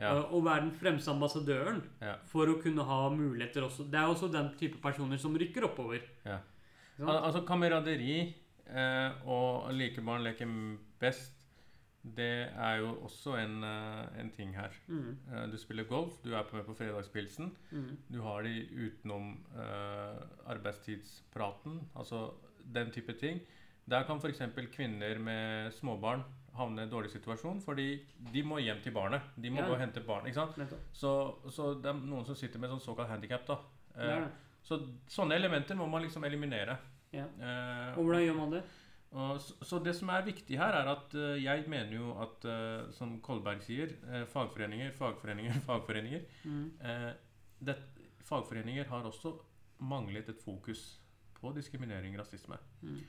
Ja. 0.02 0.14
Å 0.18 0.32
Og 0.34 0.44
være 0.44 0.62
den 0.66 0.72
fremste 0.72 1.12
ambassadøren 1.14 1.82
Ja. 2.02 2.16
for 2.26 2.48
å 2.48 2.62
kunne 2.62 2.84
ha 2.84 3.10
muligheter 3.10 3.62
også. 3.68 3.86
Det 3.92 4.00
er 4.00 4.08
også 4.10 4.32
den 4.32 4.50
type 4.58 4.82
personer 4.82 5.18
som 5.22 5.36
rykker 5.38 5.64
oppover. 5.70 6.02
Ja. 6.26 6.40
Al 7.02 7.24
altså 7.30 7.46
kameraderi 7.46 8.34
eh, 8.68 9.12
og 9.26 9.72
like 9.74 10.02
barn 10.02 10.24
leker 10.24 10.48
best, 11.00 11.38
det 12.04 12.50
er 12.58 12.80
jo 12.80 12.96
også 13.06 13.36
en, 13.38 13.64
eh, 13.64 14.20
en 14.22 14.30
ting 14.32 14.54
her. 14.56 14.72
Mm, 14.88 15.18
Eh, 15.32 15.46
du 15.52 15.58
spiller 15.58 15.84
golf, 15.86 16.16
du 16.24 16.34
er 16.34 16.44
på 16.44 16.56
med 16.58 16.66
på 16.66 16.74
fredagspilsen. 16.76 17.52
mm, 17.72 17.98
Du 18.12 18.22
har 18.22 18.42
de 18.44 18.68
utenom 18.74 19.38
eh, 19.56 20.18
arbeidstidspraten, 20.86 21.80
altså 21.96 22.32
den 22.74 22.92
type 22.92 23.14
ting. 23.20 23.42
Der 23.90 24.04
kan 24.04 24.18
f.eks. 24.18 24.42
kvinner 24.74 25.20
med 25.20 25.72
småbarn 25.74 26.24
havne 26.58 26.82
i 26.82 26.84
en 26.84 26.90
dårlig 26.92 27.10
situasjon, 27.14 27.62
fordi 27.64 27.86
de 28.34 28.44
må 28.44 28.58
hjem 28.60 28.82
til 28.84 28.92
barnet. 28.94 29.22
De 29.40 29.50
må 29.50 29.58
Ja. 29.62 29.68
gå 29.68 29.74
og 29.74 29.80
hente 29.80 30.02
barn. 30.06 30.26
ikke 30.28 30.36
sant? 30.36 30.58
Så, 30.94 31.14
så 31.50 31.74
det 31.82 31.90
er 31.90 31.94
noen 31.94 32.26
som 32.26 32.36
sitter 32.36 32.60
med 32.60 32.70
sånn 32.70 32.82
såkalt 32.84 33.10
handikap. 33.10 33.46
da. 33.48 33.58
Eh, 33.96 34.28
så 34.64 34.78
sånne 35.08 35.36
elementer 35.36 35.76
må 35.76 35.88
man 35.90 36.02
liksom 36.04 36.24
eliminere. 36.24 36.78
Ja. 37.12 37.26
Eh, 37.40 37.98
Og 37.98 38.06
hvordan 38.06 38.22
gjør 38.26 38.36
man 38.38 38.52
det? 38.52 38.64
så, 39.12 39.54
så 39.68 39.80
det 39.84 39.94
som 39.96 40.10
er 40.10 40.22
viktig 40.24 40.58
her, 40.58 40.72
er 40.74 40.88
at 40.88 41.14
eh, 41.16 41.42
jeg 41.44 41.68
mener 41.68 41.92
jo 41.98 42.14
at, 42.22 42.46
eh, 42.46 42.92
som 42.92 43.20
Kolberg 43.22 43.62
sier, 43.62 43.90
fagforeninger, 44.32 44.92
fagforeninger, 44.96 45.54
fagforeninger 45.68 46.22
Mm, 46.46 46.72
det, 47.62 47.76
Fagforeninger 48.24 48.86
har 48.88 49.04
også 49.04 49.34
manglet 49.80 50.30
et 50.30 50.40
fokus 50.40 51.00
på 51.42 51.52
diskriminering 51.56 52.14
og 52.16 52.22
rasisme. 52.22 52.56
mm, 52.82 53.00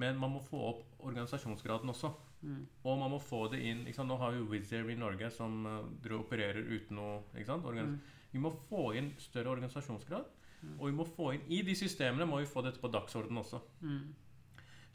Men 0.00 0.18
man 0.20 0.32
må 0.36 0.40
få 0.44 0.60
opp 0.70 1.04
organisasjonsgraden 1.04 1.92
også. 1.92 2.12
Mm. 2.40 2.62
Og 2.88 2.98
man 3.02 3.12
må 3.12 3.18
få 3.20 3.44
det 3.52 3.60
inn? 3.68 3.84
Nå 3.84 4.16
har 4.20 4.32
vi 4.36 4.46
Wizz 4.54 4.72
Air 4.76 4.88
i 4.88 4.96
Norge 4.98 5.28
som 5.34 5.66
uh, 5.68 6.16
opererer 6.16 6.62
uten 6.64 6.96
noe 6.96 7.20
Mm. 7.36 7.98
Vi 8.30 8.40
må 8.40 8.52
få 8.68 8.94
inn 8.96 9.12
større 9.20 9.52
organisasjonsgrad. 9.52 10.24
Mm. 10.60 10.74
Og 10.78 10.86
vi 10.88 10.96
må 10.96 11.06
få 11.08 11.30
inn 11.36 11.46
i 11.52 11.62
de 11.66 11.76
systemene 11.76 12.28
må 12.28 12.40
vi 12.40 12.48
få 12.48 12.62
dette 12.64 12.80
på 12.80 12.90
dagsorden 12.92 13.40
også. 13.40 13.60
Mm. 13.80 14.10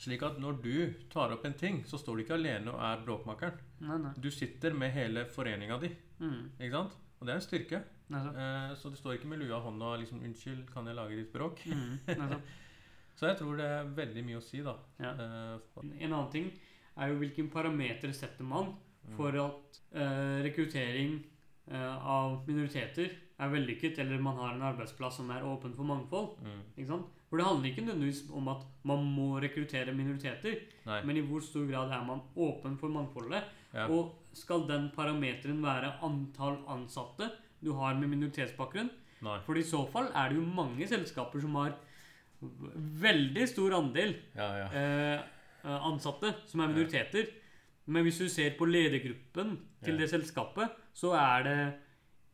Slik 0.02 0.26
at 0.28 0.38
når 0.42 0.60
du 0.64 0.76
tar 1.12 1.32
opp 1.32 1.46
en 1.48 1.56
ting, 1.56 1.82
så 1.88 1.98
står 1.98 2.18
du 2.18 2.26
ikke 2.26 2.36
alene 2.36 2.74
og 2.74 2.82
er 2.84 3.04
bråkmakeren. 3.06 3.62
Nei, 3.86 3.98
nei. 4.04 4.14
Du 4.20 4.30
sitter 4.34 4.76
med 4.76 4.92
hele 4.96 5.26
foreninga 5.32 5.80
di. 5.82 5.92
Mm. 6.20 6.52
ikke 6.60 6.76
sant? 6.76 6.98
Og 7.20 7.28
det 7.28 7.34
er 7.34 7.40
en 7.40 7.46
styrke. 7.46 7.82
Nettopp. 8.12 8.38
Eh, 8.38 8.76
så 8.78 8.92
du 8.92 9.00
står 9.00 9.18
ikke 9.18 9.30
med 9.32 9.42
lua 9.42 9.58
i 9.58 9.64
hånda 9.66 9.86
og 9.94 10.00
liksom 10.02 10.22
'Unnskyld, 10.22 10.68
kan 10.74 10.88
jeg 10.88 10.96
lage 10.96 11.16
ditt 11.16 11.34
bråk?' 11.34 11.64
Så 13.16 13.28
jeg 13.30 13.38
tror 13.40 13.58
det 13.58 13.66
er 13.66 13.92
veldig 13.96 14.24
mye 14.28 14.38
å 14.40 14.44
si, 14.44 14.62
da. 14.62 14.74
Ja. 15.00 15.12
Eh, 15.14 15.84
En 16.02 16.12
annen 16.14 16.32
ting 16.32 16.50
er 16.98 17.12
jo 17.14 17.20
hvilken 17.22 17.50
parameter 17.52 18.12
setter 18.14 18.44
man 18.44 18.74
Mm. 19.06 19.18
for 19.18 19.30
at 19.38 19.80
eh, 19.94 20.42
rekruttering 20.42 21.20
eh, 21.70 22.08
av 22.08 22.40
minoriteter 22.48 23.12
er 23.40 23.50
vellykket, 23.52 24.00
eller 24.00 24.18
man 24.18 24.36
har 24.40 24.56
en 24.56 24.64
arbeidsplass 24.66 25.18
som 25.20 25.30
er 25.30 25.44
åpen 25.46 25.76
for 25.76 25.84
mangfold. 25.86 26.40
mm. 26.42 27.04
For 27.30 27.38
det 27.38 27.46
handler 27.46 27.70
ikke 27.70 27.86
nødvendigvis 27.86 28.24
om 28.34 28.48
at 28.48 28.64
man 28.84 29.04
må 29.16 29.40
rekruttere 29.42 29.94
minoriteter, 29.94 30.58
Nei. 30.88 31.02
men 31.04 31.18
i 31.18 31.22
hvor 31.22 31.40
stor 31.42 31.68
grad 31.70 31.92
er 31.92 32.04
man 32.06 32.22
åpen 32.36 32.78
for 32.80 32.90
mangfoldet. 32.90 33.44
Ja. 33.74 33.88
Og 33.88 34.16
skal 34.34 34.66
den 34.68 34.90
parameteren 34.96 35.62
være 35.62 36.00
antall 36.02 36.58
ansatte 36.68 37.30
du 37.62 37.74
har 37.74 37.94
med 37.94 38.10
minoritetsbakgrunn? 38.10 38.90
Nei. 39.22 39.40
For 39.46 39.54
i 39.58 39.64
så 39.64 39.86
fall 39.92 40.10
er 40.16 40.30
det 40.30 40.38
jo 40.38 40.46
mange 40.46 40.88
selskaper 40.88 41.42
som 41.42 41.54
har 41.56 41.76
veldig 43.02 43.48
stor 43.50 43.76
andel 43.80 44.16
Ja, 44.36 44.50
ja. 44.60 44.68
eh, 44.74 45.24
eh, 45.64 45.88
ansatte 45.90 46.34
som 46.50 46.60
er 46.64 46.72
minoriteter. 46.74 47.28
Men 47.86 48.04
hvis 48.08 48.18
du 48.18 48.30
ser 48.30 48.56
på 48.58 48.66
ledergruppen 48.66 49.60
til 49.86 49.98
det 50.00 50.10
selskapet, 50.10 50.72
så 50.94 51.12
er 51.14 51.44
det 51.46 51.58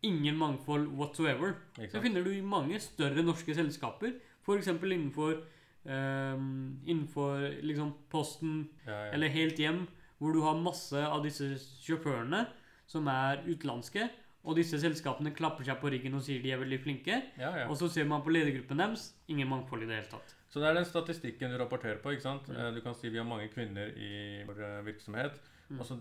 ingen 0.07 0.37
mangfold 0.39 0.87
whatsoever. 0.95 1.53
Ikke 1.77 1.91
Så 1.91 2.01
finner 2.01 2.23
du 2.23 2.31
i 2.31 2.41
mange 2.41 2.79
større 2.79 3.23
norske 3.23 3.53
selskaper. 3.55 4.13
F.eks. 4.45 4.67
innenfor 4.67 5.41
um, 5.85 6.79
Innenfor 6.87 7.61
liksom 7.61 7.93
Posten 8.09 8.69
eller 8.87 9.27
Helt 9.27 9.59
Hjem, 9.59 9.87
hvor 10.17 10.33
du 10.33 10.41
har 10.41 10.57
masse 10.61 10.97
av 10.97 11.23
disse 11.25 11.51
sjåførene 11.83 12.45
som 12.87 13.07
er 13.07 13.43
utenlandske. 13.45 14.09
Og 14.43 14.55
disse 14.57 14.79
selskapene 14.81 15.31
klapper 15.37 15.63
seg 15.63 15.77
på 15.79 15.91
ryggen 15.93 16.15
og 16.17 16.23
sier 16.25 16.41
de 16.41 16.51
er 16.51 16.57
veldig 16.57 16.79
flinke. 16.81 17.21
ja, 17.37 17.51
ja. 17.59 17.67
Og 17.69 17.77
så 17.77 17.87
ser 17.89 18.05
man 18.09 18.23
på 18.25 18.31
ledergruppen 18.33 18.77
deres 18.77 19.13
ingen 19.29 19.47
mangfold 19.47 19.83
i 19.83 19.85
det 19.85 19.95
hele 19.99 20.09
tatt. 20.09 20.35
Så 20.49 20.59
det 20.59 20.67
er 20.69 20.73
den 20.73 20.85
statistikken 20.85 21.51
du 21.51 21.57
rapporterer 21.61 22.01
på. 22.01 22.11
ikke 22.11 22.21
sant? 22.25 22.47
Mm. 22.49 22.55
Eh, 22.57 22.71
Du 22.73 22.81
kan 22.81 22.93
si 22.95 23.09
vi 23.09 23.17
har 23.17 23.25
mange 23.25 23.47
kvinner 23.53 23.87
i 23.95 24.43
vår 24.47 24.59
eh, 24.63 24.81
virksomhet. 24.85 25.37
Mm. 25.69 25.79
Og 25.79 25.85
så 25.85 25.95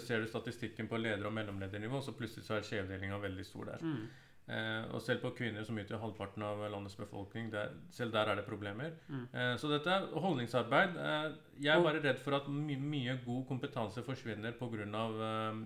ser 0.00 0.20
du 0.20 0.26
statistikken 0.26 0.88
på 0.88 0.98
leder- 0.98 1.24
og 1.26 1.32
mellomledernivå, 1.32 2.02
så 2.02 2.12
plutselig 2.12 2.44
så 2.44 2.58
er 2.58 2.62
skjevdelinga 2.66 3.16
veldig 3.22 3.44
stor 3.46 3.64
der. 3.64 3.78
Mm. 3.80 4.08
Eh, 4.48 4.92
og 4.92 5.00
selv 5.00 5.22
på 5.22 5.30
kvinner 5.38 5.64
som 5.64 5.78
utgjør 5.80 6.00
halvparten 6.02 6.42
av 6.44 6.58
landets 6.70 6.96
befolkning, 6.98 7.48
der, 7.52 7.70
selv 7.90 8.12
der 8.12 8.26
er 8.28 8.34
det 8.36 8.44
problemer. 8.44 8.90
Mm. 9.08 9.22
Eh, 9.32 9.54
så 9.56 9.70
dette 9.70 9.88
er 9.88 10.10
holdningsarbeid. 10.20 10.96
Eh, 10.98 11.32
jeg 11.62 11.72
er 11.72 11.78
Og- 11.78 11.84
bare 11.84 12.02
redd 12.04 12.18
for 12.18 12.34
at 12.34 12.48
my 12.48 12.76
mye 12.76 13.16
god 13.24 13.46
kompetanse 13.48 14.02
forsvinner 14.04 14.52
pga. 14.52 14.84
Eh, 14.84 15.64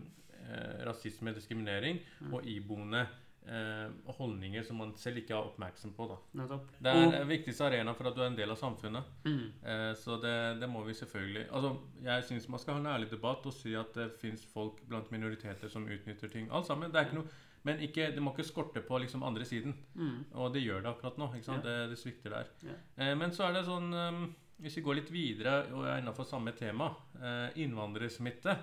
eh, 0.49 0.85
rasisme, 0.89 1.35
diskriminering 1.37 2.01
Mm. 2.21 2.35
og 2.35 2.47
iboende 2.47 3.07
eh, 3.49 3.89
holdninger 4.19 4.63
som 4.67 4.77
man 4.77 4.91
selv 5.01 5.17
ikke 5.23 5.33
er 5.33 5.47
oppmerksom 5.49 5.93
på. 5.97 6.07
da. 6.11 6.59
Det 6.83 6.91
er 6.93 7.11
den 7.15 7.29
viktigste 7.31 7.65
arena 7.65 7.95
for 7.97 8.09
at 8.11 8.15
du 8.17 8.21
er 8.21 8.27
en 8.29 8.37
del 8.37 8.51
av 8.51 8.57
samfunnet. 8.61 9.05
Mm. 9.25 9.53
Eh, 9.65 9.95
så 9.97 10.19
det, 10.21 10.61
det 10.61 10.69
må 10.69 10.83
vi 10.85 10.93
selvfølgelig 10.95 11.47
Altså, 11.51 11.71
Jeg 12.05 12.25
syns 12.29 12.49
man 12.49 12.59
skal 12.61 12.75
ha 12.75 12.81
en 12.81 12.87
ærlig 12.97 13.11
debatt 13.11 13.47
og 13.47 13.53
si 13.57 13.73
at 13.75 13.95
det 13.95 14.11
fins 14.21 14.45
folk 14.53 14.83
blant 14.89 15.11
minoriteter 15.11 15.69
som 15.73 15.87
utnytter 15.89 16.29
ting. 16.29 16.49
Alt 16.53 16.67
sammen. 16.67 16.91
Det 16.93 17.01
er 17.01 17.07
ikke 17.09 17.23
noe 17.23 17.29
Men 17.65 17.81
ikke, 17.83 18.11
det 18.15 18.23
må 18.23 18.31
ikke 18.37 18.45
skorte 18.47 18.81
på 18.87 18.99
liksom 19.03 19.23
andre 19.27 19.45
siden. 19.45 19.73
Mm. 19.95 20.25
Og 20.35 20.53
det 20.55 20.63
gjør 20.63 20.83
det 20.83 20.91
akkurat 20.93 21.17
nå. 21.19 21.27
sant? 21.43 21.65
Det, 21.65 21.89
det 21.91 21.99
svikter 21.99 22.31
der. 22.31 22.47
Ja. 22.63 22.77
Eh, 22.97 23.15
men 23.19 23.33
så 23.33 23.49
er 23.49 23.53
det 23.57 23.65
sånn 23.67 23.89
um, 23.95 24.35
Hvis 24.61 24.77
vi 24.77 24.83
går 24.83 24.95
litt 25.01 25.11
videre 25.11 25.57
og 25.73 25.85
er 25.87 25.99
innafor 26.03 26.25
samme 26.25 26.53
tema 26.53 26.93
eh, 27.21 27.63
Innvandrersmitte. 27.65 28.55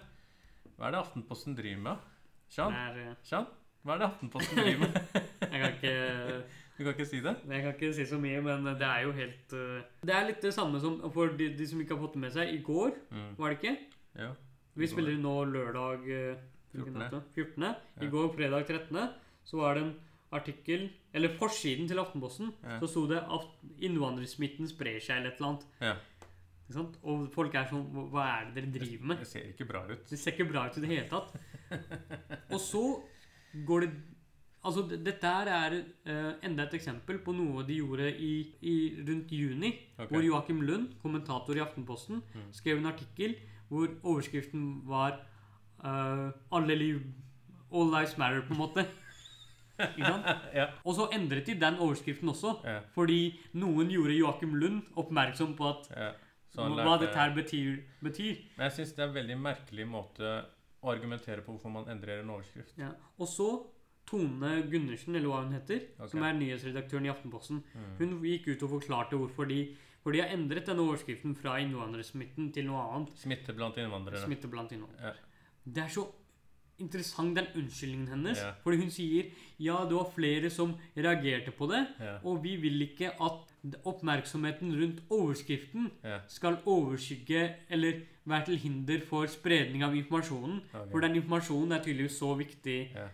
Hva 0.75 0.88
er 0.89 0.95
det 0.95 0.99
Aftenposten 1.01 1.55
driver 1.57 1.81
med? 1.85 2.11
Er, 2.59 2.97
eh, 3.01 3.15
Shan? 3.25 3.45
Hva 3.85 3.95
er 3.95 4.01
det 4.01 4.07
Aftenposten 4.09 4.59
driver 4.59 4.85
med? 4.85 4.97
jeg 5.51 5.59
kan 5.61 5.75
ikke 5.75 5.93
Du 6.77 6.81
kan 6.83 6.91
ikke 6.93 7.05
si 7.07 7.19
det? 7.23 7.35
Jeg 7.47 7.61
kan 7.63 7.73
ikke 7.75 7.91
si 7.95 8.05
så 8.09 8.17
mye, 8.19 8.41
men 8.43 8.65
det 8.75 8.88
er 8.88 9.05
jo 9.05 9.13
helt 9.15 9.53
uh, 9.55 9.77
Det 10.03 10.15
er 10.15 10.25
litt 10.27 10.41
det 10.43 10.51
samme 10.55 10.81
som 10.83 10.97
for 11.15 11.31
de, 11.39 11.51
de 11.55 11.67
som 11.69 11.79
ikke 11.79 11.95
har 11.95 12.01
fått 12.03 12.17
det 12.17 12.23
med 12.25 12.33
seg. 12.35 12.51
I 12.51 12.59
går, 12.65 12.97
Mm. 13.11 13.29
var 13.38 13.53
det 13.53 13.59
ikke? 13.61 13.77
Ja. 14.19 14.31
Vi 14.75 14.88
spiller 14.91 15.15
nå 15.21 15.35
lørdag 15.53 16.03
uh, 16.03 16.41
hvilken 16.75 16.97
14.. 16.97 17.05
dato? 17.05 17.21
14. 17.38 17.69
I 18.03 18.09
går, 18.11 18.27
fredag 18.35 18.67
13., 18.67 18.99
så 19.45 19.61
var 19.61 19.77
det 19.77 19.83
en 19.85 19.93
artikkel 20.35 20.89
Eller 21.15 21.31
forsiden 21.39 21.88
til 21.88 21.99
Aftenposten. 22.01 22.49
Ja. 22.65 22.79
Så 22.81 22.89
sto 22.91 23.05
det 23.07 23.21
at 23.23 23.45
innvandrersmitten 23.88 24.67
sprer 24.67 24.99
seg, 24.99 25.21
eller 25.21 25.31
et 25.31 25.39
eller 25.39 25.53
annet. 25.53 25.65
Ja. 25.79 25.93
Og 27.04 27.28
folk 27.34 27.54
er 27.54 27.67
sånn 27.69 27.86
Hva 28.10 28.23
er 28.39 28.47
det 28.49 28.63
dere 28.63 28.71
driver 28.80 29.06
med? 29.12 29.19
Det 29.21 29.28
ser 29.30 29.51
ikke 29.51 29.67
bra 29.69 29.84
ut. 29.86 30.01
Det 30.10 30.17
ser 30.17 30.34
ikke 30.34 30.47
bra 30.49 30.65
ut 30.65 30.78
i 30.78 30.82
det 30.82 30.89
hele 30.89 31.08
tatt. 31.12 31.36
Og 32.54 32.60
så 32.60 32.84
går 33.67 33.86
det 33.86 33.91
Altså, 34.65 34.82
dette 34.89 35.30
her 35.30 35.45
er 35.54 35.73
uh, 36.10 36.32
enda 36.41 36.63
et 36.65 36.73
eksempel 36.73 37.19
på 37.21 37.36
noe 37.38 37.62
de 37.67 37.75
gjorde 37.78 38.08
i, 38.17 38.32
i 38.65 38.73
rundt 38.97 39.30
juni. 39.30 39.69
Okay. 39.93 40.08
Hvor 40.10 40.23
Joakim 40.25 40.63
Lund, 40.65 40.95
kommentator 41.04 41.54
i 41.54 41.62
Aftenposten, 41.62 42.23
Mm. 42.34 42.47
skrev 42.51 42.78
en 42.82 42.89
artikkel 42.89 43.36
hvor 43.69 43.88
overskriften 44.04 44.82
var 44.89 45.19
uh, 45.84 46.32
'Alle 46.51 46.75
liv 46.75 47.04
All 47.71 47.91
lives 47.93 48.17
matter', 48.17 48.41
på 48.47 48.54
en 48.54 48.58
måte. 48.58 48.86
Ikke 49.80 50.36
ja. 50.60 50.65
Og 50.84 50.95
så 50.95 51.10
endret 51.13 51.45
de 51.45 51.54
den 51.60 51.78
overskriften 51.78 52.30
også. 52.30 52.56
Ja. 52.65 52.80
Fordi 52.95 53.39
noen 53.54 53.89
gjorde 53.91 54.17
Joakim 54.17 54.56
Lund 54.56 54.82
oppmerksom 54.95 55.56
på 55.56 55.69
at 55.69 55.89
ja. 55.95 56.12
Hva 56.56 56.98
dette 57.00 57.15
her 57.20 57.34
betyr. 57.36 57.84
betyr. 58.04 58.41
Men 58.58 58.70
jeg 58.70 58.76
syns 58.80 58.96
det 58.96 59.04
er 59.04 59.08
en 59.10 59.15
veldig 59.20 59.38
merkelig 59.41 59.88
måte 59.88 60.34
å 60.86 60.91
argumentere 60.94 61.41
på 61.46 61.56
hvorfor 61.56 61.72
man 61.74 61.86
endrer 61.89 62.22
en 62.22 62.30
overskrift. 62.30 62.76
Ja. 62.78 62.91
Og 63.20 63.28
så 63.28 63.48
Tone 64.06 64.62
Gundersen, 64.70 65.15
eller 65.18 65.28
hva 65.32 65.39
hun 65.44 65.54
heter, 65.56 65.80
okay. 65.98 66.08
som 66.12 66.22
er 66.24 66.34
nyhetsredaktøren 66.38 67.06
i 67.08 67.10
Aftenposten, 67.10 67.63
Mm. 67.74 67.96
hun 67.98 68.12
gikk 68.24 68.48
ut 68.54 68.63
og 68.63 68.70
forklarte 68.82 69.18
hvorfor 69.18 69.48
de, 69.50 69.76
for 70.04 70.12
de 70.13 70.20
har 70.22 70.30
endret 70.30 70.68
denne 70.68 70.84
overskriften 70.86 71.34
fra 71.36 71.56
innvandrersmitten 71.58 72.52
til 72.54 72.65
noe 72.68 72.84
annet. 72.94 73.15
Smitte 73.18 73.56
blant 73.58 73.76
innvandrere. 73.82 74.22
Smitte 74.24 74.48
blant 74.48 74.72
innvandrere. 74.72 75.15
Ja. 75.15 75.41
Det 75.65 75.84
er 75.84 75.88
så 75.89 76.06
interessant, 76.78 77.34
den 77.36 77.48
unnskyldningen 77.56 78.08
hennes. 78.12 78.38
Ja. 78.38 78.52
Fordi 78.62 78.78
hun 78.84 78.91
sier 78.91 79.32
ja, 79.58 79.80
det 79.89 79.96
var 79.96 80.12
flere 80.13 80.50
som 80.52 80.76
reagerte 80.96 81.52
på 81.56 81.68
det, 81.72 81.88
Ja. 82.00 82.20
og 82.24 82.44
vi 82.44 82.58
vil 82.58 82.82
ikke 82.86 83.10
at 83.20 83.55
oppmerksomheten 83.86 84.73
rundt 84.82 85.01
overskriften 85.10 85.91
Ja. 86.04 86.19
skal 86.28 86.58
overskygge 86.65 87.56
eller 87.69 88.01
være 88.25 88.45
til 88.45 88.58
hinder 88.58 89.01
for 89.10 89.25
spredning 89.25 89.84
av 89.84 89.95
informasjonen. 89.95 90.62
Okay. 90.73 90.91
For 90.91 90.99
den 90.99 91.15
informasjonen 91.15 91.71
er 91.71 91.84
tydeligvis 91.84 92.17
så 92.19 92.34
viktig 92.38 92.91
Ja. 92.95 93.08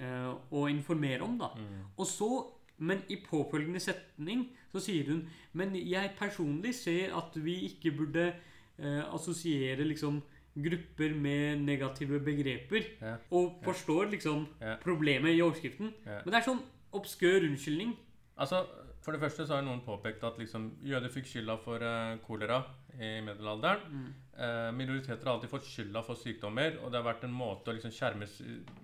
uh, 0.00 0.34
å 0.52 0.66
informere 0.68 1.20
om, 1.22 1.38
da. 1.38 1.48
Mm. 1.56 1.84
Og 1.96 2.06
så, 2.06 2.46
men 2.78 2.98
i 3.08 3.16
påfølgende 3.30 3.80
setning 3.80 4.48
så 4.72 4.80
sier 4.80 5.08
hun 5.10 5.28
Men 5.52 5.74
jeg 5.74 6.10
personlig 6.18 6.74
ser 6.74 7.16
at 7.16 7.34
vi 7.34 7.54
ikke 7.66 7.96
burde 7.96 8.32
uh, 8.78 9.14
assosiere 9.14 9.84
liksom 9.84 10.22
grupper 10.58 11.14
med 11.14 11.60
negative 11.60 12.20
begreper. 12.20 12.82
Ja. 13.00 13.16
Og 13.30 13.60
forstår 13.64 14.10
liksom 14.10 14.46
problemet 14.82 15.36
i 15.36 15.42
overskriften. 15.42 15.92
Men 16.04 16.24
det 16.26 16.34
er 16.34 16.46
sånn 16.50 16.62
obskør 16.92 17.46
unnskyldning. 17.46 17.96
Altså, 18.38 18.64
For 19.04 19.14
det 19.14 19.22
første 19.22 19.46
så 19.46 19.56
har 19.56 19.64
noen 19.64 19.84
påpekt 19.86 20.24
at 20.26 20.38
liksom, 20.40 20.72
jøder 20.84 21.12
fikk 21.12 21.28
skylda 21.30 21.56
for 21.62 21.82
uh, 21.84 22.16
kolera 22.24 22.58
i 22.98 23.18
middelalderen. 23.24 23.84
Mm. 23.92 24.08
Uh, 24.34 24.70
minoriteter 24.74 25.22
har 25.24 25.36
alltid 25.36 25.52
fått 25.52 25.68
skylda 25.68 26.02
for 26.06 26.18
sykdommer, 26.18 26.80
og 26.82 26.90
det 26.90 27.00
har 27.00 27.06
vært 27.06 27.24
en 27.28 27.36
måte 27.36 27.70
å 27.70 27.76
liksom 27.76 27.94
skjerme 27.94 28.26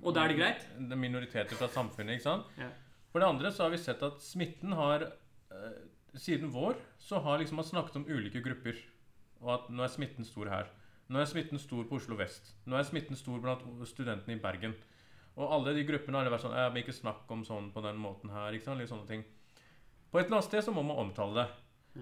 Og 0.03 0.15
da 0.15 0.25
er 0.25 0.33
det 0.33 0.39
greit? 0.39 0.65
minoriteter 0.79 1.59
fra 1.59 1.69
samfunnet. 1.75 2.17
ikke 2.19 2.29
sant? 2.29 2.55
Ja. 2.61 2.71
For 3.12 3.23
det 3.23 3.29
andre 3.31 3.53
så 3.55 3.67
har 3.67 3.75
vi 3.75 3.83
sett 3.83 4.03
at 4.07 4.23
smitten 4.23 4.73
har 4.79 5.09
uh, 5.11 5.75
Siden 6.15 6.53
vår 6.55 6.77
så 7.03 7.19
har 7.19 7.41
liksom 7.41 7.59
man 7.59 7.67
snakket 7.67 7.97
om 7.99 8.05
ulike 8.07 8.39
grupper. 8.39 8.79
Og 9.43 9.49
at 9.51 9.71
nå 9.75 9.83
er 9.83 9.91
smitten 9.91 10.27
stor 10.27 10.47
her. 10.47 10.69
Nå 11.11 11.19
er 11.19 11.27
smitten 11.27 11.59
stor 11.59 11.83
på 11.89 11.99
Oslo 11.99 12.15
vest. 12.17 12.53
Nå 12.71 12.79
er 12.79 12.87
smitten 12.87 13.19
stor 13.19 13.41
blant 13.43 13.65
studentene 13.91 14.39
i 14.39 14.41
Bergen. 14.41 14.77
Og 15.35 15.51
alle 15.57 15.75
de 15.75 15.83
gruppene 15.89 16.21
har 16.21 16.31
vært 16.31 16.45
sånn 16.47 16.55
Jeg 16.55 16.71
vil 16.71 16.85
ikke 16.85 16.95
snakke 16.95 17.35
om 17.35 17.43
sånn 17.47 17.73
på 17.75 17.83
den 17.83 17.99
måten 17.99 18.31
her. 18.31 18.55
ikke 18.55 18.69
sant? 18.71 18.81
Litt 18.81 18.93
sånne 18.93 19.11
ting. 19.11 19.25
På 20.15 20.21
et 20.21 20.29
eller 20.29 20.39
annet 20.39 20.47
sted 20.47 20.62
så 20.62 20.71
må 20.71 20.85
man 20.87 21.01
omtale 21.03 21.41
det. 21.41 21.49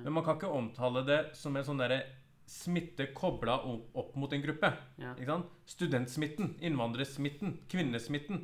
Men 0.03 0.13
man 0.13 0.25
kan 0.27 0.37
ikke 0.37 0.51
omtale 0.53 1.01
det 1.09 1.21
som 1.37 1.55
en 1.57 1.65
sånn 1.65 1.79
derre 1.81 2.03
smitte 2.45 3.07
kobla 3.17 3.55
opp, 3.65 4.11
mot 4.21 4.33
en 4.37 4.43
gruppe. 4.43 4.69
Ja. 5.01 5.39
Studentsmitten, 5.65 6.59
innvandrersmitten, 6.61 7.55
kvinnesmitten. 7.73 8.43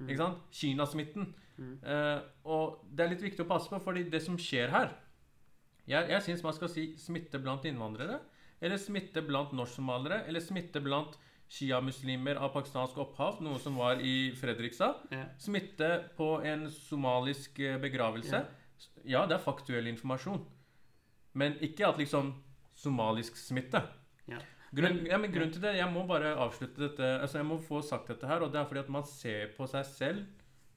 Mm. 0.00 0.38
Kinasmitten. 0.56 1.34
Mm. 1.58 1.74
Eh, 1.84 2.22
og 2.48 2.80
det 2.88 3.04
er 3.04 3.12
litt 3.12 3.24
viktig 3.26 3.44
å 3.44 3.50
passe 3.50 3.68
på, 3.68 3.80
fordi 3.84 4.06
det 4.08 4.22
som 4.24 4.38
skjer 4.40 4.70
her 4.72 4.94
Jeg, 5.84 6.06
jeg 6.08 6.22
syns 6.24 6.44
man 6.46 6.54
skal 6.56 6.70
si 6.72 6.84
smitte 6.96 7.36
blant 7.42 7.66
innvandrere, 7.68 8.20
eller 8.62 8.80
smitte 8.80 9.20
blant 9.26 9.52
norsksomalere, 9.56 10.22
eller 10.30 10.40
smitte 10.40 10.80
blant 10.80 11.18
sjiamuslimer 11.50 12.38
av 12.40 12.54
pakistansk 12.54 12.96
opphav, 13.02 13.40
noe 13.44 13.58
som 13.60 13.76
var 13.76 14.00
i 14.00 14.30
Fredrikstad. 14.38 15.02
Ja. 15.12 15.26
Smitte 15.42 15.90
på 16.16 16.38
en 16.46 16.68
somalisk 16.72 17.58
eh, 17.60 17.76
begravelse. 17.82 18.44
Ja, 18.46 18.59
det 19.26 19.36
er 19.36 19.42
faktuell 19.42 19.90
informasjon. 19.90 20.40
Men 21.38 21.58
ikke 21.62 21.86
at 21.88 22.00
liksom 22.00 22.32
somalisk 22.76 23.36
smitte. 23.38 23.82
Ja. 24.30 24.40
Grunn, 24.74 25.00
ja, 25.08 25.18
men 25.18 25.32
grunnen 25.34 25.52
til 25.52 25.62
det, 25.62 25.76
Jeg 25.80 25.90
må 25.90 26.04
bare 26.06 26.36
avslutte 26.38 26.78
dette 26.78 27.06
altså 27.18 27.40
Jeg 27.40 27.46
må 27.48 27.56
få 27.58 27.80
sagt 27.82 28.12
dette 28.12 28.26
her. 28.26 28.44
Og 28.44 28.52
det 28.52 28.60
er 28.60 28.68
fordi 28.68 28.84
at 28.84 28.92
man 28.92 29.06
ser 29.06 29.50
på 29.56 29.66
seg 29.70 29.86
selv, 29.88 30.28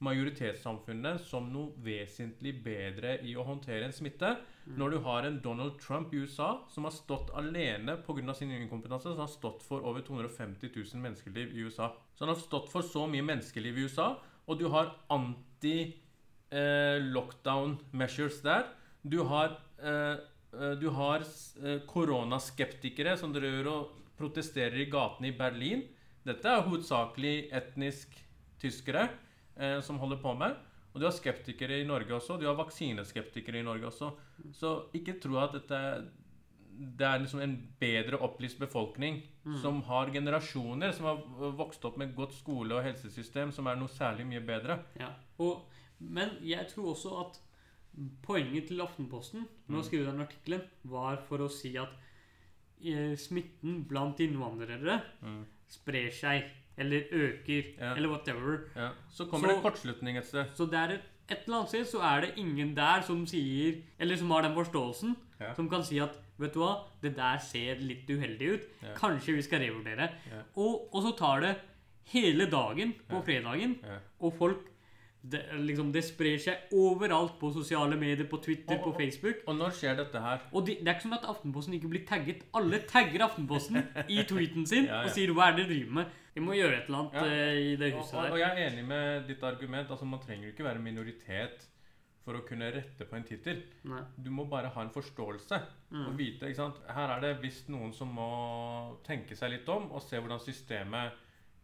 majoritetssamfunnet, 0.04 1.22
som 1.22 1.46
noe 1.52 1.72
vesentlig 1.84 2.56
bedre 2.64 3.14
i 3.24 3.36
å 3.38 3.44
håndtere 3.46 3.86
en 3.86 3.94
smitte. 3.94 4.34
Når 4.64 4.90
du 4.90 4.98
har 5.06 5.28
en 5.28 5.38
Donald 5.44 5.78
Trump 5.80 6.12
i 6.12 6.24
USA 6.24 6.64
som 6.72 6.88
har 6.88 6.94
stått 6.96 7.30
alene 7.38 7.96
pga. 8.04 8.34
sin 8.34 8.50
inkompetanse, 8.50 9.12
som 9.12 9.20
har 9.20 9.32
stått 9.32 9.62
for 9.62 9.80
over 9.80 10.00
250 10.00 10.70
000 10.74 11.00
menneskeliv 11.00 11.54
i 11.54 11.64
USA. 11.64 11.92
Så 12.14 12.24
han 12.24 12.34
har 12.34 12.40
stått 12.40 12.70
for 12.72 12.82
så 12.82 13.06
mye 13.06 13.22
menneskeliv 13.22 13.78
i 13.78 13.86
USA, 13.86 14.16
og 14.46 14.58
du 14.58 14.68
har 14.68 14.96
anti-lockdown 16.50 17.78
measures 17.92 18.40
der. 18.42 18.66
Du 19.02 19.22
har 19.24 19.58
eh, 19.82 20.18
eh, 20.52 20.70
du 20.80 20.88
har 20.90 21.20
eh, 21.62 21.80
koronaskeptikere 21.86 23.16
som 23.16 23.32
driver 23.32 23.68
og 23.68 24.00
protesterer 24.18 24.78
i 24.80 24.90
gatene 24.90 25.28
i 25.28 25.36
Berlin. 25.36 25.82
Dette 26.24 26.48
er 26.48 26.64
hovedsakelig 26.64 27.50
etnisk 27.52 28.14
tyskere 28.60 29.08
eh, 29.56 29.80
som 29.80 29.98
holder 29.98 30.16
på 30.22 30.34
med. 30.34 30.56
Og 30.94 31.00
du 31.00 31.06
har 31.06 31.12
skeptikere 31.12 31.80
i 31.80 31.86
Norge 31.86 32.14
også. 32.14 32.38
Du 32.38 32.46
har 32.46 32.54
vaksineskeptikere 32.54 33.58
i 33.58 33.66
Norge 33.66 33.86
også. 33.86 34.12
Så 34.54 34.76
ikke 34.94 35.18
tro 35.20 35.40
at 35.42 35.56
dette 35.56 35.80
det 36.74 37.06
er 37.06 37.20
liksom 37.22 37.40
en 37.40 37.54
bedre 37.78 38.18
opplyst 38.18 38.58
befolkning 38.58 39.20
som 39.62 39.76
har 39.86 40.10
generasjoner 40.10 40.90
som 40.92 41.06
har 41.06 41.52
vokst 41.54 41.84
opp 41.84 41.96
med 42.00 42.14
godt 42.16 42.32
skole- 42.34 42.74
og 42.74 42.82
helsesystem, 42.82 43.52
som 43.52 43.66
er 43.66 43.76
noe 43.76 43.88
særlig 43.88 44.26
mye 44.26 44.40
bedre. 44.42 44.80
Ja. 44.98 45.12
Og, 45.38 45.62
men 46.00 46.30
jeg 46.42 46.68
tror 46.68 46.94
også 46.94 47.20
at 47.26 47.40
poenget 48.26 48.66
til 48.68 48.80
Aftenposten 48.80 49.44
med 49.68 49.78
å 49.78 49.82
Mm. 49.82 49.84
skrive 49.86 50.06
den 50.10 50.20
artikkelen, 50.26 50.62
var 50.84 51.16
for 51.28 51.38
å 51.38 51.48
si 51.50 51.76
at 51.76 51.88
eh, 52.84 53.14
smitten 53.16 53.84
blant 53.88 54.18
innvandrere 54.20 55.00
Mm. 55.22 55.44
sprer 55.68 56.10
seg, 56.12 56.44
eller 56.76 57.02
øker, 57.12 57.78
Ja. 57.78 57.94
eller 57.94 58.08
whatever. 58.08 58.68
Ja. 58.76 58.90
Så 59.10 59.26
kommer 59.30 59.48
Så- 59.48 59.54
det 59.54 59.62
kortslutning 59.62 60.16
et 60.18 60.26
sted. 60.26 60.46
Så 60.54 60.66
det 60.70 60.74
er 60.74 60.94
et, 60.94 61.02
et 61.30 61.38
eller 61.46 61.58
annet 61.58 61.68
sted 61.68 61.86
så 61.86 62.00
er 62.02 62.20
det 62.22 62.34
ingen 62.36 62.74
der 62.74 63.00
som 63.02 63.24
sier 63.26 63.82
Eller 63.98 64.16
som 64.16 64.30
har 64.30 64.42
den 64.42 64.54
forståelsen, 64.54 65.16
Ja. 65.40 65.54
som 65.54 65.68
kan 65.68 65.82
si 65.84 65.98
at 66.00 66.18
Vet 66.36 66.52
du 66.52 66.58
hva, 66.58 66.82
det 67.00 67.14
der 67.14 67.38
ser 67.38 67.76
litt 67.76 68.08
uheldig 68.08 68.54
ut. 68.54 68.62
Kanskje 68.96 69.36
vi 69.36 69.40
skal 69.42 69.60
revurdere. 69.60 70.10
Og, 70.56 70.88
og 70.92 71.02
så 71.04 71.16
tar 71.16 71.40
det 71.42 71.60
hele 72.06 72.50
dagen 72.50 72.92
på 73.08 73.24
fredagen, 73.24 73.78
og 74.20 74.34
folk 74.36 74.58
det, 75.26 75.40
liksom, 75.56 75.90
det 75.92 76.02
sprer 76.04 76.36
seg 76.38 76.72
overalt 76.76 77.38
på 77.40 77.48
sosiale 77.54 77.96
medier, 77.96 78.26
på 78.28 78.36
Twitter, 78.44 78.76
Og- 78.76 78.82
på 78.84 78.92
Facebook. 78.98 79.36
Og 79.48 79.56
når 79.56 79.70
skjer 79.72 79.96
dette 79.96 80.20
her? 80.20 80.40
Og 80.52 80.66
de, 80.66 80.74
det 80.74 80.88
er 80.88 80.94
ikke 80.98 81.06
sånn 81.08 81.16
at 81.18 81.24
Aftenposten 81.32 81.74
ikke 81.78 81.88
blir 81.88 82.04
tagget. 82.06 82.42
Alle 82.54 82.78
tagger 82.90 83.24
Aftenposten 83.24 83.76
i 84.08 84.22
tweeten 84.28 84.66
sin 84.68 84.84
Ja, 84.90 85.00
ja. 85.00 85.04
og 85.04 85.10
sier 85.10 85.32
'hva 85.32 85.48
er 85.48 85.56
det 85.56 85.64
dere 85.68 85.74
driver 85.78 85.92
med'? 86.02 86.06
Vi 86.34 86.40
må 86.40 86.52
gjøre 86.52 86.76
et 86.82 86.86
eller 86.88 86.98
annet 86.98 87.14
Ja. 87.14 87.24
eh, 87.24 87.72
i 87.72 87.76
det 87.76 87.94
Og, 87.94 88.00
huset 88.02 88.14
og, 88.14 88.24
og 88.24 88.30
der. 88.30 88.36
jeg 88.36 88.50
er 88.50 88.70
enig 88.70 88.84
med 88.88 89.26
ditt 89.28 89.42
argument. 89.42 89.90
Altså 89.90 90.04
Man 90.04 90.20
trenger 90.20 90.48
ikke 90.52 90.64
være 90.64 90.78
minoritet 90.82 91.66
for 92.24 92.32
å 92.34 92.46
kunne 92.46 92.72
rette 92.72 93.04
på 93.04 93.16
en 93.16 93.22
tittel. 93.24 93.62
Du 94.22 94.30
må 94.30 94.44
bare 94.48 94.68
ha 94.68 94.80
en 94.82 94.90
forståelse 94.90 95.54
og 95.92 96.12
Mm. 96.12 96.16
vite. 96.18 96.42
ikke 96.46 96.56
sant? 96.56 96.74
Her 96.88 97.16
er 97.16 97.20
det 97.20 97.42
visst 97.42 97.68
noen 97.68 97.92
som 97.94 98.08
må 98.14 98.96
tenke 99.04 99.36
seg 99.36 99.50
litt 99.50 99.68
om 99.68 99.90
og 99.92 100.02
se 100.02 100.16
hvordan 100.18 100.40
systemet 100.40 101.12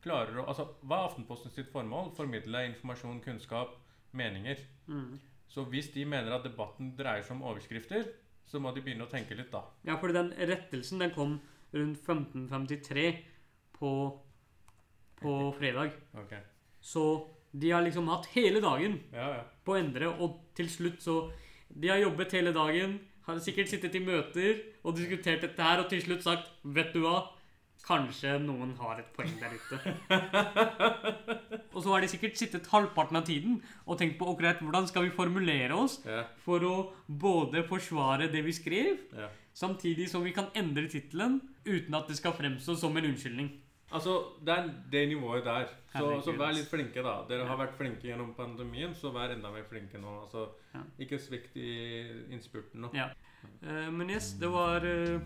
klarer 0.05 0.41
å 0.41 0.47
Altså, 0.49 0.67
Hva 0.83 1.01
er 1.01 1.09
Aftenposten 1.11 1.53
sitt 1.55 1.71
formål? 1.73 2.13
Formidle 2.17 2.65
informasjon, 2.71 3.21
kunnskap, 3.25 3.77
meninger. 4.17 4.63
Mm. 4.89 5.19
Så 5.51 5.65
hvis 5.71 5.91
de 5.95 6.05
mener 6.07 6.33
at 6.35 6.47
debatten 6.47 6.93
dreier 6.99 7.25
seg 7.27 7.37
om 7.37 7.47
overskrifter, 7.51 8.07
så 8.47 8.59
må 8.63 8.73
de 8.75 8.83
begynne 8.83 9.07
å 9.07 9.11
tenke 9.11 9.37
litt, 9.39 9.51
da. 9.53 9.65
Ja, 9.87 9.97
fordi 10.01 10.17
den 10.17 10.33
rettelsen 10.51 11.03
den 11.03 11.13
kom 11.15 11.37
rundt 11.75 12.01
1553 12.03 13.05
på, 13.79 13.93
på 15.21 15.35
fredag. 15.59 15.95
Okay. 16.25 16.43
Så 16.83 17.05
de 17.53 17.71
har 17.75 17.83
liksom 17.83 18.09
hatt 18.11 18.29
hele 18.35 18.61
dagen 18.63 19.01
Ja, 19.13 19.29
ja. 19.41 19.45
på 19.67 19.75
å 19.75 19.79
endre, 19.81 20.11
og 20.23 20.39
til 20.55 20.69
slutt 20.71 21.03
så 21.03 21.17
De 21.71 21.91
har 21.91 21.99
jobbet 22.03 22.33
hele 22.35 22.53
dagen, 22.55 22.97
har 23.27 23.39
sikkert 23.43 23.71
sittet 23.71 23.95
i 23.95 24.03
møter 24.03 24.63
og 24.83 24.97
diskutert 24.97 25.43
dette 25.45 25.63
her, 25.63 25.83
og 25.83 25.91
til 25.91 26.03
slutt 26.03 26.25
sagt 26.27 26.51
Vet 26.65 26.95
du 26.95 27.03
hva? 27.05 27.29
Kanskje 27.87 28.37
noen 28.43 28.75
har 28.79 29.01
et 29.01 29.09
poeng 29.17 29.33
der 29.41 29.55
ute. 29.57 29.79
og 31.75 31.79
så 31.83 31.89
har 31.95 32.05
de 32.05 32.11
sikkert 32.13 32.37
sittet 32.39 32.69
halvparten 32.71 33.19
av 33.19 33.25
tiden 33.27 33.57
og 33.87 33.99
tenkt 33.99 34.19
på 34.21 34.29
akkurat 34.31 34.61
hvordan 34.63 34.87
skal 34.91 35.07
vi 35.07 35.15
formulere 35.15 35.75
oss 35.75 35.99
Ja, 36.07 36.25
for 36.45 36.67
å 36.67 36.75
både 37.09 37.65
forsvare 37.67 38.29
det 38.33 38.45
vi 38.47 38.55
skrev, 38.55 39.01
ja. 39.17 39.31
samtidig 39.57 40.11
som 40.13 40.23
vi 40.27 40.35
kan 40.37 40.53
endre 40.55 40.87
tittelen 40.93 41.41
uten 41.65 41.99
at 41.99 42.09
det 42.11 42.21
skal 42.21 42.37
fremstå 42.37 42.77
som 42.79 42.97
en 42.97 43.11
unnskyldning. 43.11 43.51
Altså, 43.91 44.21
det 44.47 44.55
er 44.55 44.69
det 44.93 45.09
nivået 45.11 45.45
der. 45.45 45.65
Så, 45.91 45.99
Herregud, 45.99 46.23
så 46.23 46.33
vær 46.39 46.53
litt 46.55 46.69
flinke, 46.71 47.03
da. 47.03 47.17
Dere 47.27 47.47
har 47.49 47.59
vært 47.59 47.75
flinke 47.75 48.07
gjennom 48.07 48.31
pandemien, 48.37 48.93
så 48.95 49.11
vær 49.11 49.33
enda 49.35 49.51
mer 49.51 49.65
flinke 49.67 49.99
nå. 49.99 50.13
Altså, 50.23 50.47
Ja. 50.75 50.85
ikke 51.03 51.19
svikt 51.19 51.57
i 51.59 51.73
innspurten 52.31 52.85
nå. 52.85 52.93
Ja. 52.95 53.09
Uh, 53.65 53.91
men 53.91 54.11
yes, 54.15 54.37
det 54.39 54.51
var 54.53 54.85
eh, 54.87 55.19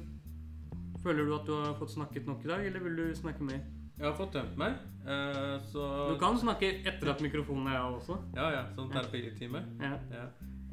Føler 1.04 1.26
du 1.28 1.34
at 1.36 1.46
du 1.46 1.52
har 1.52 1.74
fått 1.76 1.92
snakket 1.92 2.26
nok 2.26 2.44
i 2.46 2.48
dag, 2.48 2.66
eller 2.66 2.84
vil 2.86 2.96
du 2.96 3.06
snakke 3.18 3.44
mer? 3.44 3.60
Jeg 3.94 4.08
har 4.08 4.16
fått 4.18 4.32
tømt 4.34 4.56
meg, 4.58 4.80
eh, 5.06 5.58
så 5.70 5.84
Du 6.10 6.16
kan 6.18 6.38
snakke 6.40 6.70
etter 6.82 7.12
at 7.12 7.20
mikrofonen 7.22 7.68
er 7.70 7.78
av 7.78 8.00
også. 8.00 8.16
Ja, 8.34 8.48
ja. 8.50 8.64
Sånn 8.74 8.90
terapitime. 8.90 9.62
Ja. 9.82 9.98
Ja. 10.10 10.24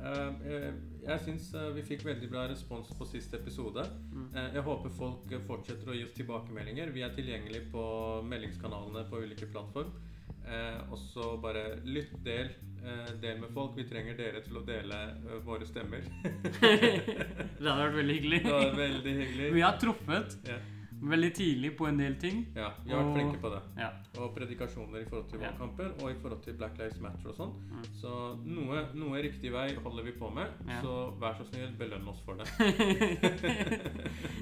Eh, 0.01 0.29
eh, 0.49 0.71
jeg 1.05 1.21
syns 1.25 1.51
eh, 1.53 1.67
vi 1.75 1.83
fikk 1.85 2.05
veldig 2.07 2.29
bra 2.31 2.47
respons 2.49 2.89
på 2.97 3.05
siste 3.05 3.37
episode. 3.37 3.83
Mm. 4.09 4.29
Eh, 4.33 4.47
jeg 4.55 4.65
håper 4.65 4.95
folk 4.97 5.35
eh, 5.35 5.43
fortsetter 5.45 5.91
å 5.91 5.97
gi 5.97 6.07
oss 6.07 6.15
tilbakemeldinger. 6.17 6.89
Vi 6.95 7.03
er 7.05 7.13
tilgjengelige 7.13 7.69
på 7.73 7.83
meldingskanalene 8.25 9.05
på 9.11 9.21
ulike 9.21 9.51
plattform. 9.53 9.93
Eh, 10.41 10.79
og 10.89 10.97
så 10.97 11.35
bare 11.43 11.81
lytt, 11.85 12.15
del. 12.25 12.49
Eh, 12.81 13.11
del 13.21 13.37
med 13.43 13.51
folk. 13.53 13.75
Vi 13.77 13.83
trenger 13.85 14.15
dere 14.17 14.41
til 14.41 14.57
å 14.57 14.63
dele 14.65 14.97
eh, 15.13 15.37
våre 15.45 15.65
stemmer. 15.69 16.01
Det 17.61 17.69
hadde 17.69 17.85
vært 17.85 17.97
veldig 18.01 18.15
hyggelig. 18.19 18.41
Det 18.43 18.51
var 18.57 18.75
veldig 18.79 19.13
hyggelig. 19.21 19.49
Vi 19.53 19.61
har 19.67 19.77
truffet 19.81 20.37
Ja. 20.49 20.57
veldig 21.01 21.29
tidlig 21.33 21.71
på 21.77 21.87
en 21.89 21.97
del 21.97 22.15
ting. 22.21 22.41
Ja, 22.55 22.71
vi 22.85 22.91
har 22.93 22.99
vært 23.03 23.09
Og- 23.11 23.15
flinke 23.19 23.39
på 23.41 23.49
det. 23.53 23.61
Ja. 23.77 23.89
Og 24.21 24.33
predikasjoner 24.35 24.99
i 25.01 25.05
forhold 25.09 25.29
til 25.31 25.39
valgkamper 25.41 25.87
og 26.01 26.11
i 26.11 26.15
forhold 26.21 26.41
til 26.43 26.53
Black 26.57 26.77
Lives 26.81 26.99
Matter 27.01 27.29
og 27.31 27.35
sånn. 27.37 27.53
Mm. 27.71 27.85
Så 28.01 28.11
noe, 28.45 28.81
noe 28.97 29.21
riktig 29.25 29.51
vei 29.53 29.67
holder 29.81 30.03
vi 30.09 30.13
på 30.17 30.29
med. 30.33 30.47
Ja. 30.67 30.81
Så 30.83 30.97
vær 31.21 31.37
så 31.39 31.45
snill, 31.51 31.71
belønn 31.79 32.07
oss 32.11 32.21
for 32.25 32.33
det. 32.41 32.47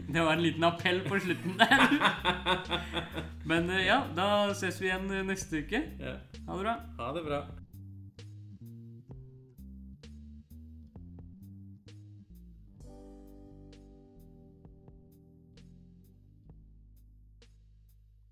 Det 0.10 0.22
var 0.26 0.34
en 0.34 0.42
liten 0.44 0.64
appell 0.64 1.02
på 1.06 1.20
slutten 1.22 1.58
der. 1.60 1.80
Men 3.46 3.70
eh, 3.70 3.86
ja, 3.88 4.00
da 4.18 4.26
ses 4.58 4.80
vi 4.82 4.88
igjen 4.90 5.08
neste 5.28 5.62
uke. 5.64 5.84
Ja. 6.02 6.16
Ha 6.48 6.56
det 6.58 6.64
bra. 6.66 6.76
Ha 7.04 7.12
det 7.20 7.24
bra. 7.28 7.42